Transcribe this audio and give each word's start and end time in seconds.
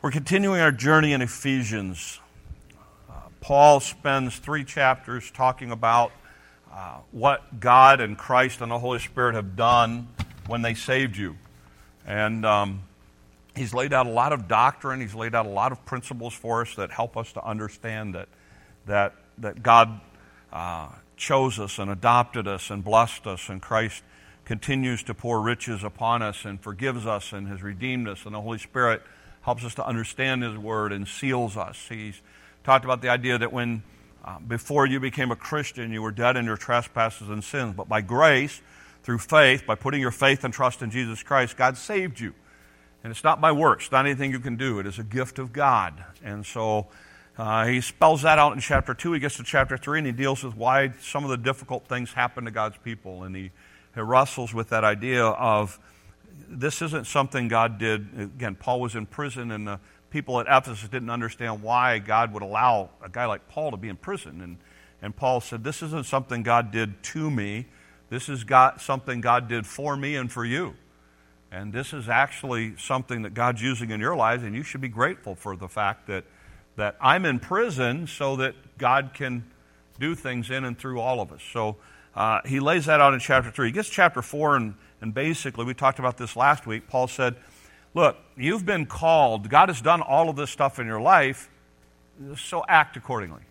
We're 0.00 0.12
continuing 0.12 0.60
our 0.60 0.70
journey 0.70 1.12
in 1.12 1.22
Ephesians. 1.22 2.20
Uh, 3.10 3.14
Paul 3.40 3.80
spends 3.80 4.38
three 4.38 4.62
chapters 4.62 5.28
talking 5.32 5.72
about 5.72 6.12
uh, 6.72 6.98
what 7.10 7.58
God 7.58 8.00
and 8.00 8.16
Christ 8.16 8.60
and 8.60 8.70
the 8.70 8.78
Holy 8.78 9.00
Spirit 9.00 9.34
have 9.34 9.56
done 9.56 10.06
when 10.46 10.62
they 10.62 10.74
saved 10.74 11.16
you. 11.16 11.34
And 12.06 12.46
um, 12.46 12.84
he's 13.56 13.74
laid 13.74 13.92
out 13.92 14.06
a 14.06 14.10
lot 14.10 14.32
of 14.32 14.46
doctrine, 14.46 15.00
he's 15.00 15.16
laid 15.16 15.34
out 15.34 15.46
a 15.46 15.50
lot 15.50 15.72
of 15.72 15.84
principles 15.84 16.32
for 16.32 16.60
us 16.62 16.76
that 16.76 16.92
help 16.92 17.16
us 17.16 17.32
to 17.32 17.44
understand 17.44 18.14
that, 18.14 18.28
that, 18.86 19.16
that 19.38 19.64
God 19.64 20.00
uh, 20.52 20.90
chose 21.16 21.58
us 21.58 21.80
and 21.80 21.90
adopted 21.90 22.46
us 22.46 22.70
and 22.70 22.84
blessed 22.84 23.26
us, 23.26 23.48
and 23.48 23.60
Christ 23.60 24.04
continues 24.44 25.02
to 25.02 25.12
pour 25.12 25.40
riches 25.40 25.82
upon 25.82 26.22
us 26.22 26.44
and 26.44 26.60
forgives 26.60 27.04
us 27.04 27.32
and 27.32 27.48
has 27.48 27.64
redeemed 27.64 28.06
us, 28.06 28.26
and 28.26 28.32
the 28.32 28.40
Holy 28.40 28.58
Spirit 28.58 29.02
helps 29.48 29.64
us 29.64 29.76
to 29.76 29.86
understand 29.86 30.42
His 30.42 30.58
Word 30.58 30.92
and 30.92 31.08
seals 31.08 31.56
us. 31.56 31.86
He's 31.88 32.20
talked 32.64 32.84
about 32.84 33.00
the 33.00 33.08
idea 33.08 33.38
that 33.38 33.50
when 33.50 33.82
uh, 34.22 34.38
before 34.40 34.84
you 34.86 35.00
became 35.00 35.30
a 35.30 35.36
Christian, 35.36 35.90
you 35.90 36.02
were 36.02 36.10
dead 36.10 36.36
in 36.36 36.44
your 36.44 36.58
trespasses 36.58 37.30
and 37.30 37.42
sins, 37.42 37.72
but 37.74 37.88
by 37.88 38.02
grace, 38.02 38.60
through 39.04 39.16
faith, 39.16 39.64
by 39.66 39.74
putting 39.74 40.02
your 40.02 40.10
faith 40.10 40.44
and 40.44 40.52
trust 40.52 40.82
in 40.82 40.90
Jesus 40.90 41.22
Christ, 41.22 41.56
God 41.56 41.78
saved 41.78 42.20
you. 42.20 42.34
And 43.02 43.10
it's 43.10 43.24
not 43.24 43.40
by 43.40 43.52
works, 43.52 43.90
not 43.90 44.04
anything 44.04 44.32
you 44.32 44.38
can 44.38 44.56
do. 44.56 44.80
It 44.80 44.86
is 44.86 44.98
a 44.98 45.02
gift 45.02 45.38
of 45.38 45.50
God. 45.50 45.94
And 46.22 46.44
so 46.44 46.88
uh, 47.38 47.64
he 47.68 47.80
spells 47.80 48.20
that 48.20 48.38
out 48.38 48.52
in 48.52 48.60
chapter 48.60 48.92
2. 48.92 49.14
He 49.14 49.18
gets 49.18 49.38
to 49.38 49.44
chapter 49.44 49.78
3 49.78 50.00
and 50.00 50.06
he 50.06 50.12
deals 50.12 50.44
with 50.44 50.58
why 50.58 50.92
some 51.00 51.24
of 51.24 51.30
the 51.30 51.38
difficult 51.38 51.88
things 51.88 52.12
happen 52.12 52.44
to 52.44 52.50
God's 52.50 52.76
people. 52.76 53.22
And 53.22 53.34
he, 53.34 53.50
he 53.94 54.00
wrestles 54.02 54.52
with 54.52 54.68
that 54.68 54.84
idea 54.84 55.24
of 55.24 55.78
this 56.48 56.82
isn't 56.82 57.06
something 57.06 57.48
God 57.48 57.78
did. 57.78 58.08
Again, 58.18 58.54
Paul 58.54 58.80
was 58.80 58.94
in 58.94 59.06
prison, 59.06 59.50
and 59.50 59.66
the 59.66 59.80
people 60.10 60.40
at 60.40 60.46
Ephesus 60.48 60.88
didn't 60.88 61.10
understand 61.10 61.62
why 61.62 61.98
God 61.98 62.32
would 62.32 62.42
allow 62.42 62.90
a 63.02 63.08
guy 63.08 63.26
like 63.26 63.48
Paul 63.48 63.70
to 63.70 63.76
be 63.76 63.88
in 63.88 63.96
prison. 63.96 64.40
And, 64.40 64.58
and 65.02 65.14
Paul 65.14 65.40
said, 65.40 65.64
This 65.64 65.82
isn't 65.82 66.06
something 66.06 66.42
God 66.42 66.70
did 66.70 67.02
to 67.04 67.30
me. 67.30 67.66
This 68.10 68.28
is 68.28 68.44
God, 68.44 68.80
something 68.80 69.20
God 69.20 69.48
did 69.48 69.66
for 69.66 69.96
me 69.96 70.16
and 70.16 70.30
for 70.30 70.44
you. 70.44 70.74
And 71.50 71.72
this 71.72 71.92
is 71.92 72.08
actually 72.08 72.76
something 72.76 73.22
that 73.22 73.34
God's 73.34 73.62
using 73.62 73.90
in 73.90 74.00
your 74.00 74.16
lives, 74.16 74.42
and 74.42 74.54
you 74.54 74.62
should 74.62 74.80
be 74.80 74.88
grateful 74.88 75.34
for 75.34 75.56
the 75.56 75.68
fact 75.68 76.06
that, 76.08 76.24
that 76.76 76.96
I'm 77.00 77.24
in 77.24 77.38
prison 77.38 78.06
so 78.06 78.36
that 78.36 78.54
God 78.76 79.12
can 79.14 79.44
do 79.98 80.14
things 80.14 80.50
in 80.50 80.64
and 80.64 80.78
through 80.78 81.00
all 81.00 81.20
of 81.20 81.32
us. 81.32 81.42
So 81.52 81.76
uh, 82.14 82.40
he 82.44 82.60
lays 82.60 82.86
that 82.86 83.00
out 83.00 83.14
in 83.14 83.20
chapter 83.20 83.50
3. 83.50 83.68
He 83.68 83.72
gets 83.72 83.88
chapter 83.88 84.22
4 84.22 84.56
and 84.56 84.74
and 85.00 85.14
basically, 85.14 85.64
we 85.64 85.74
talked 85.74 85.98
about 85.98 86.16
this 86.16 86.36
last 86.36 86.66
week. 86.66 86.88
Paul 86.88 87.08
said, 87.08 87.36
Look, 87.94 88.16
you've 88.36 88.66
been 88.66 88.86
called. 88.86 89.48
God 89.48 89.68
has 89.68 89.80
done 89.80 90.02
all 90.02 90.28
of 90.28 90.36
this 90.36 90.50
stuff 90.50 90.78
in 90.78 90.86
your 90.86 91.00
life, 91.00 91.48
so 92.36 92.64
act 92.68 92.96
accordingly. 92.96 93.42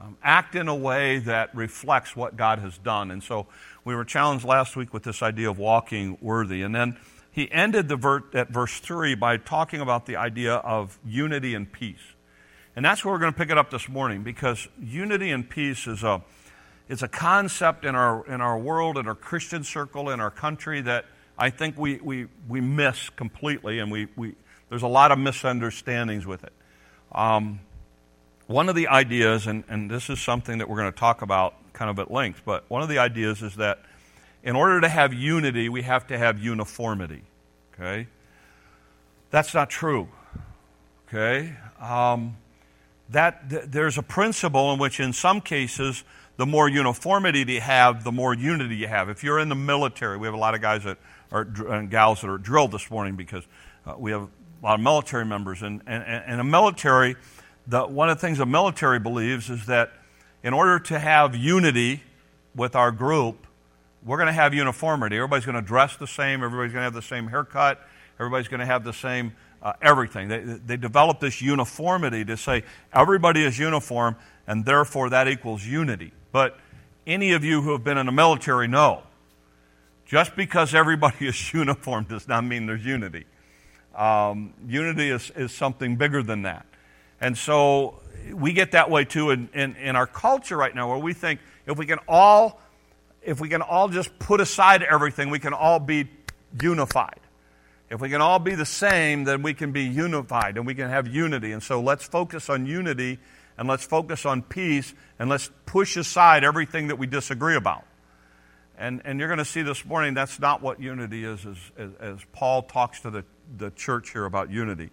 Um, 0.00 0.16
act 0.22 0.54
in 0.54 0.68
a 0.68 0.74
way 0.74 1.18
that 1.18 1.54
reflects 1.54 2.14
what 2.14 2.36
God 2.36 2.58
has 2.58 2.76
done. 2.78 3.10
And 3.10 3.22
so 3.22 3.46
we 3.84 3.94
were 3.94 4.04
challenged 4.04 4.44
last 4.44 4.76
week 4.76 4.92
with 4.92 5.02
this 5.02 5.22
idea 5.22 5.50
of 5.50 5.58
walking 5.58 6.18
worthy. 6.20 6.62
And 6.62 6.74
then 6.74 6.96
he 7.30 7.50
ended 7.50 7.88
the 7.88 7.96
ver- 7.96 8.24
at 8.34 8.50
verse 8.50 8.78
3 8.80 9.14
by 9.14 9.38
talking 9.38 9.80
about 9.80 10.06
the 10.06 10.16
idea 10.16 10.54
of 10.54 10.98
unity 11.04 11.54
and 11.54 11.70
peace. 11.70 12.14
And 12.76 12.84
that's 12.84 13.04
where 13.04 13.14
we're 13.14 13.20
going 13.20 13.32
to 13.32 13.38
pick 13.38 13.50
it 13.50 13.58
up 13.58 13.70
this 13.70 13.88
morning 13.88 14.22
because 14.22 14.68
unity 14.80 15.30
and 15.30 15.48
peace 15.48 15.86
is 15.86 16.02
a 16.02 16.22
it's 16.88 17.02
a 17.02 17.08
concept 17.08 17.84
in 17.84 17.94
our, 17.94 18.26
in 18.26 18.40
our 18.40 18.58
world, 18.58 18.98
in 18.98 19.08
our 19.08 19.14
Christian 19.14 19.64
circle, 19.64 20.10
in 20.10 20.20
our 20.20 20.30
country 20.30 20.80
that 20.82 21.06
I 21.38 21.50
think 21.50 21.78
we, 21.78 21.96
we, 21.96 22.26
we 22.48 22.60
miss 22.60 23.10
completely, 23.10 23.78
and 23.78 23.90
we, 23.90 24.08
we, 24.16 24.34
there's 24.68 24.82
a 24.82 24.88
lot 24.88 25.10
of 25.10 25.18
misunderstandings 25.18 26.26
with 26.26 26.44
it. 26.44 26.52
Um, 27.12 27.60
one 28.46 28.68
of 28.68 28.74
the 28.74 28.88
ideas, 28.88 29.46
and, 29.46 29.64
and 29.68 29.90
this 29.90 30.10
is 30.10 30.20
something 30.20 30.58
that 30.58 30.68
we're 30.68 30.76
going 30.76 30.92
to 30.92 30.98
talk 30.98 31.22
about 31.22 31.54
kind 31.72 31.90
of 31.90 31.98
at 31.98 32.10
length, 32.10 32.42
but 32.44 32.64
one 32.68 32.82
of 32.82 32.88
the 32.88 32.98
ideas 32.98 33.42
is 33.42 33.56
that 33.56 33.80
in 34.42 34.54
order 34.54 34.80
to 34.82 34.88
have 34.88 35.14
unity, 35.14 35.70
we 35.70 35.82
have 35.82 36.06
to 36.08 36.18
have 36.18 36.38
uniformity. 36.38 37.22
Okay? 37.72 38.06
That's 39.30 39.54
not 39.54 39.70
true. 39.70 40.08
Okay? 41.08 41.56
Um, 41.80 42.36
that, 43.08 43.48
th- 43.48 43.64
there's 43.68 43.96
a 43.96 44.02
principle 44.02 44.72
in 44.72 44.78
which, 44.78 45.00
in 45.00 45.12
some 45.12 45.40
cases, 45.40 46.04
the 46.36 46.46
more 46.46 46.68
uniformity 46.68 47.44
you 47.46 47.60
have, 47.60 48.04
the 48.04 48.12
more 48.12 48.34
unity 48.34 48.76
you 48.76 48.88
have. 48.88 49.08
If 49.08 49.22
you're 49.22 49.38
in 49.38 49.48
the 49.48 49.54
military, 49.54 50.18
we 50.18 50.26
have 50.26 50.34
a 50.34 50.38
lot 50.38 50.54
of 50.54 50.60
guys 50.60 50.84
that 50.84 50.98
are, 51.30 51.46
and 51.68 51.90
gals 51.90 52.20
that 52.22 52.30
are 52.30 52.38
drilled 52.38 52.72
this 52.72 52.90
morning 52.90 53.16
because 53.16 53.44
uh, 53.86 53.94
we 53.98 54.10
have 54.10 54.22
a 54.22 54.28
lot 54.64 54.74
of 54.74 54.80
military 54.80 55.24
members. 55.24 55.62
And, 55.62 55.82
and, 55.86 56.02
and 56.02 56.40
a 56.40 56.44
military, 56.44 57.16
the, 57.66 57.84
one 57.84 58.08
of 58.08 58.16
the 58.16 58.26
things 58.26 58.40
a 58.40 58.46
military 58.46 58.98
believes 58.98 59.50
is 59.50 59.66
that 59.66 59.92
in 60.42 60.52
order 60.52 60.78
to 60.78 60.98
have 60.98 61.36
unity 61.36 62.02
with 62.54 62.74
our 62.74 62.90
group, 62.90 63.46
we're 64.04 64.18
going 64.18 64.26
to 64.26 64.32
have 64.32 64.52
uniformity. 64.54 65.16
Everybody's 65.16 65.46
going 65.46 65.54
to 65.54 65.62
dress 65.62 65.96
the 65.96 66.06
same, 66.06 66.42
everybody's 66.42 66.72
going 66.72 66.80
to 66.80 66.84
have 66.84 66.94
the 66.94 67.02
same 67.02 67.28
haircut, 67.28 67.80
everybody's 68.18 68.48
going 68.48 68.60
to 68.60 68.66
have 68.66 68.84
the 68.84 68.92
same 68.92 69.32
uh, 69.62 69.72
everything. 69.80 70.28
They, 70.28 70.40
they 70.40 70.76
develop 70.76 71.20
this 71.20 71.40
uniformity 71.40 72.24
to 72.26 72.36
say 72.36 72.64
everybody 72.92 73.44
is 73.44 73.58
uniform, 73.58 74.16
and 74.46 74.64
therefore 74.64 75.10
that 75.10 75.26
equals 75.26 75.64
unity. 75.64 76.12
But 76.34 76.58
any 77.06 77.30
of 77.30 77.44
you 77.44 77.62
who 77.62 77.70
have 77.70 77.84
been 77.84 77.96
in 77.96 78.06
the 78.06 78.12
military 78.12 78.66
know 78.66 79.04
just 80.04 80.34
because 80.34 80.74
everybody 80.74 81.28
is 81.28 81.54
uniform 81.54 82.06
does 82.08 82.26
not 82.26 82.44
mean 82.44 82.66
there's 82.66 82.84
unity. 82.84 83.24
Um, 83.94 84.52
unity 84.66 85.10
is, 85.10 85.30
is 85.36 85.52
something 85.52 85.94
bigger 85.94 86.24
than 86.24 86.42
that. 86.42 86.66
And 87.20 87.38
so 87.38 88.00
we 88.32 88.52
get 88.52 88.72
that 88.72 88.90
way 88.90 89.04
too 89.04 89.30
in, 89.30 89.48
in, 89.54 89.76
in, 89.76 89.94
our 89.94 90.08
culture 90.08 90.56
right 90.56 90.74
now 90.74 90.88
where 90.88 90.98
we 90.98 91.12
think 91.12 91.38
if 91.66 91.78
we 91.78 91.86
can 91.86 92.00
all 92.08 92.60
if 93.22 93.38
we 93.38 93.48
can 93.48 93.62
all 93.62 93.88
just 93.88 94.18
put 94.18 94.40
aside 94.40 94.82
everything, 94.82 95.30
we 95.30 95.38
can 95.38 95.54
all 95.54 95.78
be 95.78 96.10
unified. 96.60 97.20
If 97.90 98.00
we 98.00 98.10
can 98.10 98.20
all 98.20 98.40
be 98.40 98.56
the 98.56 98.66
same, 98.66 99.22
then 99.22 99.42
we 99.42 99.54
can 99.54 99.70
be 99.70 99.84
unified 99.84 100.56
and 100.56 100.66
we 100.66 100.74
can 100.74 100.90
have 100.90 101.06
unity. 101.06 101.52
And 101.52 101.62
so 101.62 101.80
let's 101.80 102.04
focus 102.04 102.50
on 102.50 102.66
unity 102.66 103.20
and 103.56 103.68
let's 103.68 103.84
focus 103.84 104.26
on 104.26 104.42
peace 104.42 104.94
and 105.18 105.30
let's 105.30 105.50
push 105.66 105.96
aside 105.96 106.44
everything 106.44 106.88
that 106.88 106.96
we 106.96 107.06
disagree 107.06 107.56
about. 107.56 107.84
And, 108.76 109.02
and 109.04 109.18
you're 109.18 109.28
going 109.28 109.38
to 109.38 109.44
see 109.44 109.62
this 109.62 109.84
morning 109.84 110.14
that's 110.14 110.40
not 110.40 110.60
what 110.60 110.80
unity 110.80 111.24
is 111.24 111.46
as, 111.46 111.56
as, 111.78 111.90
as 112.00 112.18
Paul 112.32 112.62
talks 112.62 113.00
to 113.00 113.10
the, 113.10 113.24
the 113.56 113.70
church 113.70 114.10
here 114.10 114.24
about 114.24 114.50
unity. 114.50 114.90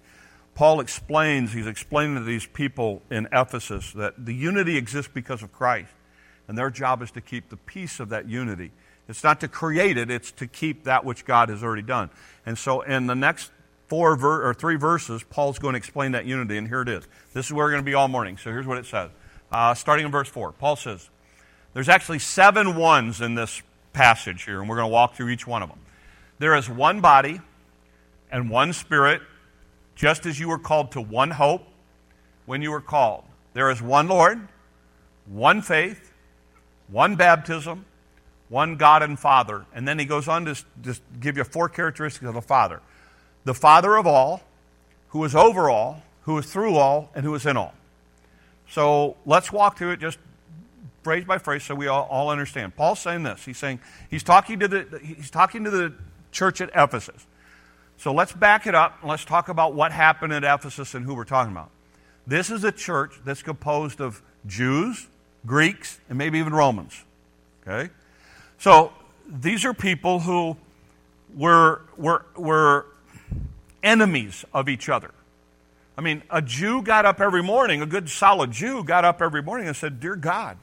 Paul 0.54 0.82
explains, 0.82 1.54
he's 1.54 1.66
explaining 1.66 2.16
to 2.16 2.24
these 2.24 2.46
people 2.46 3.02
in 3.10 3.28
Ephesus 3.32 3.94
that 3.94 4.24
the 4.24 4.34
unity 4.34 4.78
exists 4.78 5.12
because 5.12 5.42
of 5.42 5.52
Christ. 5.52 5.92
And 6.48 6.58
their 6.58 6.70
job 6.70 7.02
is 7.02 7.12
to 7.12 7.22
keep 7.22 7.50
the 7.50 7.58
peace 7.58 8.00
of 8.00 8.10
that 8.10 8.28
unity. 8.28 8.72
It's 9.08 9.24
not 9.24 9.40
to 9.40 9.48
create 9.48 9.98
it, 9.98 10.12
it's 10.12 10.32
to 10.34 10.48
keep 10.48 10.84
that 10.84 11.04
which 11.04 11.26
God 11.26 11.50
has 11.50 11.64
already 11.64 11.82
done. 11.82 12.10
And 12.46 12.58
so 12.58 12.82
in 12.82 13.08
the 13.08 13.16
next 13.16 13.52
four 13.92 14.16
ver- 14.16 14.48
or 14.48 14.54
three 14.54 14.78
verses, 14.78 15.22
Paul's 15.22 15.60
going 15.60 15.74
to 15.74 15.78
explain 15.78 16.14
that 16.14 16.26
unity, 16.26 16.56
and 16.56 16.66
here 16.66 16.82
it 16.82 16.88
is. 16.88 17.06
This 17.34 17.48
is 17.48 17.52
where 17.52 17.66
we're 17.66 17.72
going 17.72 17.84
to 17.84 17.86
be 17.86 17.94
all 17.94 18.08
morning. 18.08 18.38
So 18.38 18.50
here's 18.50 18.66
what 18.66 18.78
it 18.78 18.86
says. 18.86 19.10
Uh, 19.52 19.74
starting 19.74 20.06
in 20.06 20.14
verse 20.14 20.30
4, 20.30 20.54
Paul 20.54 20.78
says, 20.78 21.10
There's 21.74 21.90
actually 21.90 22.20
seven 22.20 22.78
ones 22.78 23.20
in 23.20 23.36
this 23.36 23.62
passage 23.92 24.46
here, 24.46 24.62
and 24.62 24.70
we're 24.70 24.78
going 24.78 24.88
to 24.88 24.94
walk 24.94 25.16
through 25.16 25.28
each 25.28 25.46
one 25.46 25.62
of 25.62 25.68
them. 25.68 25.80
There 26.40 26.56
is 26.56 26.70
one 26.70 27.02
body 27.02 27.42
and 28.32 28.50
one 28.50 28.72
spirit, 28.72 29.24
just 29.94 30.26
as 30.26 30.40
you 30.40 30.48
were 30.48 30.58
called 30.58 30.94
to 30.94 31.02
one 31.02 31.32
hope 31.32 31.64
when 32.46 32.62
you 32.62 32.72
were 32.72 32.80
called. 32.80 33.26
There 33.54 33.70
is 33.70 33.82
one 33.82 34.08
Lord, 34.08 34.48
one 35.26 35.62
faith, 35.62 36.14
one 36.88 37.18
baptism, 37.18 37.84
one 38.48 38.78
God 38.78 39.04
and 39.04 39.20
Father. 39.20 39.66
And 39.76 39.86
then 39.86 40.00
he 40.00 40.06
goes 40.06 40.30
on 40.30 40.46
to 40.46 40.56
just 40.82 41.02
give 41.20 41.36
you 41.36 41.44
four 41.44 41.68
characteristics 41.68 42.26
of 42.26 42.36
the 42.36 42.42
Father 42.42 42.80
the 43.44 43.54
Father 43.54 43.96
of 43.96 44.06
all, 44.08 44.42
who 45.10 45.24
is 45.24 45.36
over 45.36 45.70
all, 45.70 46.04
who 46.24 46.38
is 46.38 46.46
through 46.46 46.76
all, 46.76 47.10
and 47.16 47.26
who 47.26 47.34
is 47.36 47.46
in 47.46 47.58
all. 47.58 47.74
So 48.70 49.18
let's 49.26 49.52
walk 49.52 49.78
through 49.78 49.92
it 49.92 50.00
just 50.00 50.18
phrase 51.04 51.26
by 51.26 51.38
phrase 51.38 51.64
so 51.64 51.76
we 51.76 51.88
all, 51.88 52.08
all 52.10 52.30
understand. 52.30 52.76
Paul's 52.76 53.00
saying 53.00 53.24
this. 53.24 53.44
He's 53.44 53.58
saying 53.58 53.80
he's 54.10 54.24
talking 54.24 54.60
to 54.60 54.68
the 54.68 55.00
he's 55.04 55.30
talking 55.30 55.64
to 55.64 55.70
the 55.70 55.94
church 56.32 56.62
at 56.62 56.70
Ephesus. 56.76 57.26
So 57.98 58.14
let's 58.14 58.32
back 58.32 58.66
it 58.66 58.74
up 58.74 59.00
and 59.02 59.10
let's 59.10 59.26
talk 59.26 59.50
about 59.50 59.74
what 59.74 59.92
happened 59.92 60.34
at 60.34 60.44
Ephesus 60.44 60.96
and 60.96 61.06
who 61.06 61.14
we're 61.14 61.24
talking 61.24 61.52
about. 61.52 61.70
This 62.26 62.50
is 62.50 62.64
a 62.64 62.72
church 62.72 63.14
that's 63.26 63.44
composed 63.44 64.00
of 64.00 64.22
Jews, 64.48 65.08
Greeks, 65.46 66.00
and 66.10 66.18
maybe 66.18 66.40
even 66.40 66.54
Romans. 66.54 67.04
Okay? 67.68 67.92
So 68.58 68.94
these 69.28 69.66
are 69.66 69.74
people 69.74 70.20
who 70.20 70.58
were, 71.36 71.82
were, 71.98 72.26
were 72.36 72.88
enemies 73.84 74.46
of 74.54 74.70
each 74.70 74.90
other. 74.90 75.12
I 75.98 76.02
mean, 76.02 76.24
a 76.30 76.42
Jew 76.42 76.82
got 76.82 77.06
up 77.06 77.22
every 77.22 77.44
morning, 77.44 77.82
a 77.82 77.86
good 77.86 78.10
solid 78.10 78.52
Jew 78.52 78.84
got 78.84 79.06
up 79.06 79.22
every 79.22 79.44
morning 79.44 79.68
and 79.68 79.76
said, 79.76 80.00
Dear 80.00 80.16
God, 80.16 80.58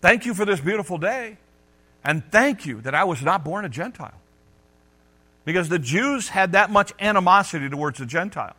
thank 0.00 0.26
you 0.26 0.34
for 0.34 0.44
this 0.44 0.60
beautiful 0.60 0.98
day, 0.98 1.38
and 2.04 2.22
thank 2.30 2.66
you 2.66 2.80
that 2.82 2.94
I 2.94 3.04
was 3.04 3.22
not 3.22 3.44
born 3.44 3.64
a 3.64 3.68
Gentile. 3.68 4.20
Because 5.44 5.68
the 5.68 5.78
Jews 5.78 6.28
had 6.28 6.52
that 6.52 6.70
much 6.70 6.92
animosity 7.00 7.70
towards 7.70 7.98
the 7.98 8.06
Gentiles. 8.06 8.56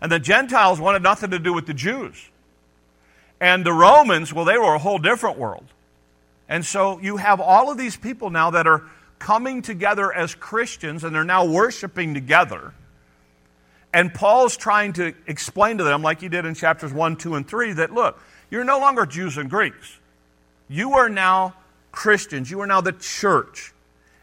And 0.00 0.12
the 0.12 0.18
Gentiles 0.18 0.78
wanted 0.78 1.02
nothing 1.02 1.30
to 1.30 1.38
do 1.38 1.54
with 1.54 1.66
the 1.66 1.72
Jews. 1.72 2.28
And 3.40 3.64
the 3.64 3.72
Romans, 3.72 4.32
well, 4.32 4.44
they 4.44 4.58
were 4.58 4.74
a 4.74 4.78
whole 4.78 4.98
different 4.98 5.38
world. 5.38 5.64
And 6.48 6.64
so 6.64 6.98
you 6.98 7.16
have 7.16 7.40
all 7.40 7.70
of 7.70 7.78
these 7.78 7.96
people 7.96 8.28
now 8.28 8.50
that 8.50 8.66
are 8.66 8.82
coming 9.18 9.62
together 9.62 10.12
as 10.12 10.34
Christians 10.34 11.04
and 11.04 11.14
they're 11.14 11.24
now 11.24 11.46
worshiping 11.46 12.12
together. 12.12 12.74
And 13.94 14.12
Paul's 14.12 14.56
trying 14.56 14.94
to 14.94 15.14
explain 15.28 15.78
to 15.78 15.84
them, 15.84 16.02
like 16.02 16.20
he 16.20 16.28
did 16.28 16.44
in 16.44 16.54
chapters 16.54 16.92
1, 16.92 17.14
2, 17.14 17.36
and 17.36 17.46
3, 17.46 17.74
that 17.74 17.94
look, 17.94 18.20
you're 18.50 18.64
no 18.64 18.80
longer 18.80 19.06
Jews 19.06 19.36
and 19.36 19.48
Greeks. 19.48 19.98
You 20.68 20.94
are 20.94 21.08
now 21.08 21.54
Christians. 21.92 22.50
You 22.50 22.60
are 22.60 22.66
now 22.66 22.80
the 22.80 22.90
church. 22.90 23.72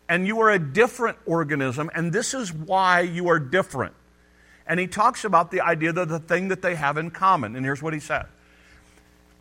And 0.10 0.28
you 0.28 0.42
are 0.42 0.52
a 0.52 0.60
different 0.60 1.18
organism, 1.26 1.90
and 1.96 2.12
this 2.12 2.34
is 2.34 2.52
why 2.52 3.00
you 3.00 3.30
are 3.30 3.40
different. 3.40 3.94
And 4.68 4.78
he 4.78 4.88
talks 4.88 5.24
about 5.24 5.52
the 5.52 5.62
idea 5.62 5.94
that 5.94 6.10
the 6.10 6.20
thing 6.20 6.50
that 6.50 6.62
they 6.62 6.76
have 6.76 6.98
in 6.98 7.10
common. 7.10 7.56
And 7.56 7.66
here's 7.66 7.82
what 7.82 7.94
he 7.94 8.02
said 8.02 8.26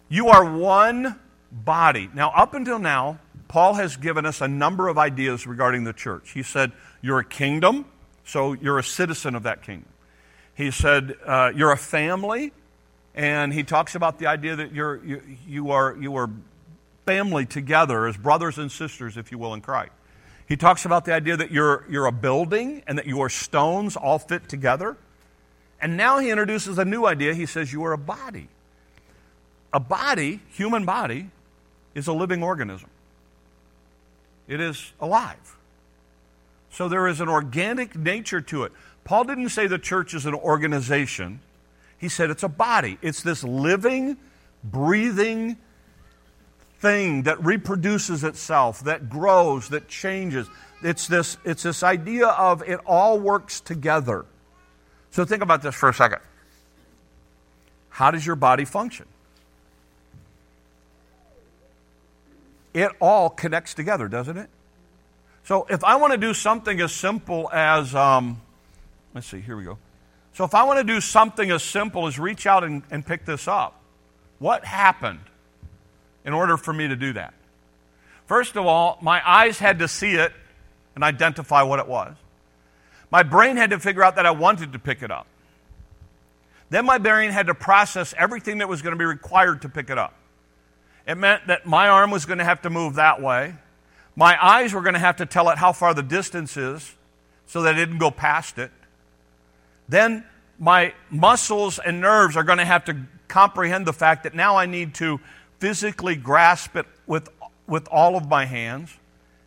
You 0.08 0.28
are 0.28 0.44
one 0.44 1.18
body. 1.50 2.08
Now, 2.14 2.30
up 2.30 2.54
until 2.54 2.78
now, 2.78 3.18
Paul 3.48 3.74
has 3.74 3.96
given 3.96 4.24
us 4.26 4.40
a 4.40 4.46
number 4.46 4.86
of 4.86 4.96
ideas 4.96 5.44
regarding 5.44 5.82
the 5.82 5.92
church. 5.92 6.30
He 6.30 6.44
said, 6.44 6.70
You're 7.02 7.18
a 7.18 7.24
kingdom, 7.24 7.84
so 8.24 8.52
you're 8.52 8.78
a 8.78 8.84
citizen 8.84 9.34
of 9.34 9.42
that 9.42 9.64
kingdom. 9.64 9.88
He 10.60 10.70
said, 10.70 11.16
uh, 11.24 11.52
You're 11.54 11.72
a 11.72 11.76
family, 11.76 12.52
and 13.14 13.50
he 13.50 13.62
talks 13.62 13.94
about 13.94 14.18
the 14.18 14.26
idea 14.26 14.56
that 14.56 14.74
you're, 14.74 15.02
you, 15.02 15.22
you, 15.48 15.70
are, 15.70 15.96
you 15.98 16.16
are 16.16 16.28
family 17.06 17.46
together 17.46 18.06
as 18.06 18.18
brothers 18.18 18.58
and 18.58 18.70
sisters, 18.70 19.16
if 19.16 19.32
you 19.32 19.38
will, 19.38 19.54
in 19.54 19.62
Christ. 19.62 19.92
He 20.46 20.58
talks 20.58 20.84
about 20.84 21.06
the 21.06 21.14
idea 21.14 21.34
that 21.38 21.50
you're, 21.50 21.86
you're 21.88 22.04
a 22.04 22.12
building 22.12 22.82
and 22.86 22.98
that 22.98 23.06
you 23.06 23.22
are 23.22 23.30
stones 23.30 23.96
all 23.96 24.18
fit 24.18 24.50
together. 24.50 24.98
And 25.80 25.96
now 25.96 26.18
he 26.18 26.28
introduces 26.28 26.76
a 26.76 26.84
new 26.84 27.06
idea. 27.06 27.32
He 27.32 27.46
says 27.46 27.72
you 27.72 27.82
are 27.84 27.94
a 27.94 27.98
body. 27.98 28.48
A 29.72 29.80
body, 29.80 30.40
human 30.50 30.84
body, 30.84 31.30
is 31.94 32.06
a 32.06 32.12
living 32.12 32.42
organism, 32.42 32.90
it 34.46 34.60
is 34.60 34.92
alive. 35.00 35.56
So 36.72 36.88
there 36.88 37.08
is 37.08 37.20
an 37.20 37.28
organic 37.28 37.96
nature 37.96 38.40
to 38.42 38.64
it. 38.64 38.72
Paul 39.10 39.24
didn't 39.24 39.48
say 39.48 39.66
the 39.66 39.76
church 39.76 40.14
is 40.14 40.24
an 40.24 40.34
organization, 40.34 41.40
he 41.98 42.08
said 42.08 42.30
it's 42.30 42.44
a 42.44 42.48
body. 42.48 42.96
It's 43.02 43.24
this 43.24 43.42
living, 43.42 44.16
breathing 44.62 45.56
thing 46.78 47.24
that 47.24 47.44
reproduces 47.44 48.22
itself, 48.22 48.84
that 48.84 49.10
grows, 49.10 49.70
that 49.70 49.88
changes. 49.88 50.46
It's 50.84 51.08
this, 51.08 51.38
it's 51.44 51.64
this 51.64 51.82
idea 51.82 52.28
of 52.28 52.62
it 52.62 52.78
all 52.86 53.18
works 53.18 53.60
together. 53.60 54.26
So 55.10 55.24
think 55.24 55.42
about 55.42 55.62
this 55.62 55.74
for 55.74 55.88
a 55.88 55.94
second. 55.94 56.20
How 57.88 58.12
does 58.12 58.24
your 58.24 58.36
body 58.36 58.64
function? 58.64 59.06
It 62.72 62.92
all 63.00 63.28
connects 63.28 63.74
together, 63.74 64.06
doesn't 64.06 64.36
it? 64.36 64.50
So 65.46 65.66
if 65.68 65.82
I 65.82 65.96
want 65.96 66.12
to 66.12 66.16
do 66.16 66.32
something 66.32 66.80
as 66.80 66.92
simple 66.92 67.50
as, 67.50 67.92
um, 67.92 68.40
let's 69.14 69.26
see, 69.26 69.40
here 69.40 69.56
we 69.56 69.64
go. 69.64 69.78
So 70.34 70.44
if 70.44 70.54
I 70.54 70.62
want 70.62 70.78
to 70.78 70.84
do 70.84 71.00
something 71.00 71.50
as 71.50 71.62
simple 71.62 72.06
as 72.06 72.18
reach 72.18 72.46
out 72.46 72.64
and, 72.64 72.82
and 72.90 73.04
pick 73.04 73.24
this 73.24 73.48
up, 73.48 73.80
what 74.38 74.64
happened 74.64 75.20
in 76.24 76.32
order 76.32 76.56
for 76.56 76.72
me 76.72 76.88
to 76.88 76.96
do 76.96 77.12
that? 77.14 77.34
First 78.26 78.56
of 78.56 78.64
all, 78.64 78.98
my 79.02 79.20
eyes 79.28 79.58
had 79.58 79.80
to 79.80 79.88
see 79.88 80.12
it 80.12 80.32
and 80.94 81.02
identify 81.02 81.62
what 81.62 81.78
it 81.80 81.88
was. 81.88 82.14
My 83.10 83.24
brain 83.24 83.56
had 83.56 83.70
to 83.70 83.80
figure 83.80 84.04
out 84.04 84.16
that 84.16 84.26
I 84.26 84.30
wanted 84.30 84.72
to 84.72 84.78
pick 84.78 85.02
it 85.02 85.10
up. 85.10 85.26
Then 86.68 86.86
my 86.86 86.98
brain 86.98 87.32
had 87.32 87.48
to 87.48 87.54
process 87.54 88.14
everything 88.16 88.58
that 88.58 88.68
was 88.68 88.82
going 88.82 88.92
to 88.92 88.98
be 88.98 89.04
required 89.04 89.62
to 89.62 89.68
pick 89.68 89.90
it 89.90 89.98
up. 89.98 90.14
It 91.06 91.16
meant 91.16 91.48
that 91.48 91.66
my 91.66 91.88
arm 91.88 92.12
was 92.12 92.24
going 92.24 92.38
to 92.38 92.44
have 92.44 92.62
to 92.62 92.70
move 92.70 92.94
that 92.94 93.20
way. 93.20 93.56
My 94.14 94.38
eyes 94.40 94.72
were 94.72 94.82
going 94.82 94.94
to 94.94 95.00
have 95.00 95.16
to 95.16 95.26
tell 95.26 95.50
it 95.50 95.58
how 95.58 95.72
far 95.72 95.92
the 95.92 96.02
distance 96.02 96.56
is 96.56 96.94
so 97.46 97.62
that 97.62 97.74
it 97.74 97.84
didn't 97.84 97.98
go 97.98 98.12
past 98.12 98.58
it. 98.58 98.70
Then 99.90 100.24
my 100.58 100.94
muscles 101.10 101.80
and 101.80 102.00
nerves 102.00 102.36
are 102.36 102.44
going 102.44 102.58
to 102.58 102.64
have 102.64 102.84
to 102.84 102.96
comprehend 103.26 103.86
the 103.86 103.92
fact 103.92 104.22
that 104.22 104.34
now 104.34 104.56
I 104.56 104.66
need 104.66 104.94
to 104.94 105.20
physically 105.58 106.14
grasp 106.14 106.76
it 106.76 106.86
with, 107.06 107.28
with 107.66 107.88
all 107.88 108.16
of 108.16 108.28
my 108.28 108.44
hands. 108.44 108.96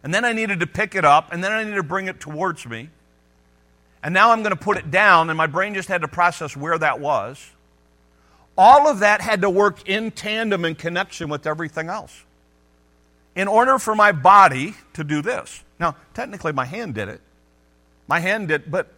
And 0.03 0.13
then 0.13 0.25
I 0.25 0.33
needed 0.33 0.59
to 0.59 0.67
pick 0.67 0.95
it 0.95 1.05
up, 1.05 1.31
and 1.31 1.41
then 1.41 1.53
I 1.53 1.63
needed 1.63 1.77
to 1.77 1.83
bring 1.83 2.07
it 2.07 2.19
towards 2.19 2.65
me. 2.65 2.89
And 4.03 4.13
now 4.13 4.31
I'm 4.31 4.43
going 4.43 4.55
to 4.55 4.61
put 4.61 4.77
it 4.77 4.91
down, 4.91 5.29
and 5.29 5.37
my 5.37 5.47
brain 5.47 5.73
just 5.73 5.87
had 5.87 6.01
to 6.01 6.09
process 6.09 6.57
where 6.57 6.77
that 6.77 6.99
was. 6.99 7.51
All 8.57 8.89
of 8.89 8.99
that 8.99 9.21
had 9.21 9.41
to 9.41 9.49
work 9.49 9.87
in 9.87 10.11
tandem 10.11 10.65
and 10.65 10.77
connection 10.77 11.29
with 11.29 11.47
everything 11.47 11.87
else. 11.87 12.23
In 13.33 13.47
order 13.47 13.79
for 13.79 13.95
my 13.95 14.11
body 14.11 14.75
to 14.93 15.05
do 15.05 15.21
this. 15.21 15.63
Now, 15.79 15.95
technically, 16.13 16.51
my 16.51 16.65
hand 16.65 16.95
did 16.95 17.07
it. 17.07 17.21
My 18.07 18.19
hand 18.19 18.49
did, 18.49 18.69
but 18.69 18.93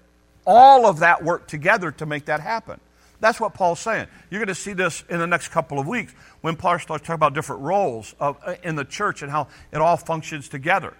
all 0.46 0.86
of 0.86 1.00
that 1.00 1.24
work 1.24 1.48
together 1.48 1.92
to 1.92 2.06
make 2.06 2.26
that 2.26 2.40
happen. 2.40 2.80
That's 3.20 3.40
what 3.40 3.54
Paul's 3.54 3.80
saying. 3.80 4.08
You're 4.30 4.40
going 4.40 4.48
to 4.48 4.56
see 4.56 4.74
this 4.74 5.04
in 5.10 5.20
the 5.20 5.28
next 5.28 5.48
couple 5.48 5.80
of 5.80 5.88
weeks 5.88 6.14
when 6.42 6.56
Paul 6.56 6.78
starts 6.80 7.04
talking 7.04 7.16
about 7.16 7.34
different 7.34 7.62
roles 7.62 8.14
of, 8.20 8.38
uh, 8.46 8.56
in 8.64 8.76
the 8.76 8.86
church 8.86 9.22
and 9.22 9.32
how 9.32 9.48
it 9.72 9.78
all 9.78 9.98
functions 9.98 10.50
together. 10.50 10.94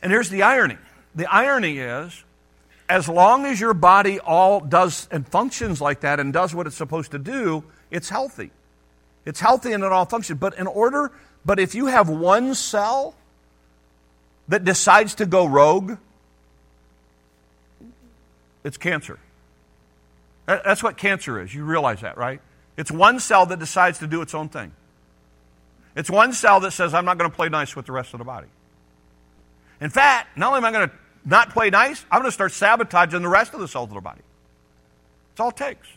And 0.00 0.12
here's 0.12 0.30
the 0.30 0.42
irony 0.42 0.78
the 1.14 1.26
irony 1.26 1.78
is 1.78 2.24
as 2.88 3.08
long 3.08 3.44
as 3.44 3.60
your 3.60 3.74
body 3.74 4.18
all 4.20 4.60
does 4.60 5.08
and 5.10 5.26
functions 5.28 5.80
like 5.80 6.00
that 6.00 6.20
and 6.20 6.32
does 6.32 6.54
what 6.54 6.66
it's 6.66 6.76
supposed 6.76 7.10
to 7.10 7.18
do, 7.18 7.64
it's 7.90 8.08
healthy. 8.08 8.50
It's 9.26 9.40
healthy 9.40 9.72
and 9.72 9.84
it 9.84 9.92
all 9.92 10.06
functions. 10.06 10.38
But 10.38 10.56
in 10.56 10.66
order, 10.66 11.12
but 11.44 11.58
if 11.58 11.74
you 11.74 11.86
have 11.86 12.08
one 12.08 12.54
cell 12.54 13.14
that 14.48 14.64
decides 14.64 15.16
to 15.16 15.26
go 15.26 15.46
rogue, 15.46 15.98
it's 18.68 18.76
cancer. 18.76 19.18
That's 20.44 20.82
what 20.82 20.98
cancer 20.98 21.40
is. 21.40 21.54
You 21.54 21.64
realize 21.64 22.02
that, 22.02 22.18
right? 22.18 22.42
It's 22.76 22.90
one 22.90 23.18
cell 23.18 23.46
that 23.46 23.58
decides 23.58 24.00
to 24.00 24.06
do 24.06 24.20
its 24.20 24.34
own 24.34 24.50
thing. 24.50 24.72
It's 25.96 26.10
one 26.10 26.34
cell 26.34 26.60
that 26.60 26.72
says, 26.72 26.92
I'm 26.92 27.06
not 27.06 27.16
going 27.16 27.30
to 27.30 27.34
play 27.34 27.48
nice 27.48 27.74
with 27.74 27.86
the 27.86 27.92
rest 27.92 28.12
of 28.12 28.18
the 28.18 28.24
body. 28.24 28.48
In 29.80 29.88
fact, 29.88 30.36
not 30.36 30.48
only 30.48 30.58
am 30.58 30.64
I 30.66 30.72
going 30.72 30.88
to 30.90 30.94
not 31.24 31.50
play 31.50 31.70
nice, 31.70 32.04
I'm 32.10 32.20
going 32.20 32.28
to 32.28 32.34
start 32.34 32.52
sabotaging 32.52 33.22
the 33.22 33.28
rest 33.28 33.54
of 33.54 33.60
the 33.60 33.68
cells 33.68 33.88
of 33.88 33.94
the 33.94 34.02
body. 34.02 34.20
That's 35.30 35.40
all 35.40 35.48
it 35.48 35.56
takes. 35.56 35.88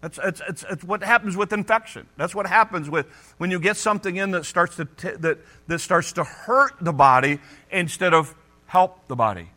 That's, 0.00 0.18
it's, 0.24 0.40
it's, 0.48 0.64
it's 0.70 0.84
what 0.84 1.02
happens 1.02 1.36
with 1.36 1.52
infection. 1.52 2.06
That's 2.16 2.34
what 2.34 2.46
happens 2.46 2.88
with 2.88 3.06
when 3.36 3.50
you 3.50 3.60
get 3.60 3.76
something 3.76 4.16
in 4.16 4.30
that 4.30 4.46
starts 4.46 4.76
to, 4.76 4.86
t- 4.86 5.16
that, 5.18 5.38
that 5.66 5.80
starts 5.80 6.12
to 6.14 6.24
hurt 6.24 6.72
the 6.80 6.94
body 6.94 7.40
instead 7.70 8.14
of 8.14 8.34
help 8.66 9.06
the 9.06 9.16
body. 9.16 9.50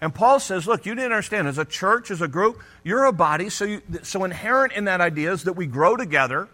And 0.00 0.14
Paul 0.14 0.40
says, 0.40 0.66
look, 0.66 0.86
you 0.86 0.94
didn't 0.94 1.12
understand. 1.12 1.46
As 1.46 1.58
a 1.58 1.64
church, 1.64 2.10
as 2.10 2.22
a 2.22 2.28
group, 2.28 2.60
you're 2.84 3.04
a 3.04 3.12
body. 3.12 3.50
So, 3.50 3.64
you, 3.66 3.82
so 4.02 4.24
inherent 4.24 4.72
in 4.72 4.84
that 4.84 5.00
idea 5.00 5.32
is 5.32 5.44
that 5.44 5.52
we 5.52 5.66
grow 5.66 5.96
together, 5.96 6.48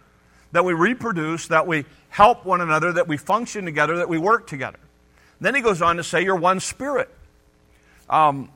that 0.51 0.65
we 0.65 0.73
reproduce, 0.73 1.47
that 1.47 1.65
we 1.65 1.85
help 2.09 2.45
one 2.45 2.59
another, 2.59 2.91
that 2.93 3.07
we 3.07 3.15
function 3.15 3.63
together, 3.63 3.97
that 3.97 4.09
we 4.09 4.17
work 4.17 4.47
together. 4.47 4.79
Then 5.39 5.55
he 5.55 5.61
goes 5.61 5.81
on 5.81 5.97
to 5.97 6.03
say, 6.03 6.23
you're 6.23 6.35
one 6.35 6.59
spirit. 6.59 7.09
Um, 8.09 8.49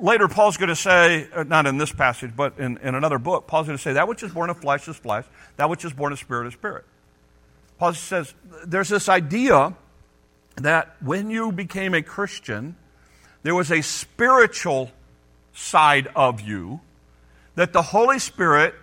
later, 0.00 0.28
Paul's 0.28 0.56
going 0.56 0.68
to 0.68 0.76
say, 0.76 1.28
uh, 1.34 1.42
not 1.42 1.66
in 1.66 1.76
this 1.76 1.92
passage, 1.92 2.32
but 2.34 2.58
in, 2.58 2.78
in 2.78 2.94
another 2.94 3.18
book, 3.18 3.46
Paul's 3.46 3.66
going 3.66 3.76
to 3.76 3.82
say, 3.82 3.94
that 3.94 4.08
which 4.08 4.22
is 4.22 4.32
born 4.32 4.48
of 4.48 4.58
flesh 4.58 4.88
is 4.88 4.96
flesh, 4.96 5.24
that 5.56 5.68
which 5.68 5.84
is 5.84 5.92
born 5.92 6.12
of 6.12 6.18
spirit 6.18 6.46
is 6.46 6.54
spirit. 6.54 6.84
Paul 7.78 7.92
says, 7.92 8.32
there's 8.64 8.88
this 8.88 9.08
idea 9.10 9.74
that 10.56 10.96
when 11.00 11.28
you 11.28 11.52
became 11.52 11.92
a 11.92 12.00
Christian, 12.00 12.76
there 13.46 13.54
was 13.54 13.70
a 13.70 13.80
spiritual 13.80 14.90
side 15.52 16.08
of 16.16 16.40
you 16.40 16.80
that 17.54 17.72
the 17.72 17.80
Holy 17.80 18.18
Spirit, 18.18 18.74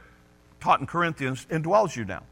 taught 0.62 0.80
in 0.80 0.88
Corinthians, 0.88 1.46
indwells 1.50 1.98
you 1.98 2.06
now. 2.06 2.24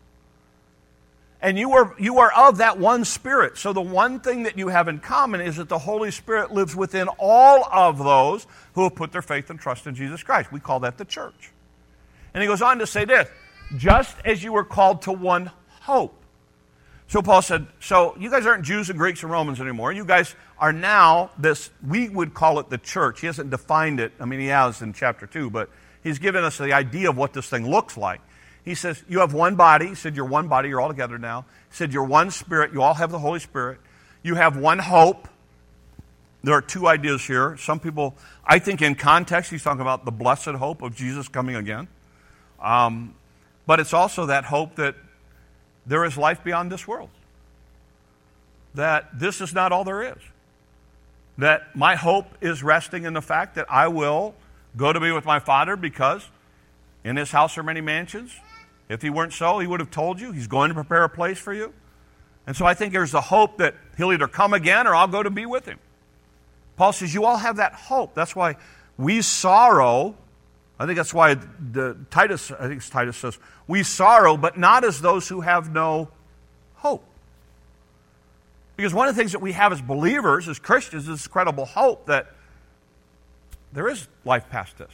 And 1.41 1.59
you 1.59 1.73
are, 1.73 1.93
you 1.99 2.19
are 2.19 2.31
of 2.31 2.59
that 2.59 2.79
one 2.79 3.03
Spirit. 3.03 3.57
So 3.57 3.73
the 3.73 3.81
one 3.81 4.21
thing 4.21 4.43
that 4.43 4.57
you 4.57 4.69
have 4.69 4.87
in 4.87 4.99
common 4.99 5.41
is 5.41 5.57
that 5.57 5.67
the 5.67 5.77
Holy 5.77 6.09
Spirit 6.09 6.53
lives 6.53 6.73
within 6.73 7.09
all 7.19 7.65
of 7.69 7.97
those 7.97 8.47
who 8.75 8.83
have 8.83 8.95
put 8.95 9.11
their 9.11 9.21
faith 9.21 9.49
and 9.49 9.59
trust 9.59 9.85
in 9.85 9.93
Jesus 9.93 10.23
Christ. 10.23 10.53
We 10.53 10.61
call 10.61 10.79
that 10.79 10.97
the 10.97 11.03
church. 11.03 11.51
And 12.33 12.41
he 12.41 12.47
goes 12.47 12.61
on 12.61 12.79
to 12.79 12.87
say 12.87 13.03
this 13.03 13.27
just 13.75 14.15
as 14.23 14.41
you 14.41 14.53
were 14.53 14.63
called 14.63 15.01
to 15.01 15.11
one 15.11 15.51
hope. 15.81 16.20
So 17.11 17.21
Paul 17.21 17.41
said, 17.41 17.67
So 17.81 18.15
you 18.17 18.29
guys 18.29 18.45
aren't 18.45 18.63
Jews 18.63 18.89
and 18.89 18.97
Greeks 18.97 19.21
and 19.21 19.29
Romans 19.29 19.59
anymore. 19.59 19.91
You 19.91 20.05
guys 20.05 20.33
are 20.57 20.71
now 20.71 21.31
this, 21.37 21.69
we 21.85 22.07
would 22.07 22.33
call 22.33 22.59
it 22.59 22.69
the 22.69 22.77
church. 22.77 23.19
He 23.19 23.27
hasn't 23.27 23.49
defined 23.49 23.99
it. 23.99 24.13
I 24.17 24.23
mean, 24.23 24.39
he 24.39 24.45
has 24.45 24.81
in 24.81 24.93
chapter 24.93 25.27
2, 25.27 25.49
but 25.49 25.69
he's 26.05 26.19
given 26.19 26.45
us 26.45 26.57
the 26.57 26.71
idea 26.71 27.09
of 27.09 27.17
what 27.17 27.33
this 27.33 27.49
thing 27.49 27.69
looks 27.69 27.97
like. 27.97 28.21
He 28.63 28.75
says, 28.75 29.03
You 29.09 29.19
have 29.19 29.33
one 29.33 29.57
body. 29.57 29.87
He 29.87 29.95
said, 29.95 30.15
You're 30.15 30.23
one 30.23 30.47
body. 30.47 30.69
You're 30.69 30.79
all 30.79 30.87
together 30.87 31.17
now. 31.17 31.41
He 31.69 31.75
said, 31.75 31.91
You're 31.91 32.05
one 32.05 32.31
spirit. 32.31 32.71
You 32.71 32.81
all 32.81 32.93
have 32.93 33.11
the 33.11 33.19
Holy 33.19 33.41
Spirit. 33.41 33.81
You 34.23 34.35
have 34.35 34.55
one 34.55 34.79
hope. 34.79 35.27
there 36.45 36.53
are 36.53 36.61
two 36.61 36.87
ideas 36.87 37.27
here. 37.27 37.57
Some 37.57 37.81
people, 37.81 38.15
I 38.45 38.59
think 38.59 38.81
in 38.81 38.95
context, 38.95 39.51
he's 39.51 39.63
talking 39.63 39.81
about 39.81 40.05
the 40.05 40.11
blessed 40.11 40.51
hope 40.51 40.81
of 40.81 40.95
Jesus 40.95 41.27
coming 41.27 41.57
again. 41.57 41.89
Um, 42.61 43.15
but 43.67 43.81
it's 43.81 43.93
also 43.93 44.27
that 44.27 44.45
hope 44.45 44.75
that 44.75 44.95
there 45.85 46.05
is 46.05 46.17
life 46.17 46.43
beyond 46.43 46.71
this 46.71 46.87
world. 46.87 47.09
That 48.75 49.19
this 49.19 49.41
is 49.41 49.53
not 49.53 49.71
all 49.71 49.83
there 49.83 50.03
is. 50.03 50.21
That 51.37 51.75
my 51.75 51.95
hope 51.95 52.27
is 52.41 52.63
resting 52.63 53.05
in 53.05 53.13
the 53.13 53.21
fact 53.21 53.55
that 53.55 53.65
I 53.69 53.87
will 53.87 54.35
go 54.77 54.93
to 54.93 54.99
be 54.99 55.11
with 55.11 55.25
my 55.25 55.39
Father 55.39 55.75
because 55.75 56.29
in 57.03 57.17
his 57.17 57.31
house 57.31 57.57
are 57.57 57.63
many 57.63 57.81
mansions. 57.81 58.33
If 58.89 59.01
he 59.01 59.09
weren't 59.09 59.33
so, 59.33 59.59
he 59.59 59.67
would 59.67 59.79
have 59.79 59.91
told 59.91 60.19
you. 60.19 60.31
He's 60.31 60.47
going 60.47 60.69
to 60.69 60.75
prepare 60.75 61.03
a 61.03 61.09
place 61.09 61.39
for 61.39 61.53
you. 61.53 61.73
And 62.45 62.55
so 62.55 62.65
I 62.65 62.73
think 62.73 62.93
there's 62.93 63.13
a 63.13 63.21
hope 63.21 63.57
that 63.57 63.75
he'll 63.97 64.11
either 64.11 64.27
come 64.27 64.53
again 64.53 64.87
or 64.87 64.95
I'll 64.95 65.07
go 65.07 65.23
to 65.23 65.29
be 65.29 65.45
with 65.45 65.65
him. 65.65 65.79
Paul 66.75 66.93
says, 66.93 67.13
You 67.13 67.25
all 67.25 67.37
have 67.37 67.57
that 67.57 67.73
hope. 67.73 68.15
That's 68.15 68.35
why 68.35 68.57
we 68.97 69.21
sorrow. 69.21 70.15
I 70.81 70.87
think 70.87 70.97
that's 70.97 71.13
why 71.13 71.35
the 71.35 71.95
Titus, 72.09 72.51
I 72.51 72.67
think 72.67 72.83
Titus 72.89 73.15
says, 73.17 73.37
we 73.67 73.83
sorrow, 73.83 74.35
but 74.35 74.57
not 74.57 74.83
as 74.83 74.99
those 74.99 75.27
who 75.27 75.41
have 75.41 75.71
no 75.71 76.09
hope. 76.77 77.03
Because 78.77 78.91
one 78.91 79.07
of 79.07 79.15
the 79.15 79.21
things 79.21 79.33
that 79.33 79.41
we 79.41 79.51
have 79.51 79.71
as 79.71 79.79
believers, 79.79 80.47
as 80.47 80.57
Christians, 80.57 81.03
is 81.03 81.09
this 81.09 81.27
credible 81.27 81.65
hope 81.65 82.07
that 82.07 82.33
there 83.71 83.87
is 83.89 84.07
life 84.25 84.49
past 84.49 84.79
this. 84.79 84.89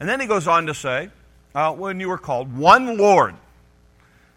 And 0.00 0.08
then 0.08 0.18
he 0.18 0.26
goes 0.26 0.48
on 0.48 0.66
to 0.66 0.74
say, 0.74 1.10
uh, 1.54 1.72
when 1.72 2.00
you 2.00 2.08
were 2.08 2.18
called, 2.18 2.56
one 2.56 2.98
Lord. 2.98 3.36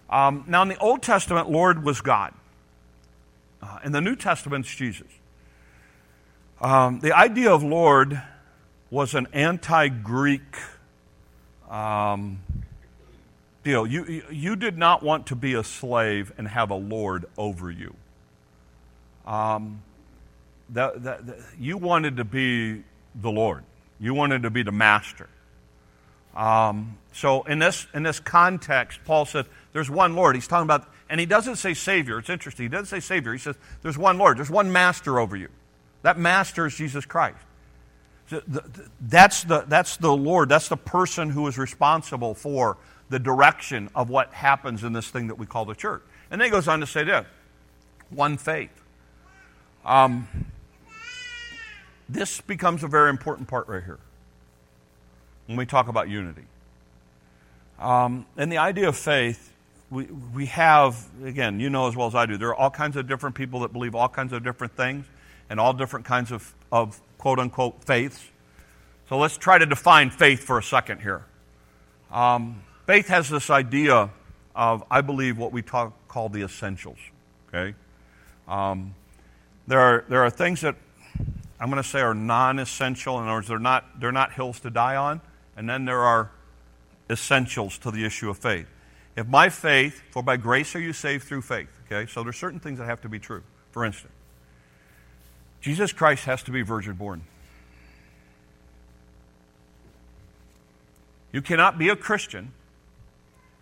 Um, 0.08 0.44
now, 0.48 0.62
in 0.62 0.68
the 0.68 0.78
Old 0.78 1.02
Testament, 1.02 1.50
Lord 1.50 1.84
was 1.84 2.00
God. 2.02 2.32
Uh, 3.60 3.80
in 3.84 3.92
the 3.92 4.02
New 4.02 4.16
Testament, 4.16 4.68
it's 4.68 4.76
Jesus. 4.76 5.08
Um, 6.62 7.00
the 7.00 7.12
idea 7.12 7.52
of 7.52 7.64
Lord 7.64 8.22
was 8.94 9.16
an 9.16 9.28
anti 9.34 9.88
Greek 9.88 10.56
um, 11.68 12.40
deal. 13.64 13.88
You, 13.88 14.24
you 14.30 14.56
did 14.56 14.78
not 14.78 15.02
want 15.02 15.28
to 15.28 15.36
be 15.36 15.56
a 15.56 15.64
slave 15.64 16.32
and 16.38 16.48
have 16.48 16.70
a 16.70 16.76
Lord 16.76 17.26
over 17.36 17.72
you. 17.72 17.96
Um, 19.26 19.82
that, 20.70 21.04
that, 21.04 21.26
that, 21.26 21.38
you 21.60 21.78
wanted 21.78 22.18
to 22.18 22.24
be 22.24 22.84
the 23.20 23.32
Lord, 23.32 23.64
you 24.00 24.14
wanted 24.14 24.44
to 24.44 24.52
be 24.52 24.62
the 24.62 24.72
master. 24.72 25.28
Um, 26.36 26.98
so, 27.14 27.44
in 27.44 27.58
this, 27.58 27.88
in 27.96 28.04
this 28.04 28.20
context, 28.20 29.00
Paul 29.06 29.26
said, 29.26 29.48
There's 29.72 29.90
one 29.90 30.16
Lord. 30.16 30.36
He's 30.36 30.48
talking 30.48 30.66
about, 30.66 30.88
and 31.10 31.20
he 31.20 31.26
doesn't 31.26 31.56
say 31.56 31.74
Savior. 31.74 32.20
It's 32.20 32.30
interesting. 32.30 32.66
He 32.66 32.70
doesn't 32.70 32.88
say 32.88 33.00
Savior. 33.00 33.34
He 33.34 33.40
says, 33.40 33.56
There's 33.82 33.98
one 33.98 34.20
Lord. 34.20 34.38
There's 34.38 34.52
one 34.52 34.72
master 34.72 35.20
over 35.20 35.36
you. 35.36 35.50
That 36.04 36.20
master 36.20 36.68
is 36.68 36.76
Jesus 36.76 37.06
Christ. 37.06 37.38
That's 38.30 39.44
the, 39.44 39.66
that's 39.68 39.98
the 39.98 40.16
Lord. 40.16 40.50
That's 40.50 40.70
the 40.70 40.78
person 40.78 41.30
who 41.30 41.48
is 41.48 41.58
responsible 41.58 42.34
for 42.34 42.78
the 43.10 43.20
direction 43.20 43.90
of 43.94 44.10
what 44.10 44.34
happens 44.34 44.84
in 44.84 44.94
this 44.94 45.10
thing 45.10 45.28
that 45.28 45.36
we 45.36 45.46
call 45.46 45.66
the 45.66 45.76
church. 45.76 46.02
And 46.32 46.40
then 46.40 46.48
he 46.48 46.52
goes 46.52 46.68
on 46.68 46.80
to 46.80 46.88
say 46.88 47.04
this 47.04 47.26
one 48.10 48.38
faith. 48.38 48.72
Um, 49.86 50.28
this 52.08 52.42
becomes 52.42 52.84
a 52.84 52.88
very 52.88 53.10
important 53.10 53.48
part 53.48 53.68
right 53.68 53.84
here 53.84 54.00
when 55.48 55.58
we 55.58 55.66
talk 55.66 55.88
about 55.88 56.10
unity. 56.10 56.44
Um, 57.80 58.26
and 58.38 58.52
the 58.52 58.60
idea 58.60 58.88
of 58.88 58.96
faith, 58.96 59.52
we, 59.90 60.06
we 60.06 60.46
have, 60.48 61.06
again, 61.24 61.60
you 61.60 61.70
know 61.70 61.88
as 61.88 61.96
well 61.96 62.08
as 62.08 62.16
I 62.16 62.26
do, 62.26 62.38
there 62.38 62.50
are 62.50 62.56
all 62.56 62.70
kinds 62.70 62.96
of 62.96 63.08
different 63.08 63.36
people 63.36 63.62
that 63.62 63.74
believe 63.74 63.96
all 63.96 64.10
kinds 64.10 64.32
of 64.32 64.44
different 64.44 64.74
things 64.76 65.06
and 65.50 65.60
all 65.60 65.74
different 65.74 66.06
kinds 66.06 66.32
of, 66.32 66.54
of 66.72 67.00
quote 67.24 67.40
unquote 67.40 67.82
faiths. 67.86 68.22
So 69.08 69.18
let's 69.18 69.38
try 69.38 69.58
to 69.58 69.66
define 69.66 70.10
faith 70.10 70.44
for 70.44 70.58
a 70.58 70.64
second 70.64 71.00
here. 71.00 71.24
Um, 72.12 72.64
faith 72.86 73.08
has 73.08 73.30
this 73.30 73.50
idea 73.50 74.10
of, 74.54 74.84
I 74.92 75.00
believe, 75.00 75.38
what 75.38 75.54
we 75.54 75.62
talk, 75.62 75.94
call 76.10 76.28
the 76.28 76.44
essentials. 76.44 76.98
Okay? 77.48 77.76
Um, 78.46 78.94
there, 79.68 79.80
are, 79.80 80.04
there 80.10 80.22
are 80.26 80.30
things 80.30 80.60
that 80.62 80.76
I'm 81.62 81.70
going 81.70 81.82
to 81.82 81.88
say 81.88 82.02
are 82.02 82.14
non 82.14 82.60
essential. 82.60 83.18
In 83.20 83.24
other 83.24 83.36
words, 83.36 83.48
they're 83.48 83.58
not, 83.58 84.02
they're 84.02 84.12
not 84.12 84.34
hills 84.34 84.60
to 84.60 84.70
die 84.70 84.98
on. 84.98 85.22
And 85.56 85.70
then 85.70 85.86
there 85.86 86.02
are 86.02 86.30
essentials 87.10 87.78
to 87.78 87.92
the 87.92 88.04
issue 88.04 88.30
of 88.30 88.38
faith. 88.38 88.68
If 89.16 89.28
my 89.28 89.48
faith, 89.48 90.04
for 90.12 90.24
by 90.24 90.36
grace 90.36 90.76
are 90.76 90.82
you 90.82 90.92
saved 90.92 91.24
through 91.24 91.44
faith, 91.44 91.70
okay? 91.86 92.06
So 92.12 92.22
there's 92.22 92.36
certain 92.36 92.60
things 92.60 92.80
that 92.80 92.86
have 92.86 93.00
to 93.00 93.08
be 93.08 93.20
true. 93.20 93.44
For 93.72 93.86
instance, 93.86 94.12
Jesus 95.64 95.94
Christ 95.94 96.26
has 96.26 96.44
to 96.44 96.52
be 96.52 96.62
virgin 96.62 96.94
born. 96.94 97.22
You 101.32 101.42
cannot 101.42 101.78
be 101.78 101.88
a 101.88 101.96
Christian 101.96 102.52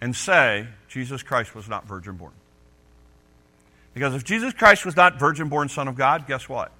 and 0.02 0.16
say 0.16 0.66
Jesus 0.90 1.22
Christ 1.22 1.54
was 1.54 1.70
not 1.70 1.88
virgin 1.88 2.18
born. 2.18 2.34
Because 3.94 4.16
if 4.16 4.24
Jesus 4.24 4.52
Christ 4.52 4.84
was 4.84 4.96
not 4.96 5.20
virgin 5.20 5.48
born 5.48 5.70
Son 5.70 5.88
of 5.88 5.96
God, 5.96 6.26
guess 6.28 6.50
what? 6.50 6.72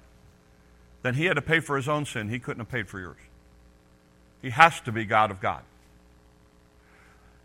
Then 1.02 1.14
he 1.14 1.26
had 1.26 1.34
to 1.34 1.42
pay 1.42 1.60
for 1.60 1.76
his 1.76 1.88
own 1.88 2.04
sin. 2.04 2.28
He 2.28 2.40
couldn't 2.40 2.60
have 2.60 2.70
paid 2.70 2.88
for 2.88 2.98
yours. 2.98 3.18
He 4.42 4.50
has 4.50 4.80
to 4.80 4.92
be 4.92 5.04
God 5.04 5.30
of 5.30 5.40
God. 5.40 5.62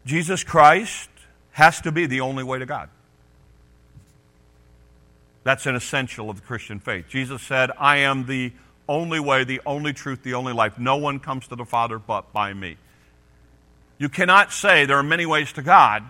Jesus 0.04 0.44
Christ 0.44 1.10
has 1.52 1.80
to 1.82 1.92
be 1.92 2.08
the 2.08 2.22
only 2.22 2.44
way 2.44 2.58
to 2.58 2.66
God. 2.66 2.90
That's 5.48 5.66
an 5.66 5.78
essential 5.78 6.30
of 6.30 6.42
the 6.42 6.46
Christian 6.46 6.82
faith. 6.82 7.06
Jesus 7.08 7.42
said, 7.42 7.72
I 7.80 8.00
am 8.00 8.26
the 8.26 8.52
only 8.90 9.22
way, 9.22 9.46
the 9.46 9.62
only 9.66 9.94
truth, 9.94 10.22
the 10.22 10.34
only 10.34 10.52
life. 10.52 10.78
No 10.78 10.98
one 10.98 11.22
comes 11.22 11.48
to 11.48 11.56
the 11.56 11.64
Father 11.64 11.98
but 12.00 12.34
by 12.34 12.54
me. 12.54 12.76
You 13.98 14.10
cannot 14.10 14.52
say 14.52 14.84
there 14.84 14.98
are 14.98 15.04
many 15.04 15.26
ways 15.26 15.54
to 15.54 15.62
God 15.62 16.04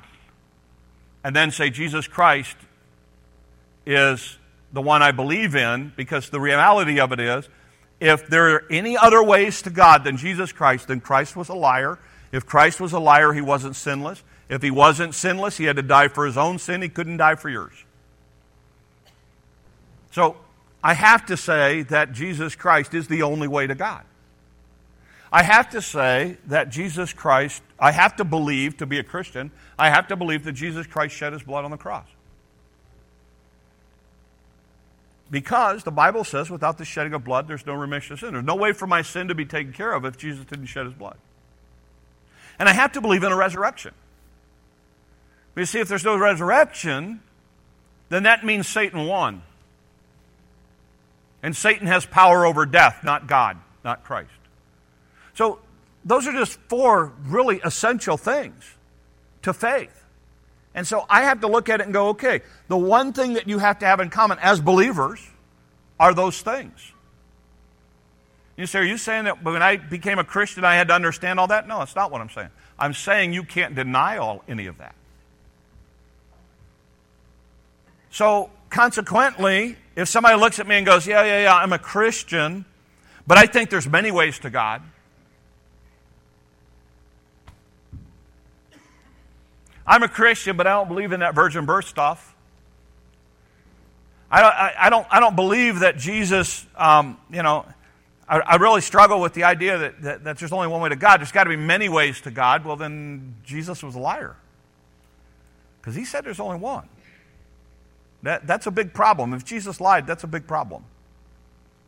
and 1.24 1.36
then 1.36 1.52
say 1.52 1.70
Jesus 1.70 2.08
Christ 2.08 2.58
is 3.86 4.40
the 4.74 4.82
one 4.82 5.04
I 5.04 5.12
believe 5.12 5.56
in 5.56 5.94
because 5.96 6.32
the 6.32 6.40
reality 6.40 7.00
of 7.00 7.12
it 7.12 7.20
is 7.20 7.48
if 8.00 8.26
there 8.30 8.56
are 8.56 8.64
any 8.72 8.98
other 8.98 9.22
ways 9.22 9.62
to 9.62 9.70
God 9.70 10.04
than 10.04 10.18
Jesus 10.18 10.52
Christ, 10.52 10.88
then 10.88 11.00
Christ 11.00 11.36
was 11.36 11.50
a 11.50 11.54
liar. 11.54 12.00
If 12.32 12.48
Christ 12.48 12.82
was 12.82 12.92
a 12.92 13.00
liar, 13.00 13.34
he 13.34 13.42
wasn't 13.42 13.76
sinless. 13.76 14.24
If 14.50 14.64
he 14.64 14.72
wasn't 14.72 15.14
sinless, 15.14 15.58
he 15.58 15.66
had 15.66 15.76
to 15.76 15.84
die 15.84 16.08
for 16.08 16.26
his 16.26 16.38
own 16.38 16.58
sin. 16.58 16.82
He 16.82 16.90
couldn't 16.90 17.18
die 17.18 17.36
for 17.36 17.52
yours. 17.52 17.84
So 20.18 20.36
I 20.84 20.96
have 20.96 21.28
to 21.28 21.38
say 21.38 21.84
that 21.84 22.12
Jesus 22.12 22.56
Christ 22.56 22.96
is 22.96 23.08
the 23.08 23.22
only 23.22 23.48
way 23.48 23.68
to 23.68 23.76
God. 23.76 24.04
I 25.32 25.44
have 25.44 25.70
to 25.70 25.82
say 25.82 26.38
that 26.48 26.72
Jesus 26.72 27.14
Christ, 27.14 27.62
I 27.80 27.92
have 27.92 28.16
to 28.16 28.24
believe, 28.24 28.78
to 28.78 28.88
be 28.88 28.98
a 28.98 29.04
Christian, 29.04 29.52
I 29.78 29.92
have 29.92 30.08
to 30.08 30.16
believe 30.16 30.44
that 30.46 30.54
Jesus 30.54 30.88
Christ 30.88 31.16
shed 31.16 31.34
his 31.34 31.44
blood 31.44 31.66
on 31.66 31.70
the 31.70 31.78
cross. 31.78 32.08
Because 35.30 35.84
the 35.84 35.92
Bible 35.92 36.24
says 36.24 36.50
without 36.50 36.80
the 36.80 36.86
shedding 36.86 37.14
of 37.14 37.24
blood, 37.24 37.48
there's 37.48 37.68
no 37.68 37.76
remission 37.76 38.14
of 38.14 38.20
sin. 38.20 38.34
There's 38.34 38.44
no 38.44 38.56
way 38.56 38.72
for 38.72 38.88
my 38.88 39.04
sin 39.04 39.28
to 39.28 39.36
be 39.36 39.46
taken 39.46 39.72
care 39.72 39.94
of 39.94 40.04
if 40.04 40.18
Jesus 40.18 40.46
didn't 40.46 40.66
shed 40.66 40.88
his 40.88 40.96
blood. 40.96 41.18
And 42.58 42.68
I 42.68 42.74
have 42.74 42.94
to 42.94 43.02
believe 43.02 43.22
in 43.22 43.32
a 43.32 43.38
resurrection. 43.38 43.94
You 45.56 45.66
see, 45.66 45.80
if 45.80 45.88
there's 45.88 46.04
no 46.04 46.18
resurrection, 46.18 47.22
then 48.10 48.24
that 48.24 48.44
means 48.44 48.68
Satan 48.68 49.06
won. 49.06 49.44
And 51.44 51.56
Satan 51.56 51.88
has 51.88 52.06
power 52.06 52.46
over 52.46 52.66
death, 52.66 53.04
not 53.04 53.28
God, 53.28 53.58
not 53.84 54.04
Christ. 54.04 54.30
So, 55.34 55.60
those 56.04 56.26
are 56.26 56.32
just 56.32 56.58
four 56.70 57.14
really 57.26 57.60
essential 57.64 58.18
things 58.18 58.64
to 59.44 59.54
faith. 59.54 60.04
And 60.74 60.86
so 60.86 61.06
I 61.10 61.24
have 61.24 61.42
to 61.42 61.48
look 61.48 61.70
at 61.70 61.82
it 61.82 61.86
and 61.86 61.94
go, 61.94 62.10
okay, 62.10 62.42
the 62.68 62.78
one 62.78 63.12
thing 63.12 63.34
that 63.34 63.48
you 63.48 63.58
have 63.58 63.80
to 63.80 63.86
have 63.86 64.00
in 64.00 64.10
common 64.10 64.38
as 64.40 64.62
believers 64.62 65.20
are 66.00 66.14
those 66.14 66.42
things. 66.42 66.94
You 68.56 68.68
say, 68.68 68.80
are 68.80 68.84
you 68.84 68.98
saying 68.98 69.26
that 69.26 69.44
when 69.44 69.62
I 69.62 69.78
became 69.78 70.20
a 70.20 70.24
Christian 70.24 70.64
I 70.64 70.76
had 70.76 70.88
to 70.90 70.94
understand 70.94 71.40
all 71.40 71.48
that? 71.48 71.68
No, 71.68 71.80
that's 71.80 71.96
not 71.96 72.12
what 72.12 72.22
I'm 72.22 72.30
saying. 72.30 72.50
I'm 72.78 72.94
saying 72.94 73.34
you 73.34 73.44
can't 73.44 73.76
deny 73.76 74.18
all 74.18 74.44
any 74.48 74.68
of 74.68 74.78
that. 74.78 74.96
So 78.12 78.52
consequently, 78.70 79.78
if 79.98 80.08
somebody 80.08 80.40
looks 80.40 80.60
at 80.60 80.68
me 80.68 80.76
and 80.76 80.86
goes, 80.86 81.08
Yeah, 81.08 81.24
yeah, 81.24 81.44
yeah, 81.44 81.56
I'm 81.56 81.74
a 81.74 81.80
Christian, 81.80 82.64
but 83.26 83.38
I 83.38 83.48
think 83.48 83.70
there's 83.72 83.88
many 83.88 84.12
ways 84.12 84.40
to 84.40 84.50
God. 84.50 84.84
I'm 89.86 90.04
a 90.04 90.08
Christian, 90.08 90.56
but 90.56 90.68
I 90.68 90.72
don't 90.72 90.88
believe 90.88 91.14
in 91.14 91.22
that 91.22 91.34
virgin 91.34 91.66
birth 91.66 91.88
stuff. 91.88 92.36
I 94.30 94.42
don't, 94.42 94.54
I, 94.54 94.74
I 94.80 94.90
don't, 94.90 95.08
I 95.10 95.20
don't 95.20 95.36
believe 95.36 95.80
that 95.80 95.98
Jesus, 95.98 96.66
um, 96.76 97.18
you 97.32 97.42
know, 97.42 97.66
I, 98.28 98.40
I, 98.40 98.56
really 98.58 98.82
struggle 98.82 99.22
with 99.22 99.34
the 99.34 99.46
idea 99.46 99.78
that, 99.78 100.02
that, 100.02 100.24
that 100.26 100.38
there's 100.38 100.52
only 100.52 100.68
one 100.68 100.82
way 100.82 100.90
to 100.90 100.98
God. 100.98 101.22
There's 101.22 101.32
got 101.32 101.46
to 101.46 101.50
be 101.50 101.56
many 101.56 101.88
ways 101.88 102.20
to 102.22 102.32
God. 102.32 102.66
Well, 102.66 102.76
then 102.76 103.36
Jesus 103.46 103.82
was 103.82 103.96
a 103.96 104.00
liar. 104.00 104.36
Because 105.80 105.96
he 105.96 106.04
said 106.04 106.26
there's 106.26 106.42
only 106.42 106.58
one. 106.58 106.90
That, 108.24 108.48
that's 108.48 108.68
a 108.68 108.72
big 108.72 108.94
problem. 108.94 109.34
If 109.34 109.46
Jesus 109.46 109.80
lied, 109.80 110.08
that's 110.08 110.24
a 110.24 110.28
big 110.28 110.48
problem. 110.48 110.84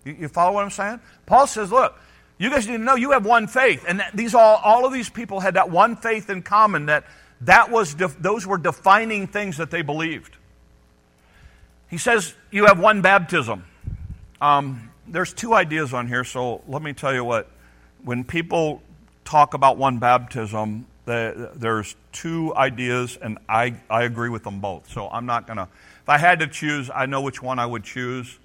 You, 0.05 0.15
you 0.19 0.27
follow 0.27 0.53
what 0.53 0.63
I'm 0.63 0.69
saying? 0.69 0.99
Paul 1.25 1.47
says, 1.47 1.71
look, 1.71 1.97
you 2.37 2.49
guys 2.49 2.67
need 2.67 2.77
to 2.77 2.83
know 2.83 2.95
you 2.95 3.11
have 3.11 3.25
one 3.25 3.47
faith. 3.47 3.83
And 3.87 4.01
these 4.13 4.33
all, 4.33 4.57
all 4.63 4.85
of 4.85 4.93
these 4.93 5.09
people 5.09 5.39
had 5.39 5.55
that 5.55 5.69
one 5.69 5.95
faith 5.95 6.29
in 6.29 6.41
common 6.41 6.85
that, 6.85 7.05
that 7.41 7.71
was 7.71 7.93
def, 7.93 8.17
those 8.19 8.47
were 8.47 8.57
defining 8.57 9.27
things 9.27 9.57
that 9.57 9.71
they 9.71 9.81
believed. 9.81 10.37
He 11.89 11.97
says 11.97 12.33
you 12.51 12.65
have 12.65 12.79
one 12.79 13.01
baptism. 13.01 13.65
Um, 14.39 14.91
there's 15.07 15.33
two 15.33 15.53
ideas 15.53 15.93
on 15.93 16.07
here, 16.07 16.23
so 16.23 16.61
let 16.67 16.81
me 16.81 16.93
tell 16.93 17.13
you 17.13 17.23
what. 17.23 17.49
When 18.03 18.23
people 18.23 18.81
talk 19.25 19.53
about 19.53 19.77
one 19.77 19.97
baptism, 19.97 20.85
the, 21.05 21.51
there's 21.55 21.95
two 22.11 22.55
ideas, 22.55 23.17
and 23.21 23.39
I, 23.49 23.75
I 23.89 24.03
agree 24.03 24.29
with 24.29 24.43
them 24.43 24.59
both. 24.59 24.89
So 24.91 25.09
I'm 25.09 25.25
not 25.25 25.47
going 25.47 25.57
to, 25.57 25.67
I 26.09 26.17
had 26.17 26.39
to 26.39 26.47
choose, 26.47 26.89
I 26.93 27.05
know 27.05 27.21
which 27.21 27.41
one 27.41 27.59
I 27.59 27.65
would 27.65 27.83
choose, 27.83 28.39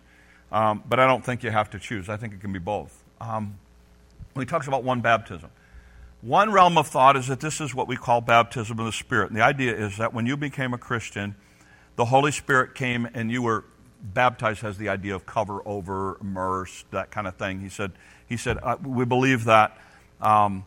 um, 0.53 0.83
but 0.89 1.01
I 1.01 1.07
don't 1.07 1.25
think 1.25 1.43
you 1.43 1.51
have 1.51 1.71
to 1.71 1.79
choose. 1.79 2.09
I 2.09 2.17
think 2.17 2.35
it 2.35 2.41
can 2.41 2.53
be 2.53 2.59
both. 2.59 3.03
Um, 3.21 3.59
when 4.35 4.47
he 4.47 4.51
talks 4.51 4.67
about 4.67 4.85
one 4.85 5.01
baptism, 5.01 5.51
one 6.21 6.53
realm 6.53 6.79
of 6.79 6.89
thought 6.89 7.17
is 7.17 7.27
that 7.29 7.41
this 7.41 7.61
is 7.61 7.75
what 7.75 7.87
we 7.87 7.97
call 7.97 8.21
baptism 8.21 8.79
of 8.79 8.87
the 8.87 8.93
Spirit. 8.93 9.29
And 9.31 9.37
the 9.37 9.45
idea 9.45 9.75
is 9.75 9.99
that 9.99 10.15
when 10.15 10.27
you 10.27 10.37
became 10.37 10.73
a 10.73 10.79
Christian, 10.79 11.35
the 11.97 12.07
Holy 12.07 12.33
Spirit 12.33 12.75
came 12.75 13.09
and 13.15 13.31
you 13.31 13.43
were 13.43 13.65
baptized 14.01 14.61
has 14.61 14.77
the 14.77 14.89
idea 14.89 15.15
of 15.15 15.25
cover 15.25 15.61
over, 15.67 16.19
immerse, 16.21 16.85
that 16.91 17.11
kind 17.11 17.27
of 17.27 17.37
thing. 17.37 17.61
He 17.61 17.69
said, 17.69 17.93
he 18.27 18.37
said 18.37 18.59
uh, 18.63 18.77
we 18.83 19.05
believe 19.05 19.45
that 19.45 19.79
um, 20.21 20.65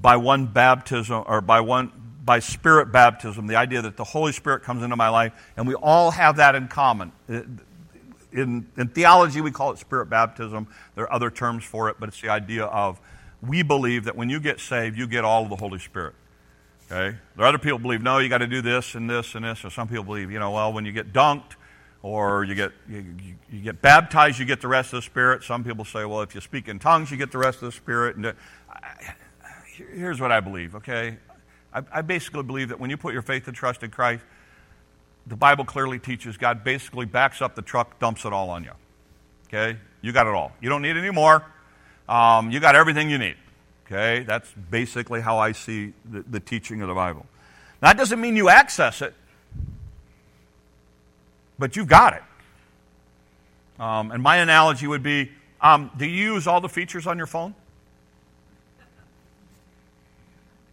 by 0.00 0.16
one 0.16 0.46
baptism 0.46 1.24
or 1.26 1.40
by 1.40 1.60
one 1.60 1.92
by 2.24 2.38
spirit 2.38 2.90
baptism, 2.90 3.46
the 3.46 3.56
idea 3.56 3.82
that 3.82 3.96
the 3.96 4.04
Holy 4.04 4.32
Spirit 4.32 4.62
comes 4.62 4.82
into 4.82 4.96
my 4.96 5.08
life, 5.08 5.32
and 5.56 5.66
we 5.66 5.74
all 5.74 6.10
have 6.10 6.36
that 6.36 6.54
in 6.54 6.68
common. 6.68 7.12
In, 7.28 8.66
in 8.76 8.88
theology, 8.88 9.40
we 9.40 9.50
call 9.50 9.72
it 9.72 9.78
spirit 9.78 10.06
baptism. 10.06 10.66
There 10.94 11.04
are 11.04 11.12
other 11.12 11.30
terms 11.30 11.64
for 11.64 11.88
it, 11.90 11.96
but 12.00 12.08
it's 12.08 12.20
the 12.20 12.30
idea 12.30 12.64
of 12.64 13.00
we 13.42 13.62
believe 13.62 14.04
that 14.04 14.16
when 14.16 14.30
you 14.30 14.40
get 14.40 14.58
saved, 14.58 14.96
you 14.98 15.06
get 15.06 15.24
all 15.24 15.44
of 15.44 15.50
the 15.50 15.56
Holy 15.56 15.78
Spirit. 15.78 16.14
Okay? 16.90 17.16
There 17.36 17.44
are 17.44 17.48
other 17.48 17.58
people 17.58 17.78
believe, 17.78 18.02
no, 18.02 18.18
you 18.18 18.28
got 18.28 18.38
to 18.38 18.46
do 18.46 18.62
this 18.62 18.94
and 18.94 19.08
this 19.08 19.34
and 19.34 19.44
this. 19.44 19.64
Or 19.64 19.70
some 19.70 19.88
people 19.88 20.04
believe, 20.04 20.30
you 20.30 20.38
know, 20.38 20.50
well, 20.50 20.72
when 20.72 20.84
you 20.84 20.92
get 20.92 21.12
dunked 21.12 21.52
or 22.02 22.44
you 22.44 22.54
get, 22.54 22.72
you, 22.88 23.04
you, 23.50 23.60
get 23.60 23.80
baptized, 23.80 24.38
you 24.38 24.44
get 24.44 24.60
the 24.60 24.68
rest 24.68 24.92
of 24.92 24.98
the 24.98 25.02
Spirit. 25.02 25.42
Some 25.42 25.64
people 25.64 25.84
say, 25.84 26.04
well, 26.04 26.22
if 26.22 26.34
you 26.34 26.40
speak 26.40 26.68
in 26.68 26.78
tongues, 26.78 27.10
you 27.10 27.16
get 27.16 27.32
the 27.32 27.38
rest 27.38 27.62
of 27.62 27.66
the 27.66 27.72
Spirit. 27.72 28.16
And 28.16 28.26
uh, 28.26 28.32
here's 29.94 30.20
what 30.20 30.30
I 30.30 30.40
believe, 30.40 30.74
okay? 30.74 31.18
I, 31.74 31.82
I 31.92 32.02
basically 32.02 32.42
believe 32.42 32.68
that 32.68 32.78
when 32.78 32.90
you 32.90 32.96
put 32.96 33.12
your 33.12 33.22
faith 33.22 33.48
and 33.48 33.56
trust 33.56 33.82
in 33.82 33.90
Christ, 33.90 34.22
the 35.26 35.36
Bible 35.36 35.64
clearly 35.64 35.98
teaches 35.98 36.36
God 36.36 36.64
basically 36.64 37.06
backs 37.06 37.42
up 37.42 37.54
the 37.54 37.62
truck, 37.62 37.98
dumps 37.98 38.24
it 38.24 38.32
all 38.32 38.50
on 38.50 38.64
you. 38.64 38.70
Okay? 39.48 39.78
You 40.02 40.12
got 40.12 40.26
it 40.26 40.34
all. 40.34 40.52
You 40.60 40.68
don't 40.68 40.82
need 40.82 40.96
any 40.96 41.10
more. 41.10 41.44
Um, 42.08 42.50
you 42.50 42.60
got 42.60 42.76
everything 42.76 43.10
you 43.10 43.18
need. 43.18 43.36
Okay? 43.86 44.24
That's 44.24 44.50
basically 44.70 45.20
how 45.20 45.38
I 45.38 45.52
see 45.52 45.92
the, 46.04 46.22
the 46.22 46.40
teaching 46.40 46.82
of 46.82 46.88
the 46.88 46.94
Bible. 46.94 47.26
Now, 47.82 47.88
that 47.88 47.96
doesn't 47.96 48.20
mean 48.20 48.36
you 48.36 48.48
access 48.48 49.02
it, 49.02 49.14
but 51.58 51.76
you've 51.76 51.88
got 51.88 52.14
it. 52.14 52.22
Um, 53.80 54.10
and 54.12 54.22
my 54.22 54.36
analogy 54.36 54.86
would 54.86 55.02
be 55.02 55.30
um, 55.60 55.90
do 55.96 56.06
you 56.06 56.34
use 56.34 56.46
all 56.46 56.60
the 56.60 56.68
features 56.68 57.06
on 57.06 57.16
your 57.16 57.26
phone? 57.26 57.54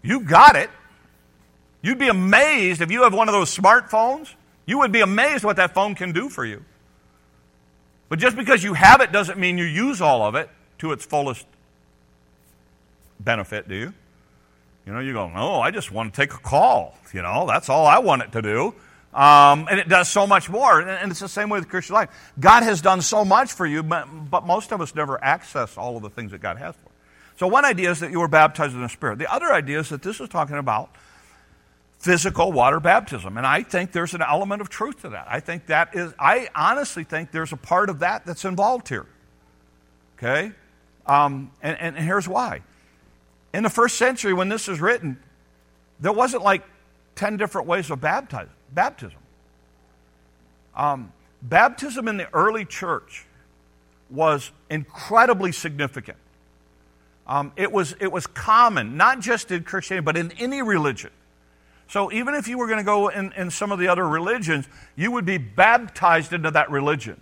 You've 0.01 0.25
got 0.25 0.55
it. 0.55 0.69
You'd 1.81 1.99
be 1.99 2.09
amazed 2.09 2.81
if 2.81 2.91
you 2.91 3.03
have 3.03 3.13
one 3.13 3.27
of 3.27 3.33
those 3.33 3.55
smartphones. 3.55 4.33
You 4.65 4.79
would 4.79 4.91
be 4.91 5.01
amazed 5.01 5.43
what 5.43 5.55
that 5.55 5.73
phone 5.73 5.95
can 5.95 6.11
do 6.11 6.29
for 6.29 6.45
you. 6.45 6.63
But 8.09 8.19
just 8.19 8.35
because 8.35 8.63
you 8.63 8.73
have 8.73 9.01
it 9.01 9.11
doesn't 9.11 9.39
mean 9.39 9.57
you 9.57 9.65
use 9.65 10.01
all 10.01 10.23
of 10.23 10.35
it 10.35 10.49
to 10.79 10.91
its 10.91 11.05
fullest 11.05 11.45
benefit, 13.19 13.67
do 13.67 13.75
you? 13.75 13.93
You 14.85 14.93
know, 14.93 14.99
you 14.99 15.13
go, 15.13 15.29
no, 15.29 15.61
I 15.61 15.71
just 15.71 15.91
want 15.91 16.13
to 16.13 16.21
take 16.21 16.33
a 16.33 16.39
call. 16.39 16.97
You 17.13 17.21
know, 17.21 17.45
that's 17.47 17.69
all 17.69 17.85
I 17.85 17.99
want 17.99 18.23
it 18.23 18.31
to 18.33 18.41
do. 18.41 18.73
Um, 19.13 19.67
and 19.69 19.79
it 19.79 19.89
does 19.89 20.07
so 20.07 20.25
much 20.25 20.49
more. 20.49 20.81
And 20.81 21.11
it's 21.11 21.19
the 21.19 21.27
same 21.27 21.49
way 21.49 21.59
with 21.59 21.69
Christian 21.69 21.95
life. 21.95 22.09
God 22.39 22.63
has 22.63 22.81
done 22.81 23.01
so 23.01 23.25
much 23.25 23.51
for 23.51 23.65
you, 23.65 23.83
but, 23.83 24.07
but 24.29 24.45
most 24.45 24.71
of 24.71 24.81
us 24.81 24.95
never 24.95 25.21
access 25.23 25.77
all 25.77 25.97
of 25.97 26.03
the 26.03 26.09
things 26.09 26.31
that 26.31 26.41
God 26.41 26.57
has 26.57 26.75
for 26.75 26.89
us. 26.89 26.95
So, 27.37 27.47
one 27.47 27.65
idea 27.65 27.91
is 27.91 27.99
that 27.99 28.11
you 28.11 28.19
were 28.19 28.27
baptized 28.27 28.73
in 28.73 28.81
the 28.81 28.89
Spirit. 28.89 29.19
The 29.19 29.31
other 29.31 29.51
idea 29.51 29.79
is 29.79 29.89
that 29.89 30.01
this 30.01 30.19
is 30.19 30.29
talking 30.29 30.57
about 30.57 30.91
physical 32.01 32.51
water 32.51 32.79
baptism. 32.79 33.37
And 33.37 33.45
I 33.45 33.61
think 33.61 33.91
there's 33.91 34.15
an 34.15 34.23
element 34.23 34.59
of 34.59 34.69
truth 34.69 35.03
to 35.03 35.09
that. 35.09 35.27
I 35.29 35.39
think 35.39 35.67
that 35.67 35.95
is, 35.95 36.11
I 36.19 36.49
honestly 36.55 37.03
think 37.03 37.31
there's 37.31 37.53
a 37.53 37.57
part 37.57 37.91
of 37.91 37.99
that 37.99 38.25
that's 38.25 38.43
involved 38.43 38.89
here. 38.89 39.05
Okay? 40.17 40.51
Um, 41.05 41.51
and, 41.61 41.77
and 41.79 41.95
here's 41.95 42.27
why. 42.27 42.61
In 43.53 43.61
the 43.61 43.69
first 43.69 43.97
century, 43.97 44.33
when 44.33 44.49
this 44.49 44.67
was 44.67 44.81
written, 44.81 45.19
there 45.99 46.11
wasn't 46.11 46.43
like 46.43 46.63
10 47.15 47.37
different 47.37 47.67
ways 47.67 47.91
of 47.91 48.01
baptize, 48.01 48.47
baptism. 48.73 49.19
Um, 50.75 51.13
baptism 51.43 52.07
in 52.07 52.17
the 52.17 52.27
early 52.33 52.65
church 52.65 53.27
was 54.09 54.51
incredibly 54.71 55.51
significant. 55.51 56.17
Um, 57.27 57.51
it, 57.55 57.71
was, 57.71 57.95
it 57.99 58.11
was 58.11 58.25
common, 58.25 58.97
not 58.97 59.19
just 59.19 59.51
in 59.51 59.63
Christianity, 59.63 60.03
but 60.03 60.17
in 60.17 60.31
any 60.39 60.63
religion. 60.63 61.11
So 61.91 62.09
even 62.09 62.35
if 62.35 62.47
you 62.47 62.57
were 62.57 62.67
going 62.67 62.77
to 62.77 62.85
go 62.85 63.09
in, 63.09 63.33
in 63.33 63.51
some 63.51 63.69
of 63.69 63.77
the 63.77 63.89
other 63.89 64.07
religions, 64.07 64.65
you 64.95 65.11
would 65.11 65.25
be 65.25 65.37
baptized 65.37 66.31
into 66.31 66.49
that 66.51 66.71
religion. 66.71 67.19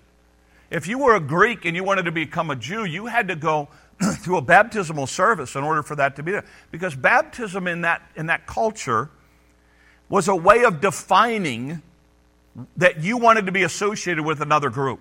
If 0.70 0.88
you 0.88 1.00
were 1.00 1.16
a 1.16 1.20
Greek 1.20 1.66
and 1.66 1.76
you 1.76 1.84
wanted 1.84 2.04
to 2.04 2.12
become 2.12 2.52
a 2.52 2.56
Jew, 2.56 2.86
you 2.86 3.08
had 3.08 3.30
to 3.30 3.36
go 3.36 3.70
through 4.20 4.38
a 4.38 4.44
baptismal 4.44 5.08
service 5.08 5.56
in 5.56 5.64
order 5.64 5.82
for 5.82 5.96
that 5.96 6.18
to 6.18 6.24
be 6.24 6.34
there. 6.34 6.46
Because 6.70 6.94
baptism 6.94 7.66
in 7.66 7.82
that, 7.82 8.04
in 8.16 8.28
that 8.28 8.46
culture 8.46 9.10
was 10.08 10.28
a 10.28 10.36
way 10.36 10.64
of 10.66 10.82
defining 10.82 11.82
that 12.78 13.02
you 13.02 13.18
wanted 13.18 13.48
to 13.48 13.52
be 13.52 13.64
associated 13.64 14.24
with 14.24 14.40
another 14.40 14.70
group. 14.70 15.00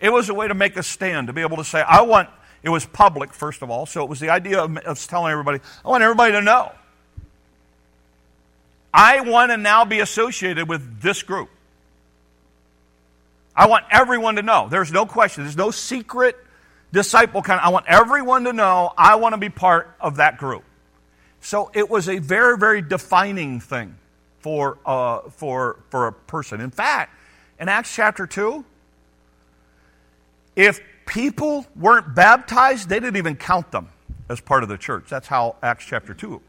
It 0.00 0.10
was 0.10 0.28
a 0.28 0.34
way 0.34 0.48
to 0.48 0.54
make 0.54 0.76
a 0.76 0.82
stand, 0.82 1.28
to 1.28 1.32
be 1.32 1.40
able 1.40 1.56
to 1.56 1.64
say, 1.64 1.80
I 1.80 2.02
want 2.02 2.28
it 2.62 2.68
was 2.68 2.84
public, 2.84 3.32
first 3.32 3.62
of 3.62 3.70
all, 3.70 3.86
so 3.86 4.02
it 4.02 4.10
was 4.10 4.20
the 4.20 4.28
idea 4.28 4.60
of, 4.60 4.76
of 4.76 5.06
telling 5.06 5.32
everybody, 5.32 5.60
I 5.82 5.88
want 5.88 6.02
everybody 6.02 6.32
to 6.32 6.42
know. 6.42 6.72
I 8.96 9.20
want 9.20 9.50
to 9.50 9.58
now 9.58 9.84
be 9.84 10.00
associated 10.00 10.70
with 10.70 11.02
this 11.02 11.22
group. 11.22 11.50
I 13.54 13.66
want 13.66 13.84
everyone 13.90 14.36
to 14.36 14.42
know. 14.42 14.68
There's 14.70 14.90
no 14.90 15.04
question. 15.04 15.44
There's 15.44 15.56
no 15.56 15.70
secret 15.70 16.34
disciple 16.92 17.42
kind. 17.42 17.60
I 17.62 17.68
want 17.68 17.84
everyone 17.88 18.44
to 18.44 18.54
know 18.54 18.94
I 18.96 19.16
want 19.16 19.34
to 19.34 19.38
be 19.38 19.50
part 19.50 19.94
of 20.00 20.16
that 20.16 20.38
group. 20.38 20.64
So 21.42 21.70
it 21.74 21.90
was 21.90 22.08
a 22.08 22.18
very, 22.20 22.56
very 22.56 22.80
defining 22.80 23.60
thing 23.60 23.96
for, 24.38 24.78
uh, 24.86 25.28
for, 25.28 25.76
for 25.90 26.06
a 26.06 26.12
person. 26.12 26.62
In 26.62 26.70
fact, 26.70 27.14
in 27.60 27.68
Acts 27.68 27.94
chapter 27.94 28.26
2, 28.26 28.64
if 30.56 30.80
people 31.04 31.66
weren't 31.76 32.14
baptized, 32.14 32.88
they 32.88 32.98
didn't 32.98 33.16
even 33.16 33.36
count 33.36 33.70
them 33.72 33.90
as 34.30 34.40
part 34.40 34.62
of 34.62 34.70
the 34.70 34.78
church. 34.78 35.04
That's 35.10 35.26
how 35.26 35.56
Acts 35.62 35.84
chapter 35.84 36.14
2 36.14 36.40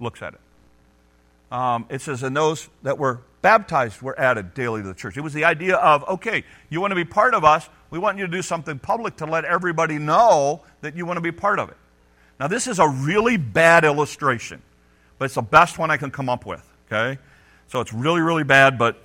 looks 0.00 0.20
at 0.20 0.34
it. 0.34 0.40
Um, 1.52 1.84
it 1.90 2.00
says, 2.00 2.22
and 2.22 2.34
those 2.34 2.70
that 2.82 2.96
were 2.96 3.20
baptized 3.42 4.00
were 4.00 4.18
added 4.18 4.54
daily 4.54 4.80
to 4.80 4.88
the 4.88 4.94
church. 4.94 5.18
It 5.18 5.20
was 5.20 5.34
the 5.34 5.44
idea 5.44 5.76
of, 5.76 6.02
okay, 6.08 6.44
you 6.70 6.80
want 6.80 6.92
to 6.92 6.94
be 6.94 7.04
part 7.04 7.34
of 7.34 7.44
us, 7.44 7.68
we 7.90 7.98
want 7.98 8.16
you 8.16 8.24
to 8.24 8.32
do 8.32 8.40
something 8.40 8.78
public 8.78 9.16
to 9.16 9.26
let 9.26 9.44
everybody 9.44 9.98
know 9.98 10.62
that 10.80 10.96
you 10.96 11.04
want 11.04 11.18
to 11.18 11.20
be 11.20 11.30
part 11.30 11.58
of 11.58 11.68
it. 11.68 11.76
Now, 12.40 12.48
this 12.48 12.66
is 12.66 12.78
a 12.78 12.88
really 12.88 13.36
bad 13.36 13.84
illustration, 13.84 14.62
but 15.18 15.26
it's 15.26 15.34
the 15.34 15.42
best 15.42 15.78
one 15.78 15.90
I 15.90 15.98
can 15.98 16.10
come 16.10 16.30
up 16.30 16.46
with, 16.46 16.66
okay? 16.90 17.20
So 17.68 17.80
it's 17.80 17.92
really, 17.92 18.22
really 18.22 18.44
bad, 18.44 18.78
but 18.78 19.02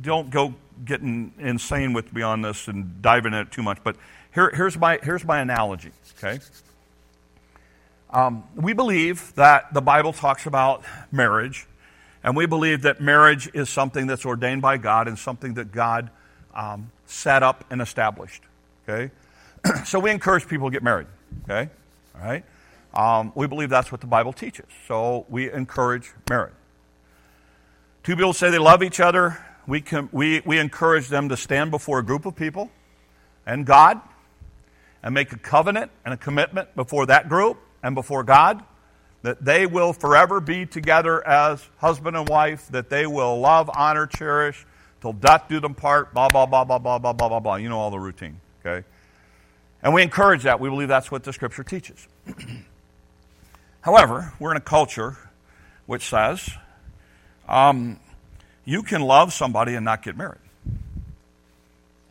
don't 0.00 0.30
go 0.30 0.54
getting 0.84 1.32
insane 1.38 1.92
with 1.92 2.12
me 2.12 2.22
on 2.22 2.40
this 2.40 2.68
and 2.68 3.02
diving 3.02 3.32
in 3.32 3.40
it 3.40 3.50
too 3.50 3.64
much. 3.64 3.78
But 3.82 3.96
here, 4.32 4.50
here's, 4.54 4.78
my, 4.78 5.00
here's 5.02 5.24
my 5.24 5.40
analogy, 5.40 5.90
okay? 6.16 6.38
Um, 8.10 8.44
we 8.54 8.74
believe 8.74 9.34
that 9.34 9.74
the 9.74 9.80
Bible 9.80 10.12
talks 10.12 10.46
about 10.46 10.84
marriage, 11.10 11.66
and 12.22 12.36
we 12.36 12.46
believe 12.46 12.82
that 12.82 13.00
marriage 13.00 13.48
is 13.54 13.68
something 13.68 14.06
that's 14.06 14.26
ordained 14.26 14.62
by 14.62 14.76
God 14.76 15.08
and 15.08 15.18
something 15.18 15.54
that 15.54 15.72
God 15.72 16.10
um, 16.54 16.90
set 17.06 17.42
up 17.42 17.64
and 17.70 17.80
established, 17.80 18.42
okay? 18.88 19.10
so 19.84 19.98
we 19.98 20.10
encourage 20.10 20.46
people 20.46 20.68
to 20.68 20.72
get 20.72 20.82
married, 20.82 21.06
okay? 21.44 21.70
All 22.14 22.26
right? 22.26 22.44
Um, 22.92 23.32
we 23.34 23.46
believe 23.46 23.70
that's 23.70 23.90
what 23.90 24.00
the 24.00 24.06
Bible 24.06 24.32
teaches. 24.32 24.66
So 24.88 25.24
we 25.28 25.50
encourage 25.50 26.12
marriage. 26.28 26.52
Two 28.02 28.16
people 28.16 28.32
say 28.32 28.50
they 28.50 28.58
love 28.58 28.82
each 28.82 29.00
other. 29.00 29.38
We, 29.66 29.80
can, 29.80 30.08
we, 30.12 30.40
we 30.44 30.58
encourage 30.58 31.08
them 31.08 31.28
to 31.28 31.36
stand 31.36 31.70
before 31.70 32.00
a 32.00 32.04
group 32.04 32.26
of 32.26 32.34
people 32.34 32.70
and 33.46 33.64
God 33.64 34.00
and 35.02 35.14
make 35.14 35.32
a 35.32 35.38
covenant 35.38 35.90
and 36.04 36.12
a 36.12 36.16
commitment 36.16 36.74
before 36.74 37.06
that 37.06 37.28
group 37.28 37.58
and 37.82 37.94
before 37.94 38.24
God 38.24 38.62
that 39.22 39.44
they 39.44 39.66
will 39.66 39.92
forever 39.92 40.40
be 40.40 40.66
together 40.66 41.26
as 41.26 41.66
husband 41.78 42.16
and 42.16 42.28
wife, 42.28 42.68
that 42.68 42.88
they 42.88 43.06
will 43.06 43.38
love, 43.38 43.70
honor, 43.74 44.06
cherish, 44.06 44.66
till 45.00 45.12
death 45.12 45.44
do 45.48 45.60
them 45.60 45.74
part, 45.74 46.14
blah, 46.14 46.28
blah, 46.28 46.46
blah, 46.46 46.64
blah, 46.64 46.78
blah, 46.78 46.98
blah, 46.98 47.12
blah, 47.12 47.28
blah, 47.28 47.40
blah. 47.40 47.54
You 47.56 47.68
know 47.68 47.78
all 47.78 47.90
the 47.90 47.98
routine, 47.98 48.40
okay? 48.64 48.86
And 49.82 49.94
we 49.94 50.02
encourage 50.02 50.44
that. 50.44 50.60
We 50.60 50.68
believe 50.68 50.88
that's 50.88 51.10
what 51.10 51.24
the 51.24 51.32
Scripture 51.32 51.64
teaches. 51.64 52.06
However, 53.82 54.32
we're 54.38 54.50
in 54.50 54.56
a 54.56 54.62
culture 54.62 55.16
which 55.86 56.08
says 56.08 56.48
um, 57.48 57.98
you 58.64 58.82
can 58.82 59.02
love 59.02 59.32
somebody 59.32 59.74
and 59.74 59.84
not 59.84 60.02
get 60.02 60.16
married. 60.16 60.38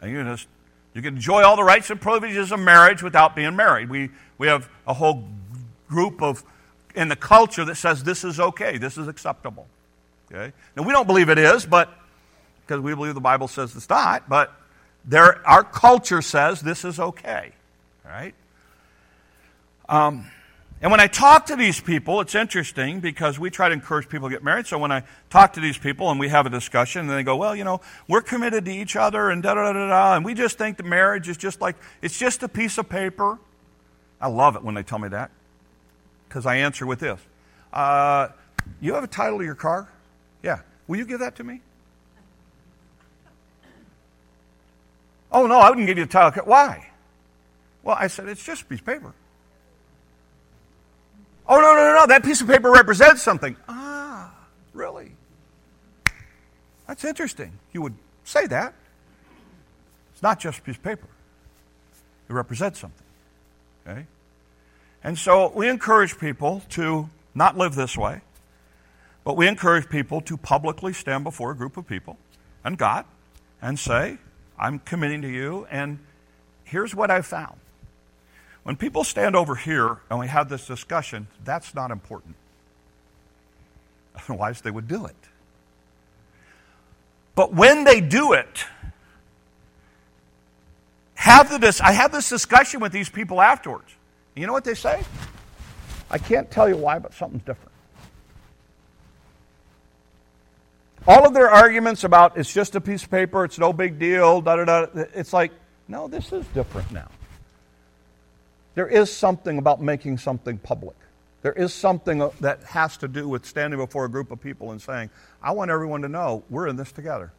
And 0.01 0.11
you 0.11 0.23
just 0.23 0.47
you 0.93 1.01
can 1.01 1.15
enjoy 1.15 1.43
all 1.43 1.55
the 1.55 1.63
rights 1.63 1.89
and 1.89 2.01
privileges 2.01 2.51
of 2.51 2.59
marriage 2.59 3.03
without 3.03 3.35
being 3.35 3.55
married. 3.55 3.89
We 3.89 4.09
we 4.37 4.47
have 4.47 4.69
a 4.87 4.93
whole 4.93 5.25
group 5.87 6.21
of 6.21 6.43
in 6.95 7.07
the 7.07 7.15
culture 7.15 7.65
that 7.65 7.75
says 7.75 8.03
this 8.03 8.23
is 8.23 8.39
okay, 8.39 8.77
this 8.77 8.97
is 8.97 9.07
acceptable. 9.07 9.67
Okay? 10.31 10.53
Now 10.75 10.83
we 10.83 10.91
don't 10.91 11.07
believe 11.07 11.29
it 11.29 11.37
is, 11.37 11.65
but 11.65 11.93
because 12.65 12.81
we 12.81 12.93
believe 12.93 13.15
the 13.15 13.21
Bible 13.21 13.47
says 13.47 13.75
it's 13.75 13.89
not, 13.89 14.29
but 14.29 14.53
there, 15.05 15.47
our 15.47 15.63
culture 15.63 16.21
says 16.21 16.61
this 16.61 16.85
is 16.85 16.99
okay. 16.99 17.51
Right? 18.05 18.33
Um, 19.87 20.29
and 20.81 20.91
when 20.91 20.99
I 20.99 21.07
talk 21.07 21.47
to 21.47 21.55
these 21.55 21.79
people, 21.81 22.21
it's 22.21 22.35
interesting 22.35 23.01
because 23.01 23.37
we 23.37 23.49
try 23.49 23.67
to 23.67 23.73
encourage 23.73 24.07
people 24.07 24.29
to 24.29 24.35
get 24.35 24.43
married. 24.43 24.65
So 24.65 24.77
when 24.77 24.91
I 24.91 25.03
talk 25.29 25.53
to 25.53 25.59
these 25.59 25.77
people 25.77 26.09
and 26.09 26.19
we 26.19 26.29
have 26.29 26.45
a 26.45 26.49
discussion, 26.49 27.01
and 27.01 27.09
they 27.09 27.23
go, 27.23 27.35
"Well, 27.35 27.55
you 27.55 27.65
know, 27.65 27.81
we're 28.07 28.21
committed 28.21 28.65
to 28.65 28.71
each 28.71 28.95
other, 28.95 29.29
and 29.29 29.43
da 29.43 29.55
da 29.55 29.73
da 29.73 29.87
da," 29.87 30.15
and 30.15 30.23
we 30.23 30.33
just 30.33 30.57
think 30.57 30.77
the 30.77 30.83
marriage 30.83 31.27
is 31.27 31.35
just 31.35 31.59
like 31.59 31.75
it's 32.01 32.17
just 32.17 32.43
a 32.43 32.47
piece 32.47 32.77
of 32.77 32.87
paper. 32.87 33.39
I 34.21 34.27
love 34.27 34.55
it 34.55 34.63
when 34.63 34.73
they 34.73 34.83
tell 34.83 34.99
me 34.99 35.09
that 35.09 35.31
because 36.29 36.45
I 36.45 36.57
answer 36.57 36.85
with 36.85 36.99
this: 36.99 37.19
uh, 37.73 38.29
"You 38.79 38.93
have 38.93 39.03
a 39.03 39.07
title 39.07 39.39
to 39.39 39.43
your 39.43 39.55
car? 39.55 39.89
Yeah. 40.41 40.61
Will 40.87 40.97
you 40.97 41.05
give 41.05 41.19
that 41.19 41.35
to 41.35 41.43
me?" 41.43 41.59
Oh 45.31 45.45
no, 45.45 45.59
I 45.59 45.69
wouldn't 45.69 45.87
give 45.87 45.97
you 45.97 46.05
a 46.05 46.07
title. 46.07 46.45
Why? 46.45 46.89
Well, 47.83 47.97
I 47.99 48.07
said 48.07 48.27
it's 48.27 48.43
just 48.43 48.61
a 48.61 48.65
piece 48.65 48.79
of 48.79 48.85
paper. 48.85 49.13
Oh, 51.49 51.55
no, 51.55 51.73
no, 51.73 51.79
no, 51.79 51.93
no. 52.01 52.05
That 52.05 52.23
piece 52.23 52.41
of 52.41 52.47
paper 52.47 52.69
represents 52.69 53.23
something. 53.23 53.55
Ah, 53.67 54.31
really? 54.73 55.11
That's 56.87 57.03
interesting. 57.03 57.51
You 57.73 57.81
would 57.81 57.95
say 58.23 58.45
that. 58.47 58.75
It's 60.13 60.21
not 60.21 60.39
just 60.39 60.59
a 60.59 60.61
piece 60.61 60.75
of 60.75 60.83
paper, 60.83 61.07
it 62.29 62.33
represents 62.33 62.79
something. 62.79 63.05
Okay? 63.87 64.05
And 65.03 65.17
so 65.17 65.51
we 65.55 65.69
encourage 65.69 66.17
people 66.17 66.61
to 66.69 67.09
not 67.33 67.57
live 67.57 67.75
this 67.75 67.97
way, 67.97 68.21
but 69.23 69.37
we 69.37 69.47
encourage 69.47 69.89
people 69.89 70.21
to 70.21 70.37
publicly 70.37 70.93
stand 70.93 71.23
before 71.23 71.51
a 71.51 71.55
group 71.55 71.77
of 71.77 71.87
people 71.87 72.17
and 72.63 72.77
God 72.77 73.05
and 73.61 73.79
say, 73.79 74.17
I'm 74.57 74.79
committing 74.79 75.21
to 75.21 75.29
you, 75.29 75.67
and 75.71 75.99
here's 76.65 76.93
what 76.93 77.09
I 77.09 77.21
found. 77.21 77.59
When 78.63 78.75
people 78.75 79.03
stand 79.03 79.35
over 79.35 79.55
here 79.55 79.99
and 80.09 80.19
we 80.19 80.27
have 80.27 80.49
this 80.49 80.67
discussion, 80.67 81.27
that's 81.43 81.73
not 81.73 81.91
important. 81.91 82.35
Otherwise, 84.15 84.61
they 84.61 84.71
would 84.71 84.87
do 84.87 85.05
it. 85.05 85.15
But 87.35 87.53
when 87.53 87.85
they 87.85 88.01
do 88.01 88.33
it, 88.33 88.65
have 91.15 91.49
the, 91.49 91.57
dis- 91.57 91.79
I 91.79 91.93
have 91.93 92.11
this 92.11 92.27
discussion 92.27 92.81
with 92.81 92.91
these 92.91 93.09
people 93.09 93.41
afterwards. 93.41 93.93
You 94.39 94.47
know 94.47 94.53
what 94.53 94.63
they 94.63 94.73
say? 94.73 95.03
I 96.09 96.17
can't 96.17 96.49
tell 96.49 96.69
you 96.69 96.77
why, 96.77 96.97
but 96.97 97.13
something's 97.13 97.43
different. 97.43 97.73
All 101.05 101.27
of 101.27 101.33
their 101.33 101.49
arguments 101.49 102.05
about 102.05 102.37
it's 102.37 102.53
just 102.53 102.73
a 102.75 102.79
piece 102.79 103.03
of 103.03 103.11
paper, 103.11 103.43
it's 103.43 103.59
no 103.59 103.73
big 103.73 103.99
deal, 103.99 104.39
da 104.39 104.55
da 104.55 104.63
da, 104.63 105.03
it's 105.13 105.33
like, 105.33 105.51
no, 105.89 106.07
this 106.07 106.31
is 106.31 106.45
different 106.53 106.89
now. 106.91 107.09
There 108.75 108.87
is 108.87 109.11
something 109.11 109.57
about 109.57 109.81
making 109.81 110.19
something 110.19 110.57
public. 110.57 110.95
There 111.41 111.51
is 111.51 111.73
something 111.73 112.29
that 112.39 112.63
has 112.63 112.95
to 112.97 113.09
do 113.09 113.27
with 113.27 113.45
standing 113.45 113.77
before 113.77 114.05
a 114.05 114.09
group 114.09 114.31
of 114.31 114.41
people 114.41 114.71
and 114.71 114.81
saying, 114.81 115.09
I 115.43 115.51
want 115.51 115.69
everyone 115.69 116.03
to 116.03 116.09
know 116.09 116.43
we're 116.49 116.67
in 116.67 116.77
this 116.77 116.93
together. 116.93 117.33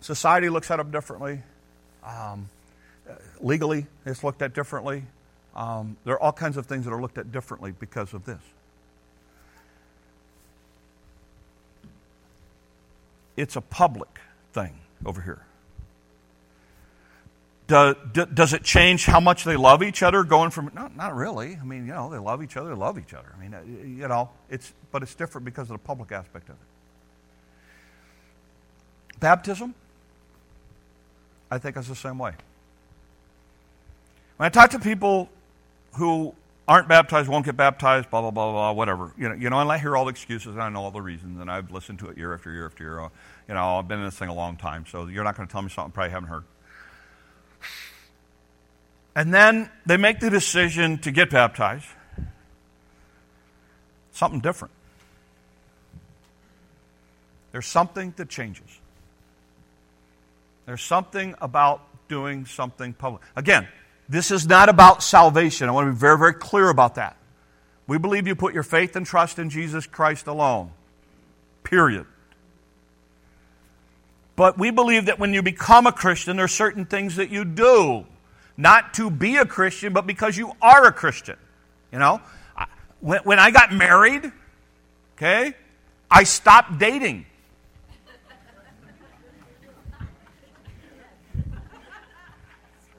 Society 0.00 0.48
looks 0.48 0.72
at 0.72 0.78
them 0.78 0.90
differently. 0.90 1.40
Um, 2.04 2.48
legally, 3.40 3.86
it's 4.04 4.24
looked 4.24 4.42
at 4.42 4.54
differently. 4.54 5.04
Um, 5.54 5.96
there 6.04 6.14
are 6.14 6.22
all 6.22 6.32
kinds 6.32 6.56
of 6.56 6.66
things 6.66 6.84
that 6.84 6.92
are 6.92 7.00
looked 7.00 7.18
at 7.18 7.30
differently 7.30 7.72
because 7.78 8.14
of 8.14 8.24
this. 8.24 8.40
It's 13.36 13.56
a 13.56 13.60
public 13.60 14.20
thing 14.52 14.78
over 15.04 15.20
here. 15.20 15.44
Do, 17.66 17.94
do, 18.12 18.26
does 18.26 18.52
it 18.52 18.64
change 18.64 19.06
how 19.06 19.20
much 19.20 19.44
they 19.44 19.56
love 19.56 19.82
each 19.82 20.02
other 20.02 20.24
going 20.24 20.50
from 20.50 20.70
no, 20.74 20.90
not 20.94 21.14
really. 21.14 21.56
I 21.60 21.64
mean 21.64 21.86
you 21.86 21.92
know 21.92 22.10
they 22.10 22.18
love 22.18 22.42
each 22.42 22.56
other 22.56 22.70
they 22.70 22.76
love 22.76 22.98
each 22.98 23.14
other. 23.14 23.32
I 23.34 23.40
mean 23.40 23.54
uh, 23.54 23.62
you 23.62 24.08
know 24.08 24.30
it's 24.50 24.74
but 24.90 25.02
it's 25.02 25.14
different 25.14 25.44
because 25.44 25.70
of 25.70 25.74
the 25.74 25.78
public 25.78 26.12
aspect 26.12 26.48
of 26.48 26.56
it. 26.56 29.20
Baptism 29.20 29.74
i 31.50 31.58
think 31.58 31.76
is 31.76 31.86
the 31.86 31.94
same 31.94 32.18
way. 32.18 32.32
When 34.36 34.46
i 34.46 34.50
talk 34.50 34.70
to 34.70 34.78
people 34.78 35.30
who 35.94 36.34
aren't 36.68 36.88
baptized 36.88 37.28
won't 37.28 37.44
get 37.44 37.56
baptized 37.56 38.08
blah 38.10 38.20
blah 38.20 38.30
blah 38.30 38.52
blah 38.52 38.72
whatever 38.72 39.12
you 39.18 39.28
know 39.28 39.34
you 39.34 39.50
know 39.50 39.58
and 39.58 39.70
i 39.70 39.76
hear 39.76 39.96
all 39.96 40.04
the 40.04 40.10
excuses 40.10 40.54
and 40.54 40.62
i 40.62 40.68
know 40.68 40.82
all 40.82 40.90
the 40.90 41.02
reasons 41.02 41.40
and 41.40 41.50
i've 41.50 41.70
listened 41.70 41.98
to 41.98 42.08
it 42.08 42.16
year 42.16 42.32
after 42.32 42.52
year 42.52 42.66
after 42.66 42.84
year 42.84 43.00
uh, 43.00 43.08
you 43.48 43.54
know 43.54 43.78
i've 43.78 43.88
been 43.88 43.98
in 43.98 44.04
this 44.04 44.16
thing 44.16 44.28
a 44.28 44.34
long 44.34 44.56
time 44.56 44.84
so 44.88 45.06
you're 45.06 45.24
not 45.24 45.36
going 45.36 45.46
to 45.46 45.52
tell 45.52 45.60
me 45.60 45.68
something 45.68 45.90
I 45.90 45.94
probably 45.94 46.10
haven't 46.12 46.28
heard 46.28 46.44
and 49.14 49.32
then 49.32 49.70
they 49.84 49.96
make 49.96 50.20
the 50.20 50.30
decision 50.30 50.98
to 50.98 51.10
get 51.10 51.30
baptized. 51.30 51.86
Something 54.12 54.40
different. 54.40 54.72
There's 57.52 57.66
something 57.66 58.14
that 58.16 58.28
changes. 58.30 58.66
There's 60.64 60.82
something 60.82 61.34
about 61.40 61.82
doing 62.08 62.46
something 62.46 62.94
public. 62.94 63.22
Again, 63.36 63.68
this 64.12 64.30
is 64.30 64.46
not 64.46 64.68
about 64.68 65.02
salvation. 65.02 65.70
I 65.70 65.72
want 65.72 65.88
to 65.88 65.92
be 65.92 65.98
very, 65.98 66.18
very 66.18 66.34
clear 66.34 66.68
about 66.68 66.96
that. 66.96 67.16
We 67.86 67.96
believe 67.96 68.26
you 68.26 68.34
put 68.34 68.52
your 68.52 68.62
faith 68.62 68.94
and 68.94 69.06
trust 69.06 69.38
in 69.38 69.48
Jesus 69.48 69.86
Christ 69.86 70.26
alone. 70.26 70.70
Period. 71.64 72.04
But 74.36 74.58
we 74.58 74.70
believe 74.70 75.06
that 75.06 75.18
when 75.18 75.32
you 75.32 75.42
become 75.42 75.86
a 75.86 75.92
Christian, 75.92 76.36
there 76.36 76.44
are 76.44 76.48
certain 76.48 76.84
things 76.84 77.16
that 77.16 77.30
you 77.30 77.46
do 77.46 78.04
not 78.58 78.92
to 78.94 79.10
be 79.10 79.36
a 79.36 79.46
Christian, 79.46 79.94
but 79.94 80.06
because 80.06 80.36
you 80.36 80.52
are 80.60 80.86
a 80.86 80.92
Christian. 80.92 81.36
You 81.90 81.98
know, 81.98 82.20
when, 83.00 83.38
I 83.38 83.50
got 83.50 83.72
married, 83.72 84.30
okay, 85.16 85.54
I 86.10 86.24
stopped 86.24 86.78
dating. 86.78 87.24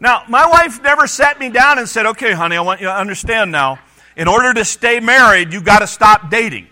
Now, 0.04 0.24
my 0.28 0.46
wife 0.46 0.84
never 0.84 1.08
sat 1.08 1.40
me 1.40 1.48
down 1.48 1.80
and 1.80 1.88
said, 1.88 2.06
okay, 2.08 2.34
honey, 2.34 2.58
I 2.58 2.62
want 2.62 2.82
you 2.82 2.88
to 2.88 2.94
understand 2.94 3.54
now. 3.54 3.80
In 4.18 4.28
order 4.28 4.54
to 4.54 4.66
stay 4.66 5.00
married, 5.00 5.54
you've 5.54 5.64
got 5.64 5.80
to 5.80 5.88
stop 5.88 6.30
dating. 6.30 6.68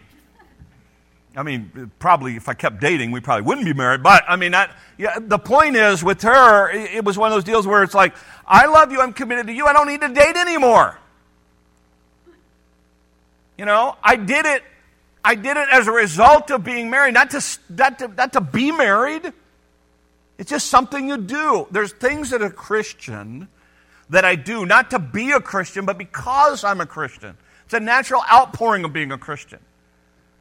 I 1.38 1.44
mean, 1.44 1.92
probably 1.98 2.36
if 2.36 2.50
I 2.50 2.54
kept 2.56 2.82
dating, 2.82 3.12
we 3.12 3.22
probably 3.22 3.44
wouldn't 3.44 3.66
be 3.66 3.72
married. 3.72 4.04
But 4.04 4.26
I 4.28 4.36
mean, 4.36 4.52
that, 4.52 4.76
yeah, 4.98 5.18
the 5.18 5.40
point 5.40 5.78
is, 5.78 6.04
with 6.04 6.24
her, 6.24 6.72
it 6.72 7.06
was 7.06 7.18
one 7.18 7.32
of 7.32 7.36
those 7.38 7.46
deals 7.46 7.66
where 7.66 7.84
it's 7.84 7.94
like, 7.94 8.14
I 8.46 8.66
love 8.66 8.92
you, 8.92 9.00
I'm 9.00 9.14
committed 9.14 9.48
to 9.48 9.54
you, 9.54 9.66
I 9.66 9.72
don't 9.72 9.88
need 9.88 10.02
to 10.02 10.10
date 10.10 10.36
anymore. 10.36 11.00
You 13.58 13.64
know, 13.64 13.96
I 14.04 14.18
did 14.18 14.46
it. 14.46 14.62
I 15.24 15.36
did 15.36 15.56
it 15.56 15.70
as 15.72 15.88
a 15.88 15.92
result 15.94 16.52
of 16.52 16.66
being 16.66 16.90
married, 16.90 17.14
not 17.14 17.30
to, 17.30 17.42
not 17.70 18.00
to, 18.00 18.08
not 18.10 18.34
to 18.34 18.42
be 18.42 18.74
married. 18.74 19.32
It's 20.42 20.50
just 20.50 20.70
something 20.70 21.08
you 21.08 21.18
do. 21.18 21.68
There's 21.70 21.92
things 21.92 22.32
that 22.32 22.42
a 22.42 22.50
Christian 22.50 23.48
that 24.10 24.26
I 24.26 24.34
do, 24.34 24.66
not 24.66 24.90
to 24.90 24.98
be 24.98 25.30
a 25.34 25.40
Christian, 25.40 25.86
but 25.86 26.00
because 26.00 26.64
I'm 26.64 26.82
a 26.82 26.88
Christian. 26.88 27.38
It's 27.66 27.76
a 27.76 27.80
natural 27.80 28.24
outpouring 28.24 28.84
of 28.84 28.92
being 28.92 29.12
a 29.12 29.20
Christian. 29.20 29.60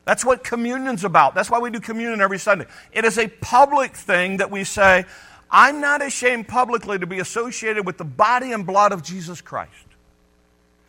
That's 0.07 0.25
what 0.25 0.43
communion's 0.43 1.05
about. 1.05 1.35
That's 1.35 1.51
why 1.51 1.59
we 1.59 1.69
do 1.69 1.81
communion 1.81 2.23
every 2.23 2.39
Sunday. 2.39 2.65
It 2.93 3.05
is 3.05 3.19
a 3.19 3.29
public 3.29 3.95
thing 3.95 4.39
that 4.39 4.51
we 4.51 4.65
say, 4.65 5.05
I'm 5.51 5.83
not 5.83 6.01
ashamed 6.01 6.49
publicly 6.49 6.99
to 6.99 7.07
be 7.07 7.19
associated 7.19 7.85
with 7.85 7.99
the 7.99 8.07
body 8.07 8.53
and 8.53 8.67
blood 8.67 8.93
of 8.93 9.03
Jesus 9.03 9.43
Christ. 9.43 9.75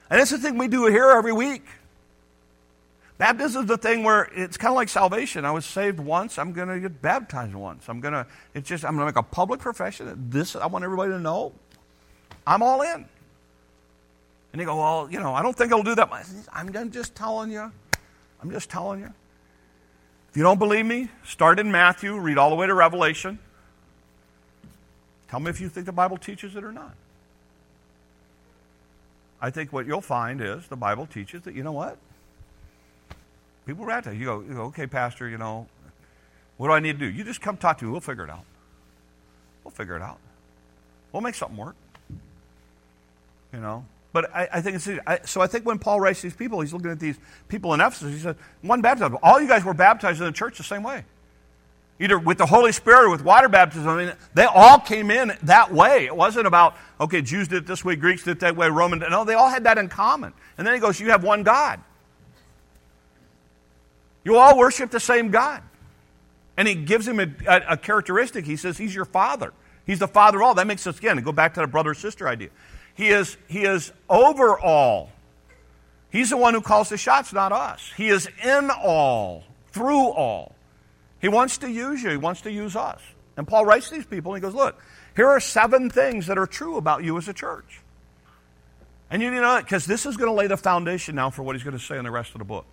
And 0.09 0.21
it's 0.21 0.31
the 0.31 0.37
thing 0.37 0.57
we 0.57 0.69
do 0.69 0.85
here 0.85 1.09
every 1.09 1.33
week. 1.33 1.65
Baptism 3.21 3.61
is 3.61 3.67
the 3.67 3.77
thing 3.77 4.03
where 4.03 4.23
it's 4.35 4.57
kind 4.57 4.71
of 4.71 4.75
like 4.75 4.89
salvation. 4.89 5.45
I 5.45 5.51
was 5.51 5.63
saved 5.63 5.99
once. 5.99 6.39
I'm 6.39 6.53
going 6.53 6.69
to 6.69 6.79
get 6.79 7.03
baptized 7.03 7.53
once. 7.53 7.87
I'm 7.87 7.99
going 7.99 8.15
to. 8.15 8.25
It's 8.55 8.67
just. 8.67 8.83
I'm 8.83 8.95
going 8.95 9.01
to 9.01 9.13
make 9.13 9.15
a 9.15 9.21
public 9.21 9.59
profession. 9.59 10.25
This. 10.31 10.55
I 10.55 10.65
want 10.65 10.83
everybody 10.83 11.11
to 11.11 11.19
know. 11.19 11.53
I'm 12.47 12.63
all 12.63 12.81
in. 12.81 13.05
And 14.51 14.59
you 14.59 14.65
go, 14.65 14.75
well, 14.75 15.07
you 15.11 15.19
know, 15.19 15.35
I 15.35 15.43
don't 15.43 15.55
think 15.55 15.71
I'll 15.71 15.83
do 15.83 15.93
that. 15.93 16.09
I'm 16.51 16.91
just 16.91 17.13
telling 17.13 17.51
you. 17.51 17.71
I'm 18.41 18.49
just 18.49 18.71
telling 18.71 19.01
you. 19.01 19.13
If 20.31 20.37
you 20.37 20.41
don't 20.41 20.57
believe 20.57 20.87
me, 20.87 21.09
start 21.23 21.59
in 21.59 21.71
Matthew, 21.71 22.17
read 22.17 22.39
all 22.39 22.49
the 22.49 22.55
way 22.55 22.65
to 22.65 22.73
Revelation. 22.73 23.37
Tell 25.27 25.39
me 25.39 25.51
if 25.51 25.61
you 25.61 25.69
think 25.69 25.85
the 25.85 25.91
Bible 25.91 26.17
teaches 26.17 26.55
it 26.55 26.63
or 26.63 26.71
not. 26.71 26.95
I 29.39 29.51
think 29.51 29.71
what 29.71 29.85
you'll 29.85 30.01
find 30.01 30.41
is 30.41 30.65
the 30.69 30.75
Bible 30.75 31.05
teaches 31.05 31.43
that, 31.43 31.53
you 31.53 31.61
know 31.61 31.71
what? 31.71 31.99
People 33.65 33.89
are 33.89 34.13
You 34.13 34.25
go, 34.25 34.41
you 34.41 34.53
go, 34.53 34.61
okay, 34.63 34.87
Pastor, 34.87 35.29
you 35.29 35.37
know, 35.37 35.67
what 36.57 36.67
do 36.67 36.73
I 36.73 36.79
need 36.79 36.93
to 36.93 36.99
do? 36.99 37.05
You 37.05 37.23
just 37.23 37.41
come 37.41 37.57
talk 37.57 37.77
to 37.79 37.85
me. 37.85 37.91
We'll 37.91 38.01
figure 38.01 38.23
it 38.23 38.29
out. 38.29 38.43
We'll 39.63 39.71
figure 39.71 39.95
it 39.95 40.01
out. 40.01 40.17
We'll 41.11 41.21
make 41.21 41.35
something 41.35 41.57
work. 41.57 41.75
You 43.53 43.59
know? 43.59 43.85
But 44.13 44.35
I, 44.35 44.49
I 44.53 44.61
think 44.61 44.75
it's, 44.75 44.89
I, 45.07 45.19
so 45.25 45.41
I 45.41 45.47
think 45.47 45.65
when 45.65 45.79
Paul 45.79 45.99
writes 45.99 46.21
these 46.21 46.33
people, 46.33 46.61
he's 46.61 46.73
looking 46.73 46.91
at 46.91 46.99
these 46.99 47.17
people 47.47 47.73
in 47.73 47.81
Ephesus. 47.81 48.13
He 48.13 48.19
said, 48.19 48.35
one 48.61 48.81
baptism. 48.81 49.17
All 49.23 49.39
you 49.39 49.47
guys 49.47 49.63
were 49.63 49.73
baptized 49.73 50.19
in 50.19 50.25
the 50.25 50.31
church 50.31 50.57
the 50.57 50.63
same 50.63 50.83
way. 50.83 51.05
Either 51.99 52.17
with 52.17 52.37
the 52.37 52.45
Holy 52.45 52.71
Spirit 52.71 53.05
or 53.05 53.09
with 53.11 53.23
water 53.23 53.47
baptism. 53.47 53.87
I 53.87 54.05
mean, 54.05 54.13
they 54.33 54.45
all 54.45 54.79
came 54.79 55.11
in 55.11 55.33
that 55.43 55.71
way. 55.71 56.05
It 56.07 56.15
wasn't 56.15 56.47
about, 56.47 56.75
okay, 56.99 57.21
Jews 57.21 57.47
did 57.47 57.59
it 57.59 57.67
this 57.67 57.85
way, 57.85 57.95
Greeks 57.95 58.23
did 58.23 58.31
it 58.31 58.39
that 58.39 58.55
way, 58.55 58.69
Roman. 58.69 58.99
No, 58.99 59.23
they 59.23 59.35
all 59.35 59.49
had 59.49 59.63
that 59.65 59.77
in 59.77 59.87
common. 59.87 60.33
And 60.57 60.65
then 60.65 60.73
he 60.73 60.79
goes, 60.79 60.99
you 60.99 61.11
have 61.11 61.23
one 61.23 61.43
God. 61.43 61.79
You 64.23 64.37
all 64.37 64.57
worship 64.57 64.91
the 64.91 64.99
same 64.99 65.31
God. 65.31 65.63
And 66.57 66.67
he 66.67 66.75
gives 66.75 67.07
him 67.07 67.19
a, 67.19 67.27
a, 67.47 67.61
a 67.69 67.77
characteristic. 67.77 68.45
He 68.45 68.55
says, 68.55 68.77
He's 68.77 68.93
your 68.93 69.05
father. 69.05 69.53
He's 69.85 69.99
the 69.99 70.07
father 70.07 70.37
of 70.37 70.43
all. 70.43 70.53
That 70.55 70.67
makes 70.67 70.85
us, 70.85 70.97
again, 70.99 71.17
go 71.21 71.31
back 71.31 71.55
to 71.55 71.61
the 71.61 71.67
brother 71.67 71.93
sister 71.93 72.27
idea. 72.27 72.49
He 72.93 73.09
is, 73.09 73.37
he 73.47 73.63
is 73.63 73.91
over 74.09 74.59
all. 74.59 75.11
He's 76.11 76.29
the 76.29 76.37
one 76.37 76.53
who 76.53 76.61
calls 76.61 76.89
the 76.89 76.97
shots, 76.97 77.33
not 77.33 77.51
us. 77.51 77.91
He 77.95 78.09
is 78.09 78.29
in 78.43 78.69
all, 78.69 79.43
through 79.71 80.09
all. 80.09 80.55
He 81.19 81.29
wants 81.29 81.59
to 81.59 81.69
use 81.69 82.03
you, 82.03 82.09
he 82.09 82.17
wants 82.17 82.41
to 82.41 82.51
use 82.51 82.75
us. 82.75 82.99
And 83.37 83.47
Paul 83.47 83.65
writes 83.65 83.89
to 83.89 83.95
these 83.95 84.05
people 84.05 84.33
and 84.33 84.43
he 84.43 84.47
goes, 84.47 84.55
Look, 84.55 84.79
here 85.15 85.27
are 85.27 85.39
seven 85.39 85.89
things 85.89 86.27
that 86.27 86.37
are 86.37 86.47
true 86.47 86.77
about 86.77 87.03
you 87.03 87.17
as 87.17 87.27
a 87.27 87.33
church. 87.33 87.81
And 89.09 89.21
you 89.21 89.31
know, 89.31 89.59
because 89.59 89.85
this 89.85 90.05
is 90.05 90.15
going 90.15 90.29
to 90.29 90.35
lay 90.35 90.47
the 90.47 90.57
foundation 90.57 91.15
now 91.15 91.29
for 91.29 91.43
what 91.43 91.55
he's 91.55 91.63
going 91.63 91.77
to 91.77 91.83
say 91.83 91.97
in 91.97 92.03
the 92.03 92.11
rest 92.11 92.33
of 92.33 92.39
the 92.39 92.45
book. 92.45 92.65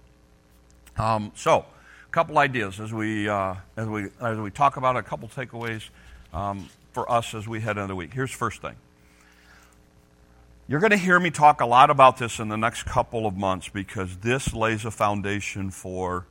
Um, 0.99 1.31
so, 1.37 1.59
a 1.59 2.11
couple 2.11 2.39
ideas 2.39 2.81
as 2.81 2.93
we, 2.93 3.29
uh, 3.29 3.55
as, 3.77 3.87
we, 3.87 4.09
as 4.21 4.37
we 4.37 4.51
talk 4.51 4.77
about 4.77 4.97
it, 4.97 4.99
a 4.99 5.03
couple 5.03 5.29
takeaways 5.29 5.89
um, 6.33 6.69
for 6.93 7.11
us 7.11 7.35
as 7.35 7.47
we 7.47 7.61
head 7.61 7.77
into 7.77 7.87
the 7.87 7.95
week. 7.95 8.13
Here's 8.13 8.33
first 8.33 8.61
thing. 8.61 8.75
You're 10.67 10.81
going 10.81 10.91
to 10.91 10.97
hear 10.97 11.19
me 11.21 11.31
talk 11.31 11.61
a 11.61 11.67
lot 11.67 11.91
about 11.91 12.19
this 12.19 12.41
in 12.41 12.49
the 12.49 12.57
next 12.57 12.83
couple 12.83 13.27
of 13.27 13.37
months 13.37 13.69
because 13.69 14.17
this 14.19 14.53
lays 14.53 14.85
a 14.85 14.91
foundation 14.91 15.71
for 15.71 16.27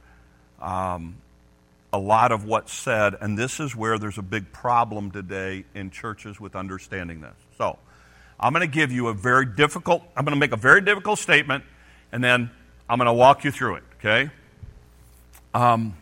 um, 0.62 1.16
a 1.94 1.98
lot 1.98 2.34
of 2.34 2.44
what's 2.44 2.74
said, 2.74 3.16
and 3.22 3.38
this 3.38 3.62
is 3.62 3.74
where 3.74 3.98
there's 3.98 4.18
a 4.18 4.24
big 4.24 4.52
problem 4.52 5.12
today 5.12 5.64
in 5.76 5.92
churches 5.92 6.42
with 6.42 6.58
understanding 6.58 7.22
this. 7.22 7.36
So, 7.58 7.80
I'm 8.38 8.52
going 8.52 8.70
to 8.70 8.72
give 8.72 8.92
you 8.92 9.08
a 9.08 9.14
very 9.14 9.46
difficult, 9.46 10.04
I'm 10.16 10.26
going 10.26 10.36
to 10.36 10.40
make 10.40 10.52
a 10.52 10.58
very 10.58 10.82
difficult 10.82 11.20
statement, 11.20 11.64
and 12.12 12.22
then 12.22 12.52
I'm 12.90 12.98
going 12.98 13.08
to 13.08 13.14
walk 13.14 13.46
you 13.46 13.52
through 13.52 13.76
it, 13.76 13.84
okay? 14.00 14.30
Um, 15.58 15.96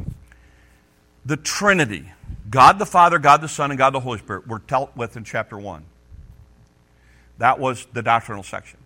the 1.26 1.38
Trinity, 1.38 2.12
God 2.50 2.78
the 2.78 2.86
Father, 2.86 3.20
God 3.20 3.40
the 3.40 3.48
Son, 3.48 3.72
and 3.72 3.78
God 3.78 3.94
the 3.94 4.02
Holy 4.02 4.20
Spirit, 4.20 4.48
were 4.48 4.60
dealt 4.60 4.98
with 4.98 5.16
in 5.16 5.24
chapter 5.24 5.58
1. 5.58 5.86
That 7.38 7.58
was 7.58 7.88
the 7.94 8.02
doctrinal 8.02 8.44
section. 8.44 8.80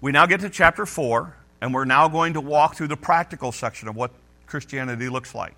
We 0.00 0.10
now 0.10 0.26
get 0.26 0.40
to 0.40 0.50
chapter 0.50 0.84
4, 0.84 1.36
and 1.60 1.72
we're 1.72 1.84
now 1.84 2.08
going 2.08 2.32
to 2.32 2.40
walk 2.40 2.74
through 2.74 2.88
the 2.88 2.96
practical 2.96 3.52
section 3.52 3.86
of 3.86 3.94
what 3.94 4.10
Christianity 4.48 5.08
looks 5.08 5.32
like. 5.32 5.54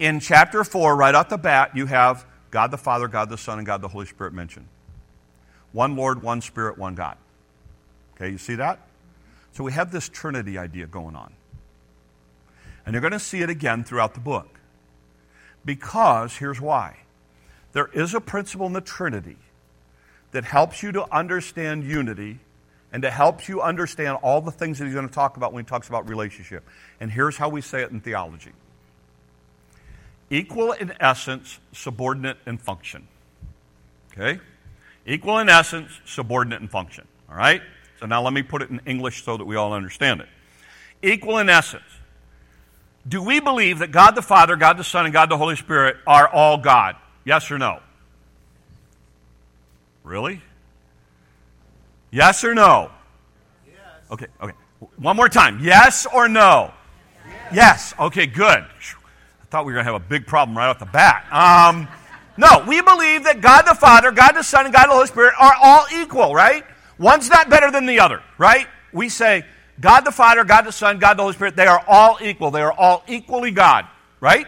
In 0.00 0.18
chapter 0.18 0.64
4, 0.64 0.96
right 0.96 1.14
off 1.14 1.28
the 1.28 1.38
bat, 1.38 1.76
you 1.76 1.86
have 1.86 2.26
God 2.50 2.72
the 2.72 2.76
Father, 2.76 3.06
God 3.06 3.30
the 3.30 3.38
Son, 3.38 3.58
and 3.58 3.66
God 3.66 3.82
the 3.82 3.88
Holy 3.88 4.06
Spirit 4.06 4.32
mentioned. 4.32 4.66
One 5.70 5.94
Lord, 5.94 6.24
one 6.24 6.40
Spirit, 6.40 6.76
one 6.76 6.96
God. 6.96 7.16
Okay, 8.16 8.30
you 8.30 8.38
see 8.38 8.56
that? 8.56 8.80
So 9.52 9.62
we 9.62 9.70
have 9.70 9.92
this 9.92 10.08
Trinity 10.08 10.58
idea 10.58 10.86
going 10.86 11.14
on. 11.14 11.32
And 12.86 12.94
you're 12.94 13.02
going 13.02 13.12
to 13.12 13.18
see 13.18 13.42
it 13.42 13.50
again 13.50 13.84
throughout 13.84 14.14
the 14.14 14.20
book. 14.20 14.60
Because 15.64 16.36
here's 16.36 16.60
why 16.60 16.98
there 17.72 17.88
is 17.92 18.14
a 18.14 18.20
principle 18.20 18.66
in 18.66 18.72
the 18.72 18.80
Trinity 18.80 19.36
that 20.30 20.44
helps 20.44 20.82
you 20.82 20.92
to 20.92 21.12
understand 21.14 21.84
unity 21.84 22.38
and 22.92 23.02
to 23.02 23.10
help 23.10 23.48
you 23.48 23.60
understand 23.60 24.16
all 24.22 24.40
the 24.40 24.50
things 24.50 24.78
that 24.78 24.84
he's 24.84 24.94
going 24.94 25.08
to 25.08 25.14
talk 25.14 25.36
about 25.36 25.52
when 25.52 25.64
he 25.64 25.68
talks 25.68 25.88
about 25.88 26.08
relationship. 26.08 26.64
And 27.00 27.10
here's 27.10 27.36
how 27.36 27.48
we 27.48 27.60
say 27.60 27.82
it 27.82 27.90
in 27.90 28.00
theology 28.00 28.52
equal 30.30 30.72
in 30.72 30.92
essence, 31.00 31.58
subordinate 31.72 32.38
in 32.46 32.58
function. 32.58 33.06
Okay? 34.12 34.40
Equal 35.06 35.38
in 35.38 35.48
essence, 35.48 35.90
subordinate 36.04 36.60
in 36.60 36.68
function. 36.68 37.06
All 37.28 37.36
right? 37.36 37.62
So 38.00 38.06
now 38.06 38.22
let 38.22 38.32
me 38.32 38.42
put 38.42 38.62
it 38.62 38.70
in 38.70 38.80
English 38.86 39.24
so 39.24 39.36
that 39.36 39.44
we 39.44 39.56
all 39.56 39.72
understand 39.72 40.20
it. 40.20 40.28
Equal 41.02 41.38
in 41.38 41.48
essence. 41.48 41.84
Do 43.08 43.22
we 43.22 43.40
believe 43.40 43.78
that 43.78 43.92
God 43.92 44.12
the 44.12 44.22
Father, 44.22 44.56
God 44.56 44.78
the 44.78 44.84
Son, 44.84 45.04
and 45.04 45.12
God 45.12 45.28
the 45.28 45.36
Holy 45.36 45.56
Spirit 45.56 45.96
are 46.06 46.28
all 46.28 46.58
God? 46.58 46.96
Yes 47.24 47.50
or 47.50 47.58
no? 47.58 47.80
Really? 50.02 50.40
Yes 52.10 52.42
or 52.44 52.54
no? 52.54 52.90
Yes. 53.66 53.76
Okay, 54.10 54.26
okay. 54.40 54.54
One 54.96 55.16
more 55.16 55.28
time. 55.28 55.60
Yes 55.62 56.06
or 56.12 56.28
no? 56.28 56.72
Yes. 57.26 57.52
yes. 57.52 57.94
Okay, 57.98 58.26
good. 58.26 58.58
I 58.58 59.44
thought 59.50 59.64
we 59.64 59.72
were 59.72 59.76
going 59.76 59.86
to 59.86 59.92
have 59.92 60.02
a 60.02 60.08
big 60.08 60.26
problem 60.26 60.56
right 60.56 60.68
off 60.68 60.78
the 60.78 60.86
bat. 60.86 61.26
Um, 61.32 61.88
no, 62.36 62.64
we 62.66 62.80
believe 62.82 63.24
that 63.24 63.40
God 63.40 63.62
the 63.62 63.74
Father, 63.74 64.10
God 64.10 64.32
the 64.32 64.42
Son, 64.42 64.66
and 64.66 64.74
God 64.74 64.86
the 64.86 64.92
Holy 64.92 65.06
Spirit 65.06 65.34
are 65.38 65.54
all 65.62 65.86
equal, 65.92 66.34
right? 66.34 66.64
One's 66.98 67.28
not 67.28 67.48
better 67.48 67.70
than 67.70 67.86
the 67.86 68.00
other, 68.00 68.22
right? 68.38 68.66
We 68.92 69.08
say 69.08 69.44
God 69.80 70.00
the 70.00 70.12
Father, 70.12 70.44
God 70.44 70.62
the 70.62 70.72
Son, 70.72 70.98
God 70.98 71.18
the 71.18 71.22
Holy 71.22 71.34
Spirit, 71.34 71.56
they 71.56 71.66
are 71.66 71.84
all 71.86 72.18
equal. 72.22 72.50
They 72.50 72.62
are 72.62 72.72
all 72.72 73.04
equally 73.06 73.50
God, 73.50 73.86
right? 74.20 74.46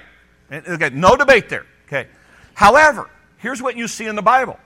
Okay, 0.51 0.91
no 0.91 1.17
debate 1.17 1.49
there. 1.49 1.67
Okay. 1.87 2.09
However, 2.55 3.11
here's 3.37 3.61
what 3.61 3.77
you 3.77 3.89
see 3.89 4.07
in 4.07 4.17
the 4.17 4.23
Bible 4.23 4.59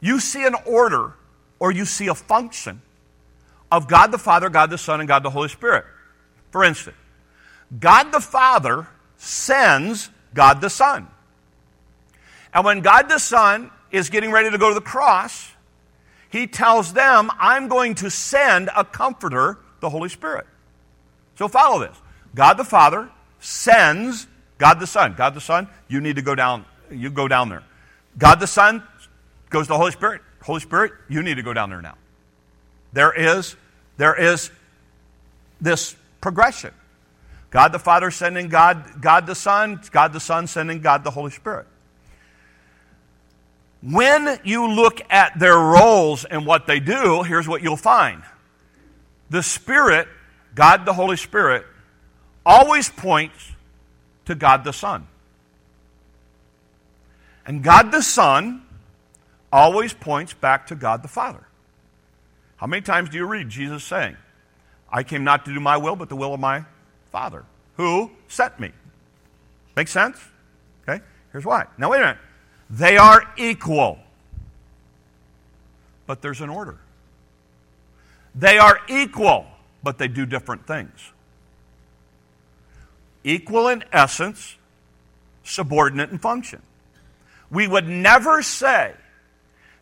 you 0.00 0.18
see 0.18 0.44
an 0.46 0.54
order 0.66 1.14
or 1.58 1.70
you 1.70 1.84
see 1.84 2.08
a 2.08 2.14
function 2.14 2.80
of 3.70 3.86
God 3.86 4.10
the 4.10 4.18
Father, 4.18 4.48
God 4.48 4.70
the 4.70 4.78
Son, 4.78 5.00
and 5.00 5.08
God 5.08 5.22
the 5.22 5.30
Holy 5.30 5.48
Spirit. 5.48 5.84
For 6.50 6.64
instance, 6.64 6.96
God 7.78 8.10
the 8.10 8.20
Father 8.20 8.88
sends 9.16 10.10
God 10.34 10.60
the 10.60 10.70
Son. 10.70 11.06
And 12.52 12.64
when 12.64 12.80
God 12.80 13.08
the 13.08 13.18
Son 13.18 13.70
is 13.90 14.10
getting 14.10 14.32
ready 14.32 14.50
to 14.50 14.58
go 14.58 14.68
to 14.68 14.74
the 14.74 14.80
cross, 14.80 15.52
he 16.30 16.46
tells 16.46 16.92
them, 16.92 17.30
I'm 17.38 17.68
going 17.68 17.96
to 17.96 18.10
send 18.10 18.70
a 18.74 18.84
comforter, 18.84 19.58
the 19.80 19.90
Holy 19.90 20.08
Spirit. 20.08 20.46
So 21.36 21.48
follow 21.48 21.80
this. 21.80 21.96
God 22.34 22.54
the 22.54 22.64
Father 22.64 23.10
sends 23.40 24.26
God 24.58 24.78
the 24.78 24.86
Son. 24.86 25.14
God 25.16 25.34
the 25.34 25.40
Son, 25.40 25.68
you 25.88 26.00
need 26.00 26.16
to 26.16 26.22
go 26.22 26.34
down, 26.34 26.64
you 26.90 27.10
go 27.10 27.26
down 27.26 27.48
there. 27.48 27.64
God 28.16 28.40
the 28.40 28.46
Son 28.46 28.82
goes 29.48 29.66
to 29.66 29.72
the 29.72 29.78
Holy 29.78 29.90
Spirit. 29.90 30.22
Holy 30.42 30.60
Spirit, 30.60 30.92
you 31.08 31.22
need 31.22 31.34
to 31.34 31.42
go 31.42 31.52
down 31.52 31.70
there 31.70 31.82
now. 31.82 31.96
There 32.92 33.12
is, 33.12 33.56
there 33.96 34.14
is 34.14 34.50
this 35.60 35.96
progression. 36.20 36.72
God 37.50 37.72
the 37.72 37.78
Father 37.78 38.10
sending 38.10 38.48
God, 38.48 39.00
God 39.00 39.26
the 39.26 39.34
Son, 39.34 39.80
God 39.90 40.12
the 40.12 40.20
Son 40.20 40.46
sending 40.46 40.80
God 40.80 41.02
the 41.02 41.10
Holy 41.10 41.30
Spirit. 41.30 41.66
When 43.82 44.38
you 44.44 44.68
look 44.68 45.00
at 45.10 45.38
their 45.38 45.56
roles 45.56 46.24
and 46.24 46.44
what 46.44 46.66
they 46.66 46.80
do, 46.80 47.22
here's 47.22 47.48
what 47.48 47.62
you'll 47.62 47.76
find 47.76 48.22
the 49.30 49.42
Spirit, 49.42 50.08
God 50.54 50.84
the 50.84 50.92
Holy 50.92 51.16
Spirit, 51.16 51.64
always 52.44 52.88
points 52.88 53.52
to 54.26 54.34
God 54.34 54.64
the 54.64 54.72
Son. 54.72 55.06
And 57.46 57.62
God 57.62 57.90
the 57.90 58.02
Son 58.02 58.62
always 59.52 59.94
points 59.94 60.34
back 60.34 60.66
to 60.68 60.74
God 60.74 61.02
the 61.02 61.08
Father. 61.08 61.46
How 62.56 62.66
many 62.66 62.82
times 62.82 63.08
do 63.08 63.16
you 63.16 63.24
read 63.24 63.48
Jesus 63.48 63.82
saying, 63.84 64.16
I 64.92 65.02
came 65.02 65.24
not 65.24 65.44
to 65.46 65.54
do 65.54 65.60
my 65.60 65.76
will, 65.76 65.96
but 65.96 66.08
the 66.08 66.16
will 66.16 66.34
of 66.34 66.40
my 66.40 66.64
Father, 67.10 67.44
who 67.76 68.10
sent 68.28 68.60
me? 68.60 68.72
Make 69.76 69.88
sense? 69.88 70.18
Okay? 70.86 71.02
Here's 71.32 71.44
why. 71.44 71.66
Now, 71.78 71.90
wait 71.90 71.98
a 71.98 72.00
minute. 72.00 72.18
They 72.70 72.96
are 72.96 73.22
equal. 73.36 73.98
But 76.06 76.22
there's 76.22 76.40
an 76.40 76.48
order. 76.48 76.78
They 78.34 78.58
are 78.58 78.80
equal, 78.88 79.46
but 79.82 79.98
they 79.98 80.08
do 80.08 80.24
different 80.24 80.66
things. 80.66 81.12
Equal 83.24 83.68
in 83.68 83.84
essence, 83.92 84.56
subordinate 85.44 86.10
in 86.10 86.18
function. 86.18 86.62
We 87.50 87.66
would 87.66 87.88
never 87.88 88.42
say, 88.42 88.94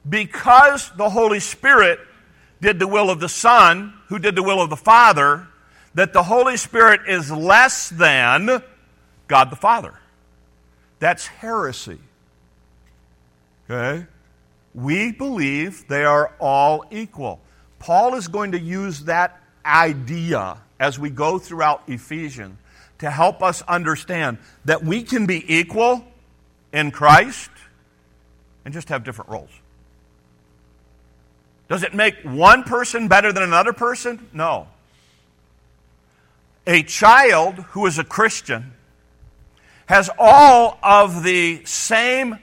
because 0.09 0.91
the 0.97 1.11
Holy 1.11 1.41
Spirit 1.41 2.01
did 2.61 2.79
the 2.79 2.89
will 2.89 3.11
of 3.11 3.21
the 3.21 3.29
Son, 3.29 3.93
who 4.09 4.19
did 4.19 4.35
the 4.35 4.43
will 4.43 4.61
of 4.61 4.71
the 4.71 4.77
Father, 4.77 5.47
that 5.95 6.13
the 6.13 6.23
Holy 6.23 6.57
Spirit 6.57 7.03
is 7.07 7.31
less 7.31 7.91
than 7.91 8.63
God 9.29 9.51
the 9.51 9.57
Father. 9.57 9.95
That's 10.99 11.27
heresy. 11.27 11.99
Okay? 13.71 14.07
We 14.75 15.13
believe 15.13 15.87
they 15.89 16.05
are 16.05 16.33
all 16.39 16.85
equal. 16.91 17.41
Paul 17.79 18.15
is 18.15 18.29
going 18.29 18.53
to 18.53 18.61
use 18.61 19.05
that 19.05 19.41
idea 19.65 20.59
as 20.81 20.99
we 20.99 21.11
go 21.11 21.39
throughout 21.39 21.83
Ephesians 21.87 22.59
to 22.99 23.11
help 23.11 23.43
us 23.43 23.63
understand 23.63 24.39
that 24.65 24.85
we 24.85 25.03
can 25.03 25.27
be 25.27 25.45
equal 25.55 26.05
in 26.73 26.91
Christ 26.91 27.51
and 28.65 28.75
just 28.75 28.89
have 28.89 29.05
different 29.05 29.31
roles. 29.31 29.51
Does 31.69 31.83
it 31.83 31.95
make 31.95 32.17
one 32.23 32.65
person 32.65 33.09
better 33.09 33.33
than 33.33 33.43
another 33.43 33.73
person? 33.73 34.29
No. 34.33 34.69
A 36.67 36.83
child 36.83 37.55
who 37.71 37.87
is 37.87 37.99
a 37.99 38.05
Christian 38.05 38.73
has 39.87 40.11
all 40.19 40.79
of 40.83 41.23
the 41.23 41.65
same 41.65 42.39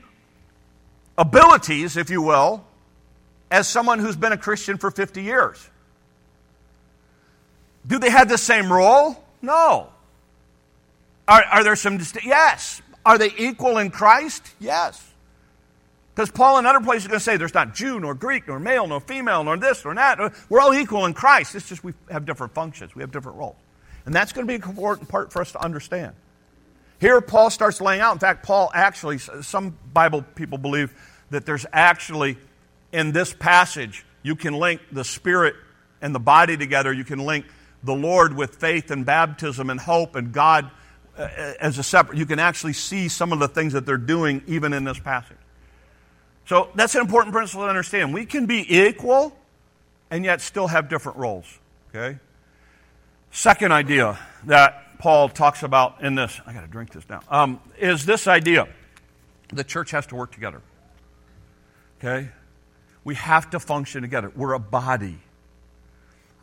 abilities, 1.18 1.98
if 1.98 2.10
you 2.10 2.22
will, 2.22 2.66
as 3.52 3.68
someone 3.68 4.00
who's 4.00 4.16
been 4.16 4.32
a 4.32 4.38
Christian 4.38 4.78
for 4.78 4.92
50 4.92 5.24
years. 5.24 5.70
Do 7.88 8.00
they 8.00 8.10
have 8.10 8.30
the 8.30 8.38
same 8.38 8.72
role? 8.72 9.24
No. 9.42 9.90
Are, 11.28 11.44
are 11.44 11.64
there 11.64 11.76
some? 11.76 12.00
Yes. 12.24 12.82
Are 13.06 13.18
they 13.18 13.32
equal 13.38 13.78
in 13.78 13.92
Christ? 13.92 14.44
Yes. 14.60 15.02
Because 16.14 16.32
Paul 16.32 16.60
in 16.60 16.66
other 16.66 16.80
places 16.80 17.04
is 17.04 17.08
going 17.10 17.20
to 17.20 17.24
say 17.24 17.38
there's 17.38 17.54
not 17.54 17.76
Jew 17.76 18.00
nor 18.00 18.16
Greek 18.16 18.48
nor 18.48 18.60
male 18.60 18.88
nor 18.88 19.02
female 19.02 19.44
nor 19.44 19.58
this 19.58 19.84
nor 19.84 19.94
that. 19.96 20.34
We're 20.50 20.62
all 20.62 20.74
equal 20.74 21.06
in 21.06 21.14
Christ. 21.14 21.56
It's 21.56 21.68
just 21.68 21.84
we 21.84 21.94
have 22.10 22.26
different 22.26 22.54
functions. 22.54 22.96
We 22.96 23.02
have 23.02 23.12
different 23.12 23.38
roles. 23.38 23.58
And 24.06 24.16
that's 24.16 24.32
going 24.32 24.48
to 24.48 24.52
be 24.52 24.56
an 24.56 24.68
important 24.68 25.10
part 25.10 25.32
for 25.32 25.42
us 25.42 25.52
to 25.52 25.62
understand. 25.62 26.14
Here, 27.06 27.22
Paul 27.22 27.52
starts 27.52 27.82
laying 27.82 28.02
out. 28.02 28.14
In 28.14 28.20
fact, 28.20 28.44
Paul 28.44 28.72
actually, 28.74 29.20
some 29.20 29.78
Bible 29.94 30.24
people 30.24 30.58
believe 30.58 30.92
that 31.30 31.46
there's 31.46 31.64
actually, 31.72 32.36
in 32.92 33.12
this 33.12 33.32
passage, 33.32 34.04
you 34.24 34.36
can 34.36 34.56
link 34.56 34.82
the 34.92 35.04
Spirit 35.04 35.54
and 36.02 36.16
the 36.16 36.20
body 36.20 36.58
together. 36.58 36.92
You 36.92 37.04
can 37.04 37.20
link 37.20 37.46
the 37.84 37.94
Lord 37.94 38.36
with 38.36 38.56
faith 38.56 38.90
and 38.90 39.06
baptism 39.06 39.70
and 39.70 39.80
hope 39.80 40.16
and 40.16 40.32
God 40.32 40.72
uh, 41.16 41.28
as 41.60 41.78
a 41.78 41.84
separate. 41.84 42.18
You 42.18 42.26
can 42.26 42.40
actually 42.40 42.74
see 42.74 43.08
some 43.08 43.32
of 43.32 43.38
the 43.38 43.50
things 43.50 43.74
that 43.74 43.86
they're 43.86 43.98
doing 43.98 44.42
even 44.48 44.74
in 44.74 44.84
this 44.84 44.98
passage. 44.98 45.38
So 46.48 46.72
that's 46.74 46.96
an 46.96 47.02
important 47.02 47.36
principle 47.36 47.66
to 47.66 47.70
understand. 47.70 48.16
We 48.16 48.26
can 48.26 48.48
be 48.48 48.80
equal 48.80 49.38
and 50.10 50.26
yet 50.26 50.42
still 50.42 50.66
have 50.66 50.90
different 50.90 51.20
roles. 51.20 51.46
Okay? 51.94 52.18
Second 53.30 53.74
idea 53.74 54.18
that 54.46 54.85
Paul 55.06 55.30
talks 55.30 55.62
about 55.62 56.02
in 56.02 56.16
this, 56.16 56.42
I 56.48 56.54
got 56.54 56.62
to 56.62 56.68
drink 56.68 56.92
this 56.92 57.08
now, 57.08 57.20
um, 57.30 57.60
is 57.78 58.08
this 58.08 58.26
idea 58.26 58.68
the 59.54 59.64
church 59.64 59.92
has 59.92 60.08
to 60.08 60.16
work 60.16 60.32
together. 60.32 60.64
Okay? 62.00 62.30
We 63.04 63.14
have 63.14 63.52
to 63.52 63.60
function 63.60 64.02
together. 64.02 64.32
We're 64.36 64.54
a 64.54 64.60
body. 64.60 65.20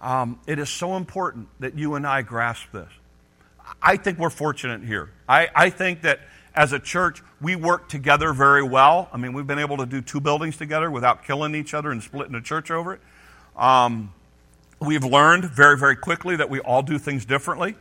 Um, 0.00 0.38
it 0.46 0.60
is 0.60 0.70
so 0.70 0.94
important 0.94 1.48
that 1.58 1.76
you 1.76 1.96
and 1.96 2.06
I 2.06 2.22
grasp 2.22 2.70
this. 2.70 2.88
I 3.82 3.96
think 3.96 4.20
we're 4.20 4.30
fortunate 4.30 4.84
here. 4.84 5.10
I, 5.28 5.48
I 5.52 5.68
think 5.68 6.02
that 6.02 6.20
as 6.54 6.72
a 6.72 6.78
church, 6.78 7.20
we 7.40 7.56
work 7.56 7.88
together 7.88 8.32
very 8.32 8.62
well. 8.62 9.08
I 9.12 9.16
mean, 9.16 9.32
we've 9.32 9.44
been 9.44 9.58
able 9.58 9.78
to 9.78 9.86
do 9.86 10.00
two 10.00 10.20
buildings 10.20 10.56
together 10.56 10.88
without 10.88 11.24
killing 11.24 11.56
each 11.56 11.74
other 11.74 11.90
and 11.90 12.00
splitting 12.00 12.34
the 12.34 12.40
church 12.40 12.70
over 12.70 12.94
it. 12.94 13.00
Um, 13.56 14.14
we've 14.78 15.02
learned 15.02 15.46
very, 15.46 15.76
very 15.76 15.96
quickly 15.96 16.36
that 16.36 16.48
we 16.48 16.60
all 16.60 16.84
do 16.84 16.96
things 16.96 17.24
differently, 17.24 17.74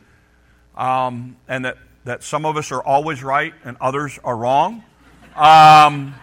um, 0.76 1.36
and 1.48 1.64
that, 1.64 1.78
that 2.04 2.22
some 2.22 2.44
of 2.46 2.56
us 2.56 2.72
are 2.72 2.82
always 2.82 3.22
right 3.22 3.54
and 3.64 3.76
others 3.80 4.18
are 4.24 4.36
wrong. 4.36 4.82
Um, 5.36 6.14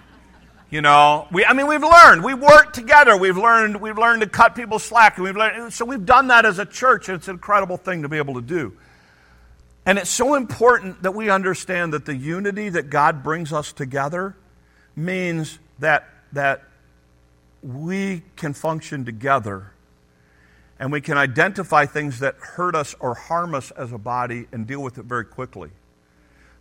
you 0.70 0.82
know, 0.82 1.28
we, 1.32 1.44
I 1.46 1.54
mean, 1.54 1.68
we've 1.68 1.82
learned. 1.82 2.24
We 2.24 2.36
work 2.36 2.74
together. 2.74 3.18
We've 3.18 3.38
learned. 3.38 3.82
We've 3.82 3.98
learned 3.98 4.22
to 4.22 4.30
cut 4.30 4.56
people 4.56 4.78
slack. 4.78 5.18
And 5.18 5.24
we've 5.24 5.36
learned, 5.36 5.74
so 5.74 5.84
we've 5.84 6.06
done 6.06 6.28
that 6.28 6.46
as 6.46 6.60
a 6.60 6.66
church, 6.66 7.10
and 7.10 7.18
it's 7.18 7.28
an 7.28 7.36
incredible 7.36 7.78
thing 7.78 8.04
to 8.04 8.10
be 8.10 8.18
able 8.18 8.36
to 8.36 8.42
do. 8.42 8.78
And 9.86 9.98
it's 9.98 10.12
so 10.12 10.36
important 10.36 11.02
that 11.02 11.16
we 11.16 11.32
understand 11.32 11.94
that 11.94 12.06
the 12.06 12.16
unity 12.16 12.70
that 12.70 12.92
God 12.92 13.24
brings 13.24 13.52
us 13.52 13.72
together 13.74 14.36
means 14.96 15.58
that, 15.80 16.08
that 16.34 16.64
we 17.64 18.22
can 18.36 18.54
function 18.54 19.06
together 19.06 19.72
and 20.80 20.92
we 20.92 21.02
can 21.02 21.18
identify 21.18 21.86
things 21.86 22.20
that 22.20 22.36
hurt 22.36 22.76
us 22.76 22.96
or 23.00 23.14
harm 23.14 23.54
us 23.54 23.72
as 23.72 23.92
a 23.92 23.98
body 23.98 24.48
and 24.52 24.66
deal 24.66 24.82
with 24.82 24.98
it 24.98 25.06
very 25.06 25.26
quickly. 25.26 25.70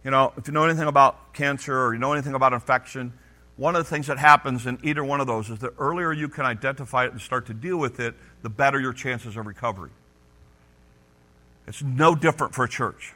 You 0.04 0.10
know, 0.10 0.32
if 0.36 0.46
you 0.46 0.52
know 0.52 0.64
anything 0.64 0.88
about 0.88 1.34
cancer 1.34 1.78
or 1.78 1.92
you 1.92 2.00
know 2.00 2.12
anything 2.12 2.34
about 2.34 2.52
infection, 2.52 3.12
one 3.56 3.76
of 3.76 3.84
the 3.84 3.90
things 3.90 4.06
that 4.08 4.18
happens 4.18 4.66
in 4.66 4.78
either 4.82 5.04
one 5.04 5.20
of 5.20 5.26
those 5.26 5.50
is 5.50 5.58
the 5.58 5.72
earlier 5.78 6.12
you 6.12 6.28
can 6.28 6.44
identify 6.44 7.04
it 7.06 7.12
and 7.12 7.20
start 7.20 7.46
to 7.46 7.54
deal 7.54 7.76
with 7.76 8.00
it, 8.00 8.14
the 8.42 8.48
better 8.48 8.80
your 8.80 8.92
chances 8.92 9.36
of 9.36 9.46
recovery. 9.46 9.90
It's 11.66 11.82
no 11.82 12.14
different 12.14 12.54
for 12.54 12.64
a 12.64 12.68
church 12.68 13.14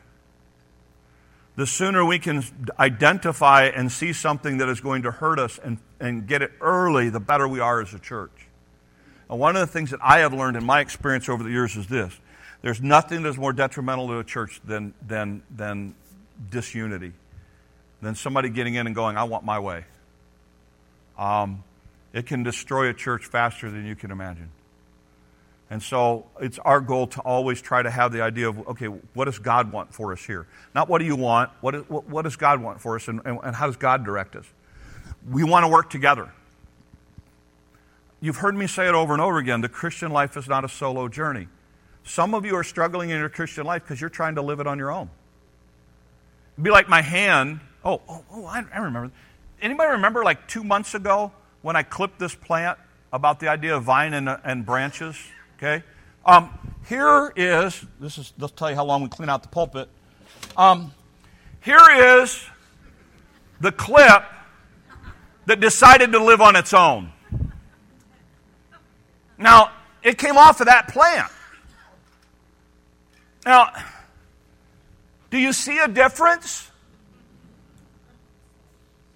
the 1.57 1.67
sooner 1.67 2.05
we 2.05 2.19
can 2.19 2.43
identify 2.79 3.65
and 3.65 3.93
see 3.93 4.12
something 4.12 4.59
that 4.59 4.69
is 4.69 4.81
going 4.81 5.03
to 5.03 5.11
hurt 5.11 5.38
us 5.38 5.59
and, 5.62 5.79
and 6.01 6.27
get 6.27 6.43
it 6.43 6.51
early, 6.61 7.11
the 7.11 7.21
better 7.21 7.47
we 7.47 7.61
are 7.61 7.81
as 7.81 7.93
a 7.93 7.99
church. 7.99 8.31
One 9.37 9.57
of 9.57 9.61
the 9.61 9.73
things 9.73 9.90
that 9.90 10.01
I 10.03 10.18
have 10.18 10.35
learned 10.35 10.57
in 10.57 10.64
my 10.64 10.81
experience 10.81 11.29
over 11.29 11.42
the 11.42 11.51
years 11.51 11.77
is 11.77 11.87
this 11.87 12.18
there's 12.61 12.81
nothing 12.81 13.23
that's 13.23 13.37
more 13.37 13.53
detrimental 13.53 14.07
to 14.09 14.18
a 14.18 14.25
church 14.25 14.61
than, 14.64 14.95
than, 15.07 15.42
than 15.51 15.95
disunity, 16.51 17.12
than 18.01 18.14
somebody 18.14 18.51
getting 18.51 18.75
in 18.75 18.87
and 18.87 18.95
going, 18.95 19.16
I 19.16 19.25
want 19.25 19.45
my 19.45 19.59
way. 19.59 19.85
Um, 21.18 21.64
it 22.12 22.27
can 22.27 22.42
destroy 22.42 22.88
a 22.88 22.95
church 22.95 23.27
faster 23.27 23.71
than 23.71 23.87
you 23.87 23.97
can 23.97 24.11
imagine. 24.11 24.51
And 25.71 25.83
so 25.83 26.27
it's 26.38 26.59
our 26.59 26.81
goal 26.81 27.07
to 27.09 27.21
always 27.23 27.62
try 27.62 27.83
to 27.83 27.90
have 27.90 28.12
the 28.12 28.21
idea 28.21 28.49
of, 28.49 28.68
okay, 28.68 28.87
what 28.87 29.25
does 29.25 29.38
God 29.38 29.73
want 29.73 29.95
for 29.95 30.12
us 30.12 30.23
here? 30.23 30.47
Not 30.75 30.88
what 30.88 30.99
do 30.99 31.07
you 31.07 31.16
want, 31.16 31.51
what, 31.62 31.75
is, 31.75 31.83
what, 31.88 32.07
what 32.09 32.23
does 32.23 32.37
God 32.37 32.61
want 32.61 32.81
for 32.81 32.97
us, 32.97 33.09
and, 33.09 33.23
and, 33.25 33.40
and 33.42 33.57
how 33.57 33.66
does 33.66 33.77
God 33.77 34.05
direct 34.05 34.37
us? 34.37 34.45
We 35.29 35.45
want 35.45 35.64
to 35.64 35.68
work 35.68 35.88
together. 35.88 36.31
You've 38.22 38.37
heard 38.37 38.54
me 38.54 38.68
say 38.68 38.87
it 38.87 38.94
over 38.94 39.12
and 39.12 39.20
over 39.20 39.38
again 39.38 39.62
the 39.62 39.68
Christian 39.68 40.12
life 40.12 40.37
is 40.37 40.46
not 40.48 40.64
a 40.64 40.68
solo 40.68 41.08
journey. 41.08 41.48
Some 42.04 42.35
of 42.35 42.46
you 42.46 42.54
are 42.54 42.62
struggling 42.62 43.11
in 43.11 43.18
your 43.18 43.28
Christian 43.28 43.66
life 43.66 43.82
because 43.82 44.00
you're 44.00 44.11
trying 44.11 44.37
to 44.37 44.42
live 44.42 44.61
it 44.61 44.66
on 44.68 44.78
your 44.78 44.92
own. 44.92 45.11
It'd 46.54 46.62
be 46.62 46.70
like 46.70 46.88
my 46.88 47.02
hand. 47.02 47.58
Oh, 47.85 48.00
oh, 48.08 48.24
oh 48.30 48.46
I, 48.46 48.64
I 48.72 48.78
remember. 48.78 49.11
Anybody 49.61 49.90
remember 49.90 50.22
like 50.22 50.46
two 50.46 50.62
months 50.62 50.94
ago 50.94 51.32
when 51.62 51.74
I 51.74 51.82
clipped 51.82 52.20
this 52.20 52.32
plant 52.32 52.78
about 53.12 53.40
the 53.40 53.48
idea 53.48 53.76
of 53.76 53.82
vine 53.82 54.14
and, 54.14 54.28
and 54.28 54.64
branches? 54.64 55.16
Okay? 55.56 55.82
Um, 56.24 56.76
here 56.88 57.32
is, 57.35 57.85
this 57.98 58.18
is, 58.18 58.32
let's 58.38 58.52
tell 58.52 58.70
you 58.70 58.76
how 58.76 58.85
long 58.85 59.02
we 59.02 59.08
clean 59.08 59.28
out 59.28 59.42
the 59.42 59.48
pulpit. 59.48 59.88
Um, 60.56 60.92
here 61.61 62.22
is 62.22 62.44
the 63.61 63.72
clip 63.72 64.24
that 65.46 65.58
decided 65.58 66.12
to 66.12 66.22
live 66.22 66.40
on 66.40 66.54
its 66.54 66.72
own. 66.72 67.12
Now, 69.42 69.72
it 70.02 70.18
came 70.18 70.37
off 70.37 70.61
of 70.61 70.66
that 70.66 70.88
plant. 70.88 71.31
Now, 73.44 73.72
do 75.31 75.38
you 75.38 75.52
see 75.52 75.78
a 75.78 75.88
difference? 75.88 76.70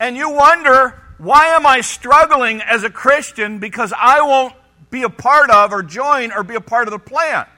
And 0.01 0.17
you 0.17 0.31
wonder, 0.31 1.01
why 1.19 1.47
am 1.49 1.67
I 1.67 1.81
struggling 1.81 2.61
as 2.61 2.85
a 2.85 2.91
Christian 2.91 3.59
because 3.59 3.93
I 3.97 4.21
won't 4.21 4.55
be 4.91 5.03
a 5.03 5.09
part 5.09 5.51
of 5.51 5.73
or 5.73 5.83
join 5.83 6.33
or 6.33 6.43
be 6.43 6.55
a 6.55 6.61
part 6.61 6.89
of 6.89 6.93
the 6.93 6.99
plant? 6.99 7.49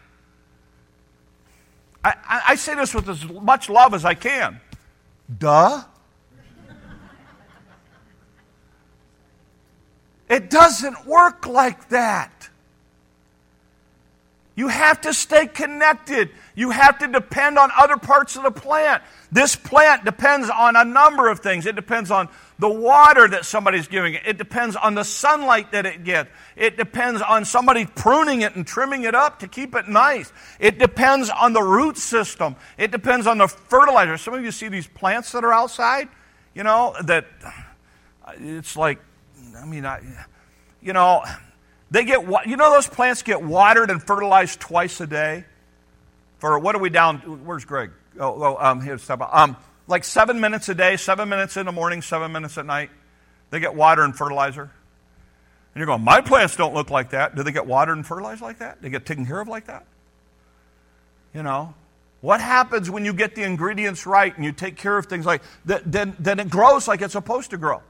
I, 2.04 2.14
I, 2.48 2.54
say 2.54 2.74
this 2.74 2.94
with 2.94 3.08
as 3.08 3.24
much 3.28 3.68
love 3.68 3.92
as 3.92 4.04
I 4.04 4.14
can. 4.14 4.60
Duh. 5.36 5.82
It 10.28 10.48
doesn't 10.48 11.06
work 11.06 11.46
like 11.46 11.88
that. 11.88 12.47
You 14.58 14.66
have 14.66 15.02
to 15.02 15.14
stay 15.14 15.46
connected. 15.46 16.30
You 16.56 16.70
have 16.70 16.98
to 16.98 17.06
depend 17.06 17.60
on 17.60 17.70
other 17.78 17.96
parts 17.96 18.34
of 18.34 18.42
the 18.42 18.50
plant. 18.50 19.04
This 19.30 19.54
plant 19.54 20.04
depends 20.04 20.50
on 20.50 20.74
a 20.74 20.84
number 20.84 21.28
of 21.28 21.38
things. 21.38 21.64
It 21.64 21.76
depends 21.76 22.10
on 22.10 22.28
the 22.58 22.68
water 22.68 23.28
that 23.28 23.44
somebody's 23.44 23.86
giving 23.86 24.14
it. 24.14 24.22
It 24.26 24.36
depends 24.36 24.74
on 24.74 24.96
the 24.96 25.04
sunlight 25.04 25.70
that 25.70 25.86
it 25.86 26.02
gets. 26.02 26.28
It 26.56 26.76
depends 26.76 27.22
on 27.22 27.44
somebody 27.44 27.86
pruning 27.86 28.40
it 28.40 28.56
and 28.56 28.66
trimming 28.66 29.04
it 29.04 29.14
up 29.14 29.38
to 29.38 29.46
keep 29.46 29.76
it 29.76 29.86
nice. 29.86 30.32
It 30.58 30.80
depends 30.80 31.30
on 31.30 31.52
the 31.52 31.62
root 31.62 31.96
system. 31.96 32.56
It 32.76 32.90
depends 32.90 33.28
on 33.28 33.38
the 33.38 33.46
fertilizer. 33.46 34.16
Some 34.16 34.34
of 34.34 34.42
you 34.42 34.50
see 34.50 34.66
these 34.66 34.88
plants 34.88 35.30
that 35.30 35.44
are 35.44 35.52
outside, 35.52 36.08
you 36.56 36.64
know, 36.64 36.96
that 37.04 37.26
it's 38.40 38.76
like, 38.76 38.98
I 39.56 39.64
mean, 39.64 39.86
I, 39.86 40.00
you 40.82 40.94
know, 40.94 41.22
they 41.90 42.04
get, 42.04 42.22
you 42.46 42.56
know, 42.56 42.72
those 42.72 42.86
plants 42.86 43.22
get 43.22 43.42
watered 43.42 43.90
and 43.90 44.02
fertilized 44.02 44.60
twice 44.60 45.00
a 45.00 45.06
day. 45.06 45.44
For 46.38 46.58
what 46.58 46.74
are 46.74 46.80
we 46.80 46.90
down? 46.90 47.44
Where's 47.44 47.64
Greg? 47.64 47.90
Oh, 48.18 48.42
oh 48.42 48.56
um, 48.58 48.80
here's 48.80 49.08
um, 49.10 49.56
like 49.86 50.04
seven 50.04 50.40
minutes 50.40 50.68
a 50.68 50.74
day, 50.74 50.96
seven 50.96 51.28
minutes 51.28 51.56
in 51.56 51.66
the 51.66 51.72
morning, 51.72 52.02
seven 52.02 52.30
minutes 52.32 52.58
at 52.58 52.66
night. 52.66 52.90
They 53.50 53.60
get 53.60 53.74
water 53.74 54.02
and 54.02 54.14
fertilizer. 54.14 54.62
And 54.62 55.80
you're 55.80 55.86
going, 55.86 56.02
my 56.02 56.20
plants 56.20 56.56
don't 56.56 56.74
look 56.74 56.90
like 56.90 57.10
that. 57.10 57.34
Do 57.34 57.42
they 57.42 57.52
get 57.52 57.66
watered 57.66 57.96
and 57.96 58.06
fertilized 58.06 58.42
like 58.42 58.58
that? 58.58 58.82
They 58.82 58.90
get 58.90 59.06
taken 59.06 59.26
care 59.26 59.40
of 59.40 59.48
like 59.48 59.66
that? 59.66 59.86
You 61.34 61.42
know, 61.42 61.74
what 62.20 62.40
happens 62.40 62.90
when 62.90 63.04
you 63.04 63.12
get 63.12 63.34
the 63.34 63.44
ingredients 63.44 64.06
right 64.06 64.34
and 64.34 64.44
you 64.44 64.52
take 64.52 64.76
care 64.76 64.98
of 64.98 65.06
things 65.06 65.24
like 65.24 65.42
that? 65.66 65.90
Then, 65.90 66.16
then 66.18 66.40
it 66.40 66.50
grows 66.50 66.88
like 66.88 67.00
it's 67.00 67.12
supposed 67.12 67.50
to 67.50 67.58
grow. 67.58 67.82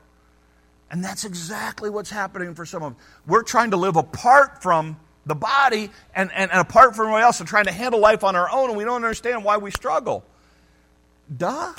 And 0.91 1.05
that's 1.05 1.24
exactly 1.24 1.91
what's 1.91 2.11
happening 2.11 2.55
for 2.55 2.64
some 2.64 2.82
of 2.82 2.95
them. 2.95 3.03
We're 3.26 3.43
trying 3.43 3.72
to 3.72 3.76
live 3.76 3.97
apart 3.97 4.62
from 4.62 4.99
the 5.26 5.34
body 5.34 5.91
and, 6.14 6.32
and, 6.32 6.51
and 6.51 6.61
apart 6.61 6.97
from 6.97 7.05
everyone 7.05 7.22
else 7.22 7.41
and 7.41 7.49
trying 7.49 7.66
to 7.66 7.72
handle 7.72 8.01
life 8.01 8.24
on 8.24 8.34
our 8.34 8.51
own, 8.51 8.70
and 8.70 8.78
we 8.78 8.84
don't 8.84 8.97
understand 8.97 9.45
why 9.45 9.59
we 9.59 9.70
struggle. 9.70 10.24
Duh. 11.34 11.74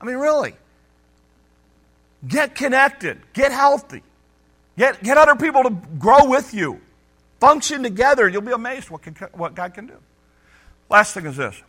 I 0.00 0.04
mean, 0.04 0.16
really. 0.16 0.54
Get 2.26 2.54
connected, 2.54 3.20
get 3.32 3.52
healthy, 3.52 4.02
get, 4.76 5.02
get 5.04 5.16
other 5.16 5.36
people 5.36 5.62
to 5.62 5.70
grow 5.70 6.28
with 6.28 6.52
you, 6.52 6.80
function 7.38 7.84
together, 7.84 8.28
you'll 8.28 8.42
be 8.42 8.50
amazed 8.50 8.90
what, 8.90 9.02
can, 9.02 9.14
what 9.34 9.54
God 9.54 9.72
can 9.74 9.86
do. 9.86 9.96
Last 10.90 11.14
thing 11.14 11.26
is 11.26 11.36
this, 11.36 11.62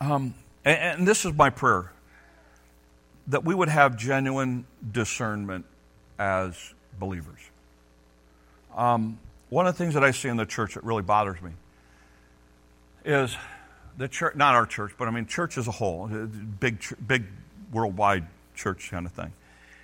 um, 0.00 0.34
and, 0.66 0.78
and 0.78 1.08
this 1.08 1.24
is 1.24 1.32
my 1.32 1.48
prayer 1.48 1.90
that 3.28 3.44
we 3.44 3.54
would 3.54 3.68
have 3.68 3.96
genuine 3.96 4.64
discernment 4.90 5.64
as 6.18 6.74
believers. 6.98 7.40
Um, 8.76 9.18
one 9.48 9.66
of 9.66 9.74
the 9.74 9.78
things 9.78 9.94
that 9.94 10.04
I 10.04 10.10
see 10.12 10.28
in 10.28 10.36
the 10.36 10.46
church 10.46 10.74
that 10.74 10.84
really 10.84 11.02
bothers 11.02 11.40
me 11.42 11.52
is 13.04 13.36
the 13.98 14.08
church, 14.08 14.34
not 14.34 14.54
our 14.54 14.66
church, 14.66 14.92
but 14.98 15.08
I 15.08 15.10
mean 15.10 15.26
church 15.26 15.58
as 15.58 15.68
a 15.68 15.72
whole, 15.72 16.06
big, 16.06 16.82
big 17.06 17.24
worldwide 17.72 18.26
church 18.54 18.90
kind 18.90 19.06
of 19.06 19.12
thing, 19.12 19.32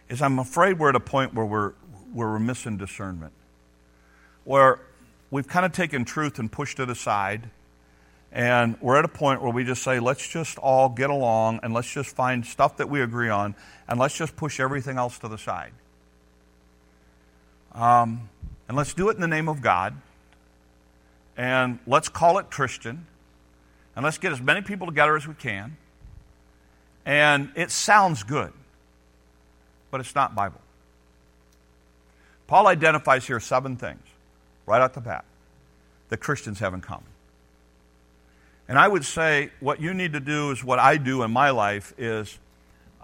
is 0.09 0.23
I'm 0.23 0.39
afraid 0.39 0.79
we're 0.79 0.89
at 0.89 0.97
a 0.97 1.01
point 1.01 1.35
where 1.35 1.45
we're, 1.45 1.73
where 2.13 2.29
we're 2.29 2.39
missing 2.39 2.77
discernment. 2.77 3.33
Where 4.45 4.81
we've 5.31 5.47
kind 5.47 5.67
of 5.67 5.73
taken 5.73 6.05
truth 6.05 6.39
and 6.39 6.51
pushed 6.51 6.81
it 6.81 6.89
aside, 6.89 7.51
and 8.33 8.77
we're 8.81 8.99
at 8.99 9.05
a 9.05 9.09
point 9.09 9.43
where 9.43 9.53
we 9.53 9.65
just 9.65 9.83
say, 9.83 10.01
let's 10.01 10.27
just 10.27 10.59
all 10.59 10.89
get 10.89 11.11
along 11.11 11.61
and 11.63 11.73
let's 11.73 11.91
just 11.91 12.15
find 12.15 12.45
stuff 12.45 12.77
that 12.77 12.89
we 12.89 13.01
agree 13.03 13.29
on, 13.29 13.55
and 13.89 13.99
let's 13.99 14.17
just 14.17 14.37
push 14.37 14.61
everything 14.61 14.99
else 14.99 15.19
to 15.21 15.29
the 15.29 15.39
side. 15.39 15.73
Um, 17.73 18.29
and 18.69 18.77
let's 18.77 18.95
do 18.95 19.09
it 19.09 19.15
in 19.15 19.21
the 19.21 19.29
name 19.29 19.49
of 19.49 19.63
God, 19.63 19.95
and 21.37 21.79
let's 21.87 22.09
call 22.09 22.39
it 22.39 22.51
Christian, 22.51 23.07
and 23.97 24.05
let's 24.05 24.19
get 24.19 24.33
as 24.33 24.41
many 24.41 24.63
people 24.63 24.87
together 24.87 25.17
as 25.17 25.27
we 25.27 25.35
can. 25.35 25.77
And 27.07 27.51
it 27.55 27.71
sounds 27.71 28.23
good 28.23 28.53
but 29.91 30.01
it's 30.01 30.15
not 30.15 30.35
Bible. 30.35 30.61
Paul 32.47 32.67
identifies 32.67 33.27
here 33.27 33.41
seven 33.41 33.77
things 33.77 34.03
right 34.67 34.81
off 34.81 34.95
the 34.95 35.01
bat 35.01 35.25
that 36.09 36.19
Christians 36.19 36.59
have 36.61 36.75
in 36.75 36.81
common. 36.81 37.07
And 38.69 38.79
I 38.79 38.87
would 38.87 39.05
say 39.05 39.51
what 39.61 39.81
you 39.81 39.95
need 39.95 40.13
to 40.13 40.21
do 40.21 40.51
is 40.51 40.63
what 40.63 40.79
I 40.79 40.99
do 40.99 41.23
in 41.23 41.31
my 41.31 41.51
life 41.51 41.95
is 41.97 42.39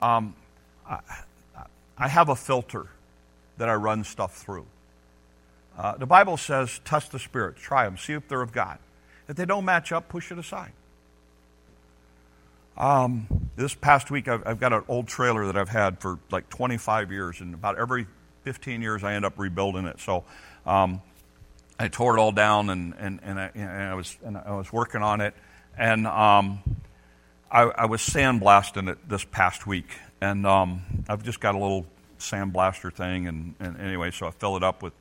um, 0.01 0.35
I, 0.89 0.99
I, 1.97 2.09
have 2.09 2.29
a 2.29 2.37
filter 2.37 2.87
that 3.57 3.71
I 3.71 3.75
run 3.75 4.05
stuff 4.05 4.37
through. 4.37 4.67
Uh, 5.79 5.97
the 5.97 6.07
Bible 6.07 6.37
says, 6.37 6.81
test 6.85 7.13
the 7.13 7.19
spirits, 7.19 7.61
try 7.63 7.85
them, 7.85 7.97
see 7.97 8.13
if 8.13 8.29
they're 8.29 8.43
of 8.43 8.53
God. 8.53 8.79
If 9.27 9.37
they 9.37 9.47
don't 9.47 9.65
match 9.65 9.91
up, 9.91 10.09
push 10.09 10.31
it 10.31 10.39
aside. 10.39 10.73
Um, 12.77 13.51
this 13.57 13.75
past 13.75 14.11
week, 14.11 14.29
I've, 14.29 14.47
I've, 14.47 14.61
got 14.61 14.73
an 14.73 14.83
old 14.89 15.07
trailer 15.07 15.47
that 15.47 15.57
I've 15.57 15.69
had 15.69 16.01
for 16.01 16.19
like 16.31 16.51
25 16.51 17.13
years, 17.13 17.41
and 17.41 17.55
about 17.55 17.79
every 17.79 18.07
15 18.43 18.83
years, 18.83 19.05
I 19.05 19.15
end 19.15 19.25
up 19.25 19.39
rebuilding 19.39 19.87
it. 19.87 20.01
So 20.01 20.25
um, 20.67 21.01
I 21.79 21.89
tore 21.89 22.17
it 22.17 22.21
all 22.21 22.33
down, 22.33 22.71
and, 22.71 22.95
and, 22.99 23.21
and, 23.23 23.39
I, 23.39 23.51
and, 23.55 23.71
I, 23.71 23.95
was, 23.95 24.19
and 24.25 24.37
I 24.37 24.57
was 24.57 24.73
working 24.73 25.03
on 25.03 25.21
it, 25.21 25.35
and 25.77 26.07
um, 26.07 26.61
I, 27.51 27.63
I, 27.63 27.87
was 27.87 28.01
sandblasting 28.01 28.89
it 28.91 29.09
this 29.09 29.25
past 29.25 29.67
week, 29.67 29.97
and 30.21 30.47
um, 30.47 30.83
I've 31.09 31.23
just 31.23 31.41
got 31.41 31.55
a 31.55 31.59
little 31.59 31.87
sandblaster 32.19 32.93
thing, 32.93 33.27
and, 33.27 33.55
and 33.61 33.81
anyway, 33.81 34.11
so 34.11 34.27
I 34.27 34.31
fill 34.31 34.57
it 34.57 34.63
up 34.63 34.83
with 34.83 34.93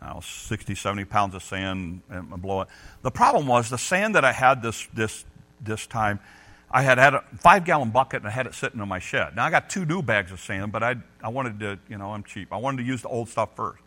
know, 0.00 0.20
60, 0.22 0.74
70 0.74 1.04
pounds 1.06 1.34
of 1.34 1.42
sand 1.42 2.02
and 2.08 2.32
I 2.32 2.36
blow 2.36 2.60
it. 2.60 2.68
The 3.02 3.10
problem 3.10 3.48
was 3.48 3.68
the 3.68 3.78
sand 3.78 4.14
that 4.14 4.24
I 4.24 4.30
had 4.30 4.62
this, 4.62 4.86
this, 4.94 5.24
this 5.60 5.86
time– 5.86 6.20
I 6.70 6.82
had 6.82 6.98
had 6.98 7.14
a 7.14 7.24
five 7.38 7.64
gallon 7.64 7.90
bucket 7.90 8.20
and 8.20 8.28
I 8.28 8.30
had 8.30 8.46
it 8.46 8.54
sitting 8.54 8.80
in 8.80 8.88
my 8.88 8.98
shed. 8.98 9.34
Now 9.36 9.46
I 9.46 9.50
got 9.50 9.70
two 9.70 9.86
new 9.86 10.02
bags 10.02 10.32
of 10.32 10.40
sand, 10.40 10.70
but 10.70 10.82
I, 10.82 10.96
I 11.22 11.28
wanted 11.28 11.60
to, 11.60 11.78
you 11.88 11.96
know, 11.96 12.12
I'm 12.12 12.22
cheap. 12.24 12.52
I 12.52 12.58
wanted 12.58 12.78
to 12.78 12.82
use 12.82 13.02
the 13.02 13.08
old 13.08 13.28
stuff 13.28 13.56
first. 13.56 13.82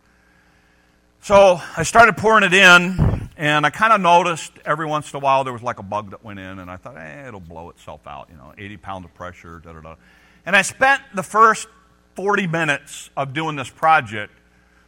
So 1.21 1.61
I 1.77 1.83
started 1.83 2.17
pouring 2.17 2.43
it 2.43 2.53
in, 2.53 3.29
and 3.41 3.65
I 3.65 3.71
kind 3.71 3.91
of 3.91 3.99
noticed 3.99 4.51
every 4.65 4.85
once 4.85 5.11
in 5.11 5.17
a 5.17 5.19
while 5.19 5.43
there 5.43 5.51
was 5.51 5.63
like 5.63 5.79
a 5.79 5.83
bug 5.83 6.11
that 6.11 6.23
went 6.23 6.39
in, 6.39 6.59
and 6.59 6.69
I 6.69 6.77
thought, 6.77 6.95
eh, 6.95 7.27
it'll 7.27 7.39
blow 7.39 7.71
itself 7.71 8.05
out, 8.05 8.27
you 8.29 8.37
know, 8.37 8.53
80 8.55 8.77
pounds 8.77 9.05
of 9.05 9.13
pressure, 9.15 9.59
da 9.59 9.73
da 9.73 9.81
da. 9.81 9.95
And 10.45 10.55
I 10.55 10.61
spent 10.61 11.01
the 11.15 11.23
first 11.23 11.67
40 12.15 12.45
minutes 12.45 13.09
of 13.17 13.33
doing 13.33 13.55
this 13.55 13.69
project 13.69 14.31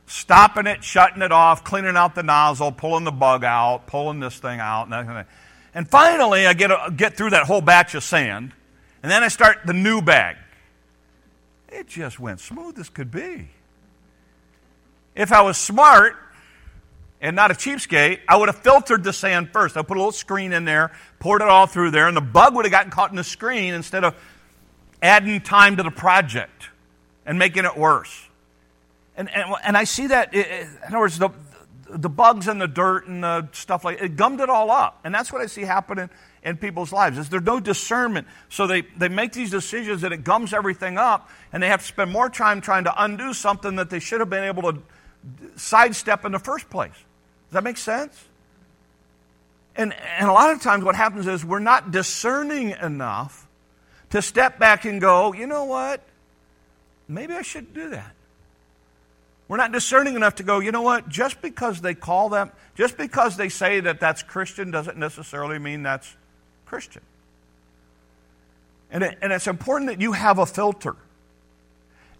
stopping 0.06 0.68
it, 0.68 0.84
shutting 0.84 1.24
it 1.24 1.32
off, 1.32 1.64
cleaning 1.64 1.97
out 1.97 2.14
the 2.14 2.22
nozzle, 2.22 2.72
pulling 2.72 3.06
the 3.06 3.12
bug 3.12 3.43
out, 3.43 3.88
pulling 3.88 4.20
this 4.20 4.38
thing 4.38 4.60
out, 4.60 4.88
and. 4.88 5.26
And 5.74 5.89
finally, 5.89 6.45
I 6.45 6.54
get, 6.54 6.70
a, 6.70 6.93
get 6.95 7.18
through 7.18 7.32
that 7.32 7.47
whole 7.47 7.62
batch 7.62 7.95
of 7.95 8.04
sand, 8.04 8.54
and 9.01 9.12
then 9.12 9.24
I 9.24 9.28
start 9.28 9.62
the 9.66 9.74
new 9.74 10.01
bag. 10.01 10.38
It 11.70 11.88
just 11.88 12.20
went 12.20 12.39
smooth 12.39 12.78
as 12.78 12.89
could 12.89 13.10
be. 13.10 13.49
If 15.16 15.32
I 15.32 15.41
was 15.41 15.58
smart 15.58 16.16
and 17.24 17.38
not 17.38 17.51
a 17.51 17.53
cheapskate, 17.53 18.19
I 18.28 18.36
would 18.36 18.49
have 18.49 18.59
filtered 18.59 19.05
the 19.05 19.13
sand 19.13 19.51
first. 19.53 19.78
I 19.78 19.82
put 19.82 19.95
a 19.95 19.99
little 19.99 20.11
screen 20.11 20.51
in 20.51 20.65
there, 20.65 20.91
poured 21.19 21.41
it 21.41 21.47
all 21.47 21.67
through 21.67 21.91
there, 21.91 22.09
and 22.09 22.17
the 22.17 22.21
bug 22.21 22.53
would 22.53 22.65
have 22.65 22.71
gotten 22.71 22.91
caught 22.91 23.11
in 23.11 23.15
the 23.15 23.24
screen 23.24 23.74
instead 23.74 24.03
of 24.03 24.13
adding 25.01 25.39
time 25.39 25.78
to 25.78 25.84
the 25.84 25.91
project 25.91 26.67
and 27.26 27.39
making 27.39 27.63
it 27.63 27.78
worse. 27.78 28.28
And, 29.15 29.30
and, 29.34 29.55
and 29.63 29.78
I 29.78 29.86
see 29.86 30.07
that, 30.07 30.34
in 30.34 30.67
other 30.86 30.99
words, 30.99 31.17
the, 31.17 31.30
the 31.89 32.09
bugs 32.09 32.49
and 32.49 32.59
the 32.59 32.67
dirt 32.67 33.07
and 33.07 33.24
the 33.24 33.47
stuff 33.53 33.86
like 33.86 34.01
it 34.01 34.17
gummed 34.17 34.41
it 34.41 34.49
all 34.49 34.69
up. 34.69 34.99
And 35.05 35.15
that's 35.15 35.32
what 35.32 35.41
I 35.41 35.45
see 35.45 35.61
happening 35.61 36.09
in 36.43 36.57
people's 36.57 36.91
lives 36.91 37.17
is 37.17 37.30
there's 37.30 37.43
no 37.43 37.61
discernment. 37.61 38.28
So 38.49 38.67
they, 38.67 38.82
they 38.97 39.07
make 39.07 39.32
these 39.32 39.49
decisions 39.49 40.03
and 40.03 40.13
it 40.13 40.26
gums 40.26 40.53
everything 40.53 40.97
up 40.97 41.30
and 41.53 41.63
they 41.63 41.67
have 41.67 41.80
to 41.80 41.88
spend 41.88 42.11
more 42.11 42.30
time 42.30 42.59
trying 42.59 42.84
to 42.84 43.03
undo 43.03 43.34
something 43.34 43.78
that 43.78 43.89
they 43.89 43.99
should 43.99 44.19
have 44.19 44.30
been 44.30 44.43
able 44.43 44.74
to 44.74 44.82
sidestep 45.55 46.26
in 46.26 46.34
the 46.34 46.39
first 46.39 46.69
place. 46.69 46.91
Does 47.54 47.58
that 47.58 47.66
make 47.66 47.78
sense? 47.78 48.20
And, 49.76 49.93
and 50.18 50.28
a 50.28 50.34
lot 50.34 50.49
of 50.49 50.60
times 50.64 50.84
what 50.84 50.95
happens 50.95 51.28
is 51.28 51.45
we're 51.45 51.60
not 51.60 51.91
discerning 51.91 52.72
enough 52.72 53.47
to 54.10 54.24
step 54.24 54.58
back 54.58 54.86
and 54.86 54.99
go, 54.99 55.34
you 55.34 55.45
know 55.45 55.66
what? 55.66 56.01
Maybe 57.08 57.36
I 57.36 57.43
should 57.43 57.72
do 57.76 57.91
that. 57.91 58.12
We're 59.47 59.58
not 59.58 59.72
discerning 59.72 60.16
enough 60.16 60.34
to 60.36 60.43
go, 60.43 60.62
you 60.62 60.72
know 60.72 60.82
what? 60.82 61.08
Just 61.10 61.43
because 61.43 61.80
they 61.80 61.93
call 61.93 62.30
them, 62.30 62.51
just 62.74 62.97
because 62.97 63.38
they 63.38 63.49
say 63.49 63.82
that 63.82 63.99
that's 63.99 64.24
Christian 64.24 64.72
doesn't 64.72 64.97
necessarily 64.97 65.60
mean 65.60 65.84
that's 65.84 66.12
Christian. 66.66 67.04
And, 68.89 69.04
it, 69.04 69.20
and 69.22 69.32
it's 69.32 69.45
important 69.45 69.91
that 69.91 70.01
you 70.01 70.14
have 70.14 70.39
a 70.39 70.47
filter. 70.47 70.95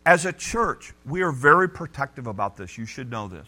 As 0.06 0.28
a 0.28 0.32
church, 0.32 0.94
we 1.08 1.24
are 1.24 1.32
very 1.32 1.70
protective 1.70 2.28
about 2.28 2.56
this. 2.56 2.78
You 2.78 2.86
should 2.86 3.10
know 3.10 3.28
this. 3.28 3.48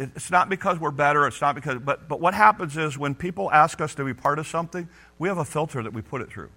It's 0.00 0.30
not 0.30 0.48
because 0.48 0.80
we're 0.80 0.92
better, 0.92 1.26
it's 1.26 1.42
not 1.42 1.54
because, 1.54 1.78
but, 1.78 2.08
but 2.08 2.22
what 2.22 2.32
happens 2.32 2.78
is 2.78 2.96
when 2.96 3.14
people 3.14 3.52
ask 3.52 3.82
us 3.82 3.94
to 3.96 4.04
be 4.04 4.14
part 4.14 4.38
of 4.38 4.46
something, 4.46 4.88
we 5.18 5.28
have 5.28 5.36
a 5.36 5.44
filter 5.44 5.82
that 5.82 5.92
we 5.92 6.00
put 6.00 6.22
it 6.22 6.30
through. 6.30 6.48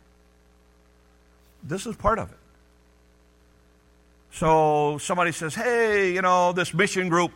This 1.61 1.85
is 1.85 1.97
part 1.97 2.19
of 2.19 2.31
it. 2.31 2.37
So 4.31 4.97
somebody 4.97 5.33
says, 5.33 5.55
hey, 5.55 6.13
you 6.13 6.21
know, 6.21 6.53
this 6.53 6.73
mission 6.73 7.09
group, 7.09 7.33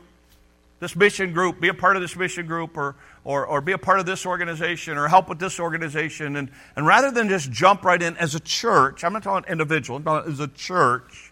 this 0.79 0.95
mission 0.95 1.33
group, 1.33 1.59
be 1.59 1.67
a 1.67 1.73
part 1.73 1.97
of 1.97 2.01
this 2.01 2.15
mission 2.15 2.47
group 2.47 2.77
or, 2.77 2.95
or, 3.25 3.45
or 3.45 3.59
be 3.59 3.73
a 3.73 3.77
part 3.77 3.99
of 3.99 4.05
this 4.05 4.25
organization 4.25 4.97
or 4.97 5.09
help 5.09 5.27
with 5.27 5.39
this 5.39 5.59
organization. 5.59 6.37
And, 6.37 6.49
and 6.77 6.87
rather 6.87 7.11
than 7.11 7.27
just 7.27 7.51
jump 7.51 7.83
right 7.83 8.01
in 8.01 8.15
as 8.15 8.33
a 8.33 8.39
church, 8.39 9.03
I'm 9.03 9.11
not 9.11 9.23
talking 9.23 9.51
individual, 9.51 10.01
as 10.25 10.39
a 10.39 10.47
church, 10.47 11.26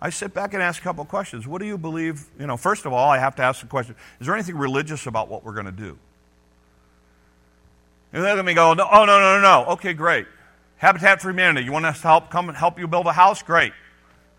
I 0.00 0.10
sit 0.10 0.32
back 0.32 0.54
and 0.54 0.62
ask 0.62 0.80
a 0.80 0.84
couple 0.84 1.04
questions. 1.04 1.46
What 1.46 1.60
do 1.60 1.66
you 1.66 1.76
believe? 1.76 2.26
You 2.38 2.46
know, 2.46 2.56
first 2.56 2.86
of 2.86 2.92
all, 2.92 3.10
I 3.10 3.18
have 3.18 3.34
to 3.36 3.42
ask 3.42 3.60
the 3.60 3.66
question 3.66 3.96
is 4.20 4.26
there 4.26 4.34
anything 4.34 4.56
religious 4.56 5.06
about 5.06 5.28
what 5.28 5.44
we're 5.44 5.54
going 5.54 5.66
to 5.66 5.72
do? 5.72 5.98
And 8.12 8.24
they 8.24 8.30
look 8.30 8.38
at 8.38 8.44
me 8.44 8.54
go, 8.54 8.70
oh, 8.70 8.74
no, 8.74 8.84
no, 8.84 9.04
no, 9.04 9.40
no. 9.40 9.72
Okay, 9.72 9.92
great. 9.92 10.26
Habitat 10.78 11.20
for 11.20 11.30
Humanity, 11.30 11.66
you 11.66 11.72
want 11.72 11.84
us 11.84 12.00
to 12.00 12.06
help 12.06 12.30
come 12.30 12.48
and 12.48 12.56
help 12.56 12.78
you 12.78 12.86
build 12.86 13.06
a 13.06 13.12
house? 13.12 13.42
Great. 13.42 13.72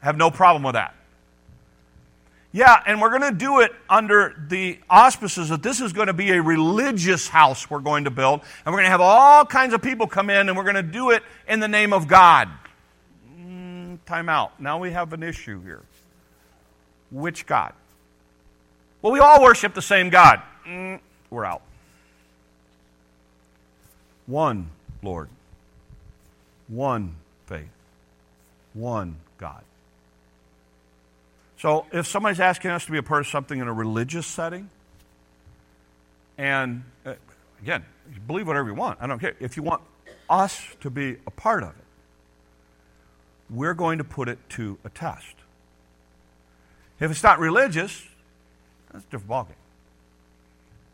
I 0.01 0.05
have 0.05 0.17
no 0.17 0.31
problem 0.31 0.63
with 0.63 0.73
that. 0.73 0.95
Yeah, 2.51 2.81
and 2.87 2.99
we're 2.99 3.15
going 3.15 3.31
to 3.31 3.37
do 3.37 3.59
it 3.59 3.71
under 3.87 4.33
the 4.47 4.79
auspices 4.89 5.49
that 5.49 5.61
this 5.61 5.81
is 5.81 5.93
going 5.93 6.07
to 6.07 6.13
be 6.13 6.31
a 6.31 6.41
religious 6.41 7.27
house 7.27 7.69
we're 7.69 7.79
going 7.79 8.05
to 8.05 8.09
build, 8.09 8.41
and 8.65 8.73
we're 8.73 8.79
going 8.79 8.87
to 8.87 8.91
have 8.91 9.01
all 9.01 9.45
kinds 9.45 9.73
of 9.73 9.83
people 9.83 10.07
come 10.07 10.31
in, 10.31 10.49
and 10.49 10.57
we're 10.57 10.63
going 10.63 10.75
to 10.75 10.81
do 10.81 11.11
it 11.11 11.21
in 11.47 11.59
the 11.59 11.67
name 11.67 11.93
of 11.93 12.07
God. 12.07 12.49
Time 14.09 14.27
out. 14.27 14.59
Now 14.59 14.79
we 14.79 14.89
have 14.89 15.13
an 15.13 15.21
issue 15.21 15.61
here. 15.61 15.83
Which 17.11 17.45
God? 17.45 17.73
Well, 19.03 19.13
we 19.13 19.19
all 19.19 19.39
worship 19.39 19.75
the 19.75 19.83
same 19.83 20.09
God. 20.09 20.41
Mm, 20.67 20.99
we're 21.29 21.45
out. 21.45 21.61
One 24.25 24.71
Lord, 25.03 25.29
one 26.67 27.17
faith, 27.45 27.69
one 28.73 29.15
God. 29.37 29.61
So 31.59 31.85
if 31.91 32.07
somebody's 32.07 32.39
asking 32.39 32.71
us 32.71 32.85
to 32.85 32.91
be 32.91 32.97
a 32.97 33.03
part 33.03 33.21
of 33.21 33.27
something 33.27 33.59
in 33.59 33.67
a 33.67 33.73
religious 33.73 34.25
setting, 34.25 34.71
and 36.35 36.83
uh, 37.05 37.13
again, 37.61 37.85
believe 38.25 38.47
whatever 38.47 38.69
you 38.69 38.75
want, 38.75 38.97
I 39.01 39.05
don't 39.05 39.19
care. 39.19 39.35
If 39.39 39.55
you 39.55 39.61
want 39.61 39.83
us 40.27 40.59
to 40.81 40.89
be 40.89 41.17
a 41.27 41.31
part 41.31 41.61
of 41.61 41.69
it, 41.69 41.85
we're 43.49 43.73
going 43.73 43.97
to 43.97 44.03
put 44.03 44.29
it 44.29 44.37
to 44.49 44.77
a 44.83 44.89
test. 44.89 45.35
If 46.99 47.09
it's 47.09 47.23
not 47.23 47.39
religious, 47.39 48.05
that's 48.91 49.05
a 49.05 49.07
different 49.09 49.29
ballgame. 49.29 49.55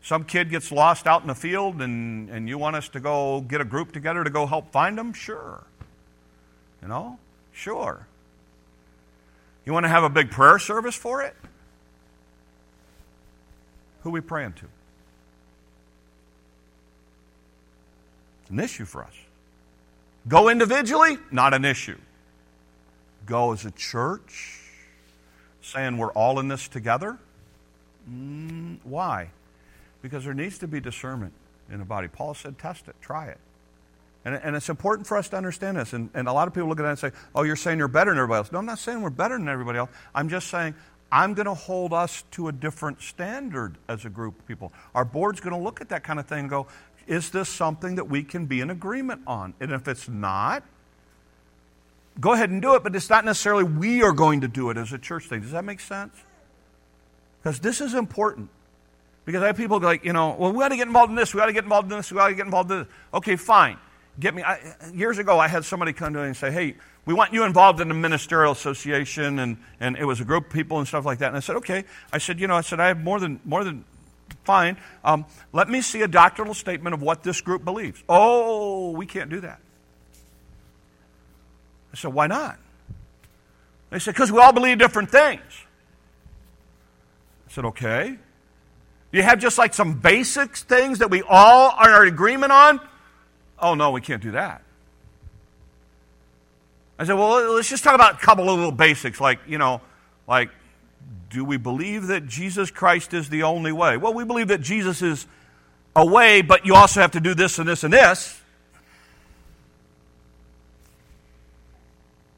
Some 0.02 0.24
kid 0.24 0.50
gets 0.50 0.70
lost 0.70 1.06
out 1.06 1.22
in 1.22 1.28
the 1.28 1.34
field 1.34 1.82
and, 1.82 2.30
and 2.30 2.48
you 2.48 2.58
want 2.58 2.76
us 2.76 2.88
to 2.90 3.00
go 3.00 3.40
get 3.40 3.60
a 3.60 3.64
group 3.64 3.90
together 3.90 4.22
to 4.22 4.30
go 4.30 4.46
help 4.46 4.70
find 4.70 4.96
them? 4.96 5.12
Sure. 5.12 5.64
You 6.80 6.88
know? 6.88 7.18
Sure. 7.52 8.06
You 9.64 9.72
want 9.72 9.84
to 9.84 9.88
have 9.88 10.04
a 10.04 10.08
big 10.08 10.30
prayer 10.30 10.60
service 10.60 10.94
for 10.94 11.22
it? 11.22 11.34
Who 14.02 14.10
we 14.10 14.20
praying 14.20 14.52
to? 14.52 14.66
An 18.48 18.60
issue 18.60 18.84
for 18.84 19.02
us. 19.02 19.14
Go 20.28 20.48
individually, 20.48 21.18
not 21.32 21.52
an 21.52 21.64
issue. 21.64 21.98
Go 23.26 23.52
as 23.52 23.64
a 23.64 23.70
church, 23.72 24.60
saying 25.60 25.98
we're 25.98 26.12
all 26.12 26.38
in 26.38 26.48
this 26.48 26.68
together. 26.68 27.18
Mm, 28.10 28.78
why? 28.84 29.30
Because 30.00 30.24
there 30.24 30.34
needs 30.34 30.58
to 30.58 30.68
be 30.68 30.80
discernment 30.80 31.32
in 31.70 31.78
the 31.78 31.84
body. 31.84 32.08
Paul 32.08 32.34
said, 32.34 32.58
test 32.58 32.88
it, 32.88 32.94
try 33.00 33.26
it. 33.26 33.38
And, 34.24 34.34
and 34.34 34.56
it's 34.56 34.68
important 34.68 35.06
for 35.06 35.16
us 35.16 35.28
to 35.30 35.36
understand 35.36 35.76
this. 35.76 35.92
And, 35.92 36.10
and 36.14 36.28
a 36.28 36.32
lot 36.32 36.48
of 36.48 36.54
people 36.54 36.68
look 36.68 36.80
at 36.80 36.82
that 36.82 36.90
and 36.90 36.98
say, 36.98 37.10
oh, 37.34 37.42
you're 37.42 37.56
saying 37.56 37.78
you're 37.78 37.88
better 37.88 38.10
than 38.10 38.18
everybody 38.18 38.38
else. 38.38 38.52
No, 38.52 38.58
I'm 38.58 38.66
not 38.66 38.78
saying 38.78 39.02
we're 39.02 39.10
better 39.10 39.38
than 39.38 39.48
everybody 39.48 39.78
else. 39.78 39.90
I'm 40.14 40.28
just 40.28 40.48
saying 40.48 40.74
I'm 41.10 41.34
going 41.34 41.46
to 41.46 41.54
hold 41.54 41.92
us 41.92 42.24
to 42.32 42.48
a 42.48 42.52
different 42.52 43.00
standard 43.00 43.76
as 43.88 44.04
a 44.04 44.10
group 44.10 44.38
of 44.38 44.46
people. 44.46 44.72
Our 44.94 45.04
board's 45.04 45.40
going 45.40 45.54
to 45.56 45.62
look 45.62 45.80
at 45.80 45.88
that 45.90 46.02
kind 46.02 46.18
of 46.18 46.26
thing 46.26 46.40
and 46.40 46.50
go, 46.50 46.66
is 47.06 47.30
this 47.30 47.48
something 47.48 47.94
that 47.96 48.08
we 48.08 48.24
can 48.24 48.46
be 48.46 48.60
in 48.60 48.70
agreement 48.70 49.22
on? 49.26 49.54
And 49.60 49.70
if 49.70 49.86
it's 49.86 50.08
not, 50.08 50.64
go 52.20 52.32
ahead 52.32 52.50
and 52.50 52.62
do 52.62 52.74
it, 52.74 52.82
but 52.82 52.94
it's 52.94 53.10
not 53.10 53.24
necessarily 53.24 53.64
we 53.64 54.02
are 54.02 54.12
going 54.12 54.40
to 54.42 54.48
do 54.48 54.70
it 54.70 54.76
as 54.76 54.92
a 54.92 54.98
church 54.98 55.26
thing. 55.26 55.40
Does 55.40 55.52
that 55.52 55.64
make 55.64 55.80
sense? 55.80 56.14
Because 57.42 57.60
this 57.60 57.80
is 57.80 57.94
important. 57.94 58.50
Because 59.24 59.42
I 59.42 59.48
have 59.48 59.56
people 59.56 59.80
like, 59.80 60.04
you 60.04 60.12
know, 60.12 60.36
well, 60.38 60.52
we 60.52 60.58
got 60.60 60.68
to 60.68 60.76
get 60.76 60.86
involved 60.86 61.10
in 61.10 61.16
this, 61.16 61.34
we 61.34 61.40
got 61.40 61.46
to 61.46 61.52
get 61.52 61.64
involved 61.64 61.90
in 61.90 61.98
this, 61.98 62.10
we 62.10 62.16
got 62.16 62.28
to 62.28 62.34
get 62.34 62.46
involved 62.46 62.70
in 62.70 62.78
this. 62.80 62.88
Okay, 63.14 63.36
fine 63.36 63.78
get 64.18 64.34
me. 64.34 64.42
I, 64.42 64.58
years 64.92 65.18
ago, 65.18 65.38
I 65.38 65.48
had 65.48 65.64
somebody 65.64 65.92
come 65.92 66.14
to 66.14 66.20
me 66.20 66.26
and 66.26 66.36
say, 66.36 66.50
hey, 66.50 66.74
we 67.04 67.14
want 67.14 67.32
you 67.32 67.44
involved 67.44 67.80
in 67.80 67.88
the 67.88 67.94
ministerial 67.94 68.52
association, 68.52 69.38
and, 69.38 69.56
and 69.80 69.96
it 69.96 70.04
was 70.04 70.20
a 70.20 70.24
group 70.24 70.46
of 70.46 70.52
people 70.52 70.78
and 70.78 70.88
stuff 70.88 71.04
like 71.04 71.18
that. 71.18 71.28
And 71.28 71.36
I 71.36 71.40
said, 71.40 71.56
okay. 71.56 71.84
I 72.12 72.18
said, 72.18 72.40
you 72.40 72.46
know, 72.46 72.56
I 72.56 72.62
said, 72.62 72.80
I 72.80 72.88
have 72.88 72.98
more 72.98 73.20
than, 73.20 73.40
more 73.44 73.64
than 73.64 73.84
fine. 74.44 74.76
Um, 75.04 75.26
let 75.52 75.68
me 75.68 75.80
see 75.80 76.02
a 76.02 76.08
doctrinal 76.08 76.54
statement 76.54 76.94
of 76.94 77.02
what 77.02 77.22
this 77.22 77.40
group 77.40 77.64
believes. 77.64 78.02
Oh, 78.08 78.90
we 78.90 79.06
can't 79.06 79.30
do 79.30 79.40
that. 79.40 79.60
I 81.96 81.98
said, 81.98 82.12
why 82.12 82.26
not? 82.26 82.58
They 83.88 83.98
said, 83.98 84.12
because 84.12 84.30
we 84.30 84.38
all 84.38 84.52
believe 84.52 84.76
different 84.76 85.10
things. 85.10 85.40
I 87.48 87.52
said, 87.52 87.64
okay. 87.66 88.18
You 89.12 89.22
have 89.22 89.38
just 89.38 89.56
like 89.56 89.72
some 89.72 89.94
basic 89.94 90.54
things 90.54 90.98
that 90.98 91.08
we 91.08 91.22
all 91.22 91.70
are 91.70 92.04
in 92.04 92.12
agreement 92.12 92.52
on? 92.52 92.80
Oh, 93.58 93.74
no, 93.74 93.92
we 93.92 94.02
can't 94.02 94.22
do 94.22 94.32
that. 94.32 94.62
I 96.98 97.04
said, 97.04 97.14
well, 97.14 97.54
let's 97.54 97.70
just 97.70 97.82
talk 97.82 97.94
about 97.94 98.16
a 98.16 98.18
couple 98.18 98.50
of 98.50 98.56
little 98.56 98.72
basics, 98.72 99.18
like, 99.18 99.38
you 99.46 99.56
know, 99.56 99.80
like, 100.28 100.50
do 101.30 101.46
we 101.46 101.56
believe 101.56 102.08
that 102.08 102.26
Jesus 102.26 102.70
Christ 102.70 103.14
is 103.14 103.30
the 103.30 103.44
only 103.44 103.72
way? 103.72 103.96
Well, 103.96 104.12
we 104.12 104.24
believe 104.24 104.48
that 104.48 104.60
Jesus 104.60 105.00
is 105.00 105.26
a 105.94 106.04
way, 106.04 106.42
but 106.42 106.66
you 106.66 106.74
also 106.74 107.00
have 107.00 107.12
to 107.12 107.20
do 107.20 107.34
this 107.34 107.58
and 107.58 107.66
this 107.66 107.84
and 107.84 107.92
this. 107.94 108.38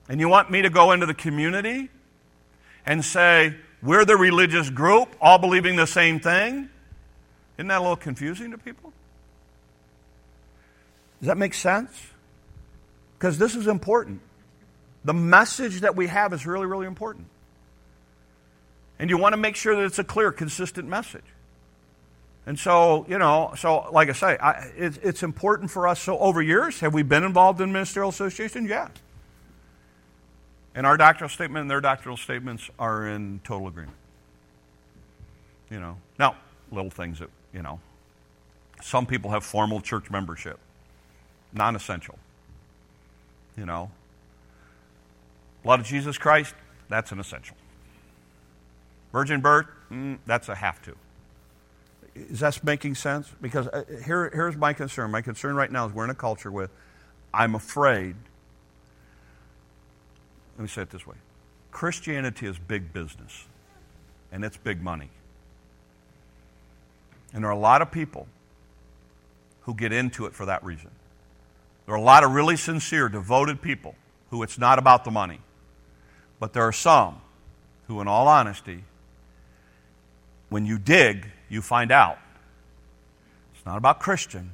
And 0.09 0.21
you 0.21 0.29
want 0.29 0.51
me 0.51 0.63
to 0.63 0.71
go 0.71 0.93
into 0.93 1.07
the 1.07 1.15
community 1.15 1.91
and 2.87 3.05
say, 3.05 3.55
we're 3.83 4.05
the 4.05 4.17
religious 4.17 4.71
group, 4.71 5.15
all 5.21 5.39
believing 5.39 5.77
the 5.77 5.87
same 5.87 6.19
thing? 6.19 6.69
Isn't 7.59 7.69
that 7.69 7.79
a 7.79 7.81
little 7.81 7.97
confusing 7.97 8.51
to 8.53 8.59
people? 8.59 8.93
Does 11.21 11.27
that 11.27 11.37
make 11.37 11.55
sense? 11.55 11.91
Because 13.19 13.39
this 13.39 13.55
is 13.55 13.67
important. 13.67 14.21
The 15.05 15.15
message 15.15 15.81
that 15.81 15.97
we 15.97 16.07
have 16.07 16.33
is 16.33 16.47
really, 16.47 16.67
really 16.67 16.87
important. 16.87 17.27
And 18.99 19.11
you 19.11 19.19
want 19.19 19.33
to 19.33 19.37
make 19.37 19.57
sure 19.57 19.77
that 19.77 19.85
it's 19.85 19.99
a 19.99 20.05
clear, 20.05 20.33
consistent 20.33 20.89
message. 20.89 21.25
And 22.47 22.59
so, 22.59 23.05
you 23.09 23.19
know, 23.19 23.53
so 23.59 23.91
like 23.93 24.09
I 24.09 24.13
say, 24.13 24.39
I, 24.39 24.71
it's, 24.77 24.97
it's 25.03 25.23
important 25.23 25.71
for 25.71 25.87
us. 25.87 26.01
So, 26.01 26.19
over 26.19 26.41
years, 26.41 26.81
have 26.81 26.95
we 26.95 27.03
been 27.03 27.23
involved 27.23 27.61
in 27.61 27.73
ministerial 27.73 28.09
association? 28.09 28.67
Yeah. 28.67 28.89
And 30.79 30.87
our 30.87 30.97
doctrinal 30.97 31.29
statement 31.29 31.63
and 31.63 31.71
their 31.71 31.81
doctrinal 31.81 32.17
statements 32.17 32.71
are 32.79 33.09
in 33.09 33.41
total 33.43 33.67
agreement. 33.67 33.97
You 35.73 35.81
know, 35.81 35.97
now, 36.21 36.37
little 36.71 36.89
things 36.89 37.19
that, 37.19 37.31
you 37.53 37.63
know, 37.63 37.81
some 38.81 39.05
people 39.05 39.33
have 39.33 39.43
formal 39.43 39.81
church 39.81 40.09
membership 40.09 40.57
non 41.53 41.75
essential. 41.75 42.17
You 43.57 43.67
know, 43.67 43.91
blood 45.65 45.81
of 45.81 45.87
Jesus 45.87 46.17
Christ, 46.17 46.55
that's 46.89 47.11
an 47.11 47.19
essential. 47.19 47.57
Virgin 49.11 49.41
birth, 49.41 49.67
mm, 49.91 50.19
that's 50.27 50.49
a 50.49 50.55
have 50.55 50.81
to. 50.83 50.95
Is 52.15 52.39
that 52.39 52.63
making 52.63 52.95
sense? 52.95 53.29
Because 53.43 53.67
uh, 53.67 53.83
here, 54.07 54.31
here's 54.33 54.57
my 54.57 54.75
concern. 54.75 55.11
My 55.11 55.23
concern 55.23 55.57
right 55.57 55.73
now 55.73 55.87
is 55.87 55.93
we're 55.93 56.05
in 56.05 56.11
a 56.11 56.15
culture 56.15 56.53
with, 56.53 56.71
I'm 57.35 57.57
afraid, 57.57 58.15
let 60.59 60.63
me 60.63 60.69
say 60.69 60.83
it 60.83 60.91
this 60.91 61.07
way 61.07 61.15
Christianity 61.71 62.47
is 62.47 62.59
big 62.59 62.93
business, 62.93 63.47
and 64.33 64.45
it's 64.45 64.57
big 64.57 64.83
money. 64.83 65.09
And 67.33 67.45
there 67.45 67.51
are 67.51 67.55
a 67.55 67.59
lot 67.59 67.81
of 67.81 67.93
people 67.93 68.27
who 69.63 69.75
get 69.75 69.93
into 69.93 70.27
it 70.27 70.35
for 70.35 70.47
that 70.47 70.65
reason. 70.65 70.91
There 71.87 71.95
are 71.95 71.99
a 71.99 72.03
lot 72.03 72.25
of 72.25 72.33
really 72.33 72.57
sincere, 72.57 73.09
devoted 73.09 73.63
people 73.63 73.95
who 74.31 74.43
it's 74.43 74.59
not 74.59 74.79
about 74.79 75.05
the 75.05 75.11
money. 75.11 75.41
But 76.41 76.53
there 76.53 76.63
are 76.65 76.73
some 76.73 77.21
who, 77.87 78.01
in 78.01 78.09
all 78.09 78.29
honesty, 78.29 78.85
when 80.49 80.67
you 80.67 80.79
dig, 80.79 81.27
you 81.49 81.63
find 81.63 81.93
out 81.93 82.19
it's 83.55 83.65
not 83.65 83.77
about 83.77 84.01
Christian. 84.01 84.53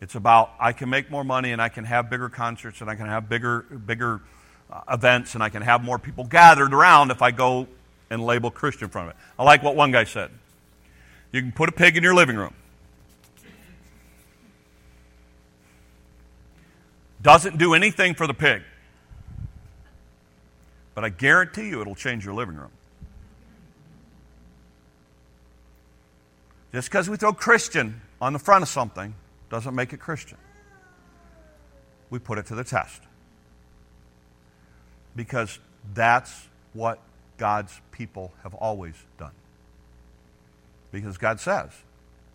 It's 0.00 0.14
about 0.14 0.52
I 0.58 0.72
can 0.72 0.88
make 0.90 1.10
more 1.10 1.24
money 1.24 1.52
and 1.52 1.60
I 1.60 1.68
can 1.68 1.84
have 1.84 2.10
bigger 2.10 2.28
concerts 2.28 2.80
and 2.80 2.90
I 2.90 2.94
can 2.94 3.06
have 3.06 3.28
bigger, 3.28 3.62
bigger 3.62 4.20
uh, 4.70 4.80
events 4.90 5.34
and 5.34 5.42
I 5.42 5.48
can 5.48 5.62
have 5.62 5.84
more 5.84 5.98
people 5.98 6.24
gathered 6.24 6.72
around 6.72 7.10
if 7.10 7.22
I 7.22 7.30
go 7.30 7.66
and 8.10 8.24
label 8.24 8.50
Christian 8.50 8.84
in 8.84 8.90
front 8.90 9.08
of 9.08 9.14
it. 9.14 9.20
I 9.38 9.44
like 9.44 9.62
what 9.62 9.76
one 9.76 9.90
guy 9.90 10.04
said. 10.04 10.30
You 11.32 11.40
can 11.40 11.52
put 11.52 11.68
a 11.68 11.72
pig 11.72 11.96
in 11.96 12.02
your 12.02 12.14
living 12.14 12.36
room. 12.36 12.54
Doesn't 17.22 17.58
do 17.58 17.74
anything 17.74 18.14
for 18.14 18.26
the 18.26 18.34
pig. 18.34 18.62
But 20.94 21.04
I 21.04 21.08
guarantee 21.08 21.68
you 21.68 21.80
it'll 21.80 21.94
change 21.94 22.24
your 22.24 22.34
living 22.34 22.56
room. 22.56 22.70
Just 26.72 26.88
because 26.88 27.08
we 27.08 27.16
throw 27.16 27.32
Christian 27.32 28.00
on 28.20 28.32
the 28.32 28.38
front 28.38 28.62
of 28.62 28.68
something 28.68 29.14
doesn't 29.48 29.74
make 29.74 29.92
it 29.92 30.00
Christian. 30.00 30.38
We 32.10 32.18
put 32.18 32.38
it 32.38 32.46
to 32.46 32.54
the 32.54 32.64
test. 32.64 33.00
Because 35.16 35.58
that's 35.92 36.48
what 36.72 36.98
God's 37.38 37.80
people 37.92 38.32
have 38.42 38.54
always 38.54 38.94
done. 39.18 39.32
Because 40.92 41.18
God 41.18 41.40
says, 41.40 41.70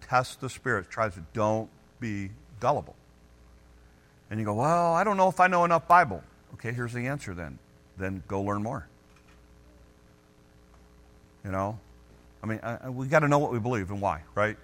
test 0.02 0.42
the 0.42 0.50
spirits, 0.50 0.88
tries 0.90 1.14
to 1.14 1.24
don't 1.34 1.70
be 2.00 2.32
gullible. 2.60 2.96
And 4.30 4.40
you 4.40 4.46
go, 4.46 4.54
well, 4.54 4.94
I 4.94 5.04
don't 5.04 5.18
know 5.18 5.30
if 5.30 5.40
I 5.40 5.48
know 5.48 5.66
enough 5.66 5.88
Bible. 5.88 6.24
Okay, 6.56 6.72
here's 6.72 6.94
the 6.94 7.08
answer 7.08 7.34
then. 7.34 7.58
Then 7.98 8.24
go 8.28 8.42
learn 8.42 8.64
more. 8.64 8.88
You 11.44 11.52
know? 11.52 11.80
I 12.44 12.48
mean, 12.48 12.60
I, 12.62 12.90
we 12.90 13.08
got 13.08 13.20
to 13.20 13.28
know 13.28 13.40
what 13.40 13.52
we 13.52 13.60
believe 13.60 13.92
and 13.92 14.02
why, 14.02 14.24
right? 14.36 14.58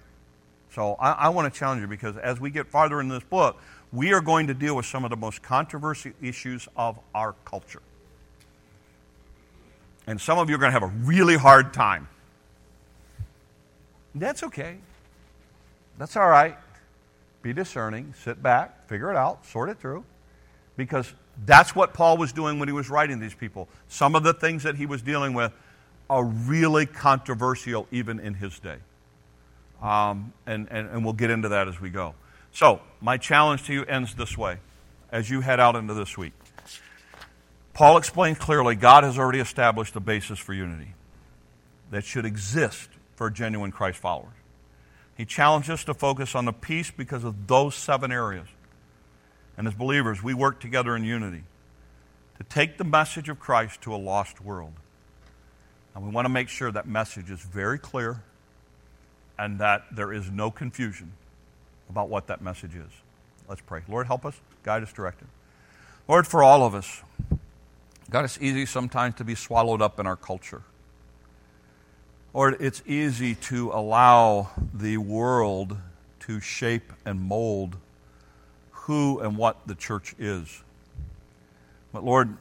So 0.72 0.94
I, 0.94 1.12
I 1.12 1.28
want 1.30 1.52
to 1.52 1.58
challenge 1.58 1.80
you 1.80 1.86
because 1.86 2.16
as 2.16 2.40
we 2.40 2.50
get 2.50 2.68
farther 2.68 3.00
in 3.00 3.08
this 3.08 3.22
book, 3.24 3.60
we 3.92 4.12
are 4.12 4.20
going 4.20 4.46
to 4.48 4.54
deal 4.54 4.76
with 4.76 4.86
some 4.86 5.04
of 5.04 5.10
the 5.10 5.16
most 5.16 5.42
controversial 5.42 6.12
issues 6.20 6.68
of 6.76 6.98
our 7.14 7.34
culture. 7.44 7.82
And 10.06 10.20
some 10.20 10.38
of 10.38 10.48
you 10.48 10.56
are 10.56 10.58
going 10.58 10.72
to 10.72 10.78
have 10.78 10.82
a 10.82 10.94
really 11.04 11.36
hard 11.36 11.72
time. 11.74 12.08
That's 14.14 14.42
okay. 14.44 14.78
That's 15.98 16.16
all 16.16 16.28
right. 16.28 16.56
Be 17.42 17.52
discerning, 17.52 18.14
sit 18.22 18.42
back, 18.42 18.88
figure 18.88 19.10
it 19.10 19.16
out, 19.16 19.46
sort 19.46 19.68
it 19.68 19.78
through. 19.78 20.04
Because 20.76 21.12
that's 21.44 21.74
what 21.74 21.94
Paul 21.94 22.16
was 22.16 22.32
doing 22.32 22.58
when 22.58 22.68
he 22.68 22.72
was 22.72 22.88
writing 22.88 23.20
these 23.20 23.34
people. 23.34 23.68
Some 23.88 24.14
of 24.14 24.22
the 24.22 24.32
things 24.32 24.62
that 24.62 24.76
he 24.76 24.86
was 24.86 25.02
dealing 25.02 25.34
with 25.34 25.52
are 26.08 26.24
really 26.24 26.86
controversial 26.86 27.86
even 27.90 28.20
in 28.20 28.34
his 28.34 28.58
day. 28.58 28.76
Um, 29.82 30.32
and, 30.46 30.68
and, 30.70 30.88
and 30.88 31.04
we'll 31.04 31.12
get 31.12 31.30
into 31.30 31.50
that 31.50 31.68
as 31.68 31.80
we 31.80 31.90
go. 31.90 32.14
So, 32.52 32.80
my 33.00 33.18
challenge 33.18 33.64
to 33.64 33.74
you 33.74 33.84
ends 33.84 34.14
this 34.14 34.38
way 34.38 34.58
as 35.12 35.28
you 35.28 35.40
head 35.42 35.60
out 35.60 35.76
into 35.76 35.94
this 35.94 36.16
week. 36.16 36.32
Paul 37.76 37.98
explains 37.98 38.38
clearly 38.38 38.74
God 38.74 39.04
has 39.04 39.18
already 39.18 39.38
established 39.38 39.94
a 39.96 40.00
basis 40.00 40.38
for 40.38 40.54
unity 40.54 40.94
that 41.90 42.04
should 42.04 42.24
exist 42.24 42.88
for 43.16 43.28
genuine 43.28 43.70
Christ 43.70 43.98
followers. 43.98 44.32
He 45.14 45.26
challenged 45.26 45.68
us 45.68 45.84
to 45.84 45.92
focus 45.92 46.34
on 46.34 46.46
the 46.46 46.54
peace 46.54 46.90
because 46.90 47.22
of 47.22 47.46
those 47.46 47.74
seven 47.74 48.10
areas. 48.10 48.48
And 49.58 49.68
as 49.68 49.74
believers, 49.74 50.22
we 50.22 50.32
work 50.32 50.58
together 50.58 50.96
in 50.96 51.04
unity 51.04 51.44
to 52.38 52.44
take 52.44 52.78
the 52.78 52.84
message 52.84 53.28
of 53.28 53.38
Christ 53.38 53.82
to 53.82 53.94
a 53.94 53.98
lost 53.98 54.40
world. 54.40 54.72
And 55.94 56.02
we 56.02 56.10
want 56.10 56.24
to 56.24 56.30
make 56.30 56.48
sure 56.48 56.72
that 56.72 56.88
message 56.88 57.30
is 57.30 57.40
very 57.40 57.78
clear 57.78 58.22
and 59.38 59.58
that 59.58 59.84
there 59.92 60.14
is 60.14 60.30
no 60.30 60.50
confusion 60.50 61.12
about 61.90 62.08
what 62.08 62.28
that 62.28 62.40
message 62.40 62.74
is. 62.74 62.90
Let's 63.46 63.60
pray. 63.60 63.82
Lord, 63.86 64.06
help 64.06 64.24
us, 64.24 64.40
guide 64.62 64.82
us, 64.82 64.94
direct 64.94 65.20
us. 65.20 65.28
Lord, 66.08 66.26
for 66.26 66.42
all 66.42 66.64
of 66.64 66.74
us, 66.74 67.02
God, 68.08 68.24
it's 68.24 68.38
easy 68.40 68.66
sometimes 68.66 69.16
to 69.16 69.24
be 69.24 69.34
swallowed 69.34 69.82
up 69.82 69.98
in 69.98 70.06
our 70.06 70.16
culture. 70.16 70.62
Or 72.32 72.50
it's 72.50 72.82
easy 72.86 73.34
to 73.34 73.70
allow 73.72 74.50
the 74.72 74.98
world 74.98 75.76
to 76.20 76.40
shape 76.40 76.92
and 77.04 77.20
mold 77.20 77.76
who 78.70 79.18
and 79.18 79.36
what 79.36 79.66
the 79.66 79.74
church 79.74 80.14
is. 80.18 80.62
But 81.92 82.04
Lord, 82.04 82.36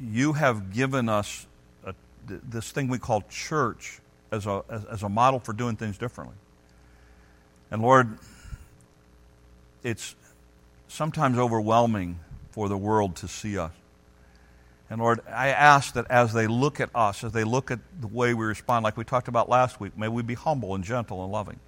you 0.00 0.32
have 0.32 0.72
given 0.72 1.08
us 1.08 1.46
a, 1.84 1.94
this 2.26 2.72
thing 2.72 2.88
we 2.88 2.98
call 2.98 3.22
church 3.30 4.00
as 4.32 4.46
a, 4.46 4.64
as, 4.68 4.84
as 4.86 5.02
a 5.02 5.08
model 5.08 5.38
for 5.38 5.52
doing 5.52 5.76
things 5.76 5.98
differently. 5.98 6.36
And 7.70 7.82
Lord, 7.82 8.18
it's 9.84 10.16
sometimes 10.88 11.38
overwhelming 11.38 12.18
for 12.50 12.68
the 12.68 12.76
world 12.76 13.14
to 13.16 13.28
see 13.28 13.58
us. 13.58 13.72
And 14.92 15.00
Lord, 15.00 15.20
I 15.26 15.48
ask 15.48 15.94
that 15.94 16.10
as 16.10 16.34
they 16.34 16.46
look 16.46 16.78
at 16.78 16.90
us, 16.94 17.24
as 17.24 17.32
they 17.32 17.44
look 17.44 17.70
at 17.70 17.78
the 17.98 18.08
way 18.08 18.34
we 18.34 18.44
respond, 18.44 18.84
like 18.84 18.98
we 18.98 19.04
talked 19.04 19.26
about 19.26 19.48
last 19.48 19.80
week, 19.80 19.96
may 19.96 20.06
we 20.06 20.22
be 20.22 20.34
humble 20.34 20.74
and 20.74 20.84
gentle 20.84 21.22
and 21.24 21.32
loving. 21.32 21.60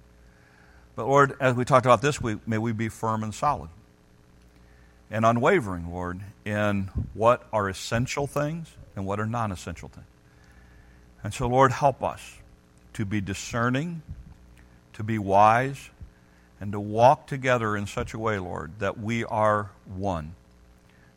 But 0.95 1.07
Lord, 1.07 1.35
as 1.39 1.55
we 1.55 1.65
talked 1.65 1.87
about 1.87 2.03
this 2.03 2.21
week, 2.21 2.47
may 2.47 2.59
we 2.59 2.71
be 2.71 2.87
firm 2.87 3.23
and 3.23 3.33
solid 3.33 3.71
and 5.09 5.25
unwavering, 5.25 5.91
Lord, 5.91 6.21
in 6.45 6.91
what 7.15 7.47
are 7.51 7.67
essential 7.67 8.27
things 8.27 8.71
and 8.95 9.07
what 9.07 9.19
are 9.19 9.25
non 9.25 9.51
essential 9.51 9.89
things. 9.89 10.05
And 11.23 11.33
so, 11.33 11.47
Lord, 11.47 11.71
help 11.71 12.03
us 12.03 12.21
to 12.93 13.05
be 13.05 13.21
discerning, 13.21 14.03
to 14.93 15.03
be 15.03 15.17
wise, 15.17 15.89
and 16.61 16.71
to 16.73 16.79
walk 16.79 17.25
together 17.25 17.75
in 17.75 17.87
such 17.87 18.13
a 18.13 18.19
way, 18.19 18.37
Lord, 18.37 18.73
that 18.77 18.99
we 18.99 19.23
are 19.25 19.71
one 19.87 20.35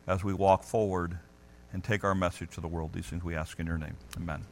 as 0.07 0.23
we 0.23 0.33
walk 0.33 0.63
forward 0.63 1.19
and 1.73 1.83
take 1.83 2.03
our 2.03 2.15
message 2.15 2.51
to 2.51 2.61
the 2.61 2.67
world. 2.67 2.93
These 2.93 3.07
things 3.07 3.23
we 3.23 3.35
ask 3.35 3.59
in 3.59 3.67
your 3.67 3.77
name. 3.77 3.95
Amen. 4.17 4.45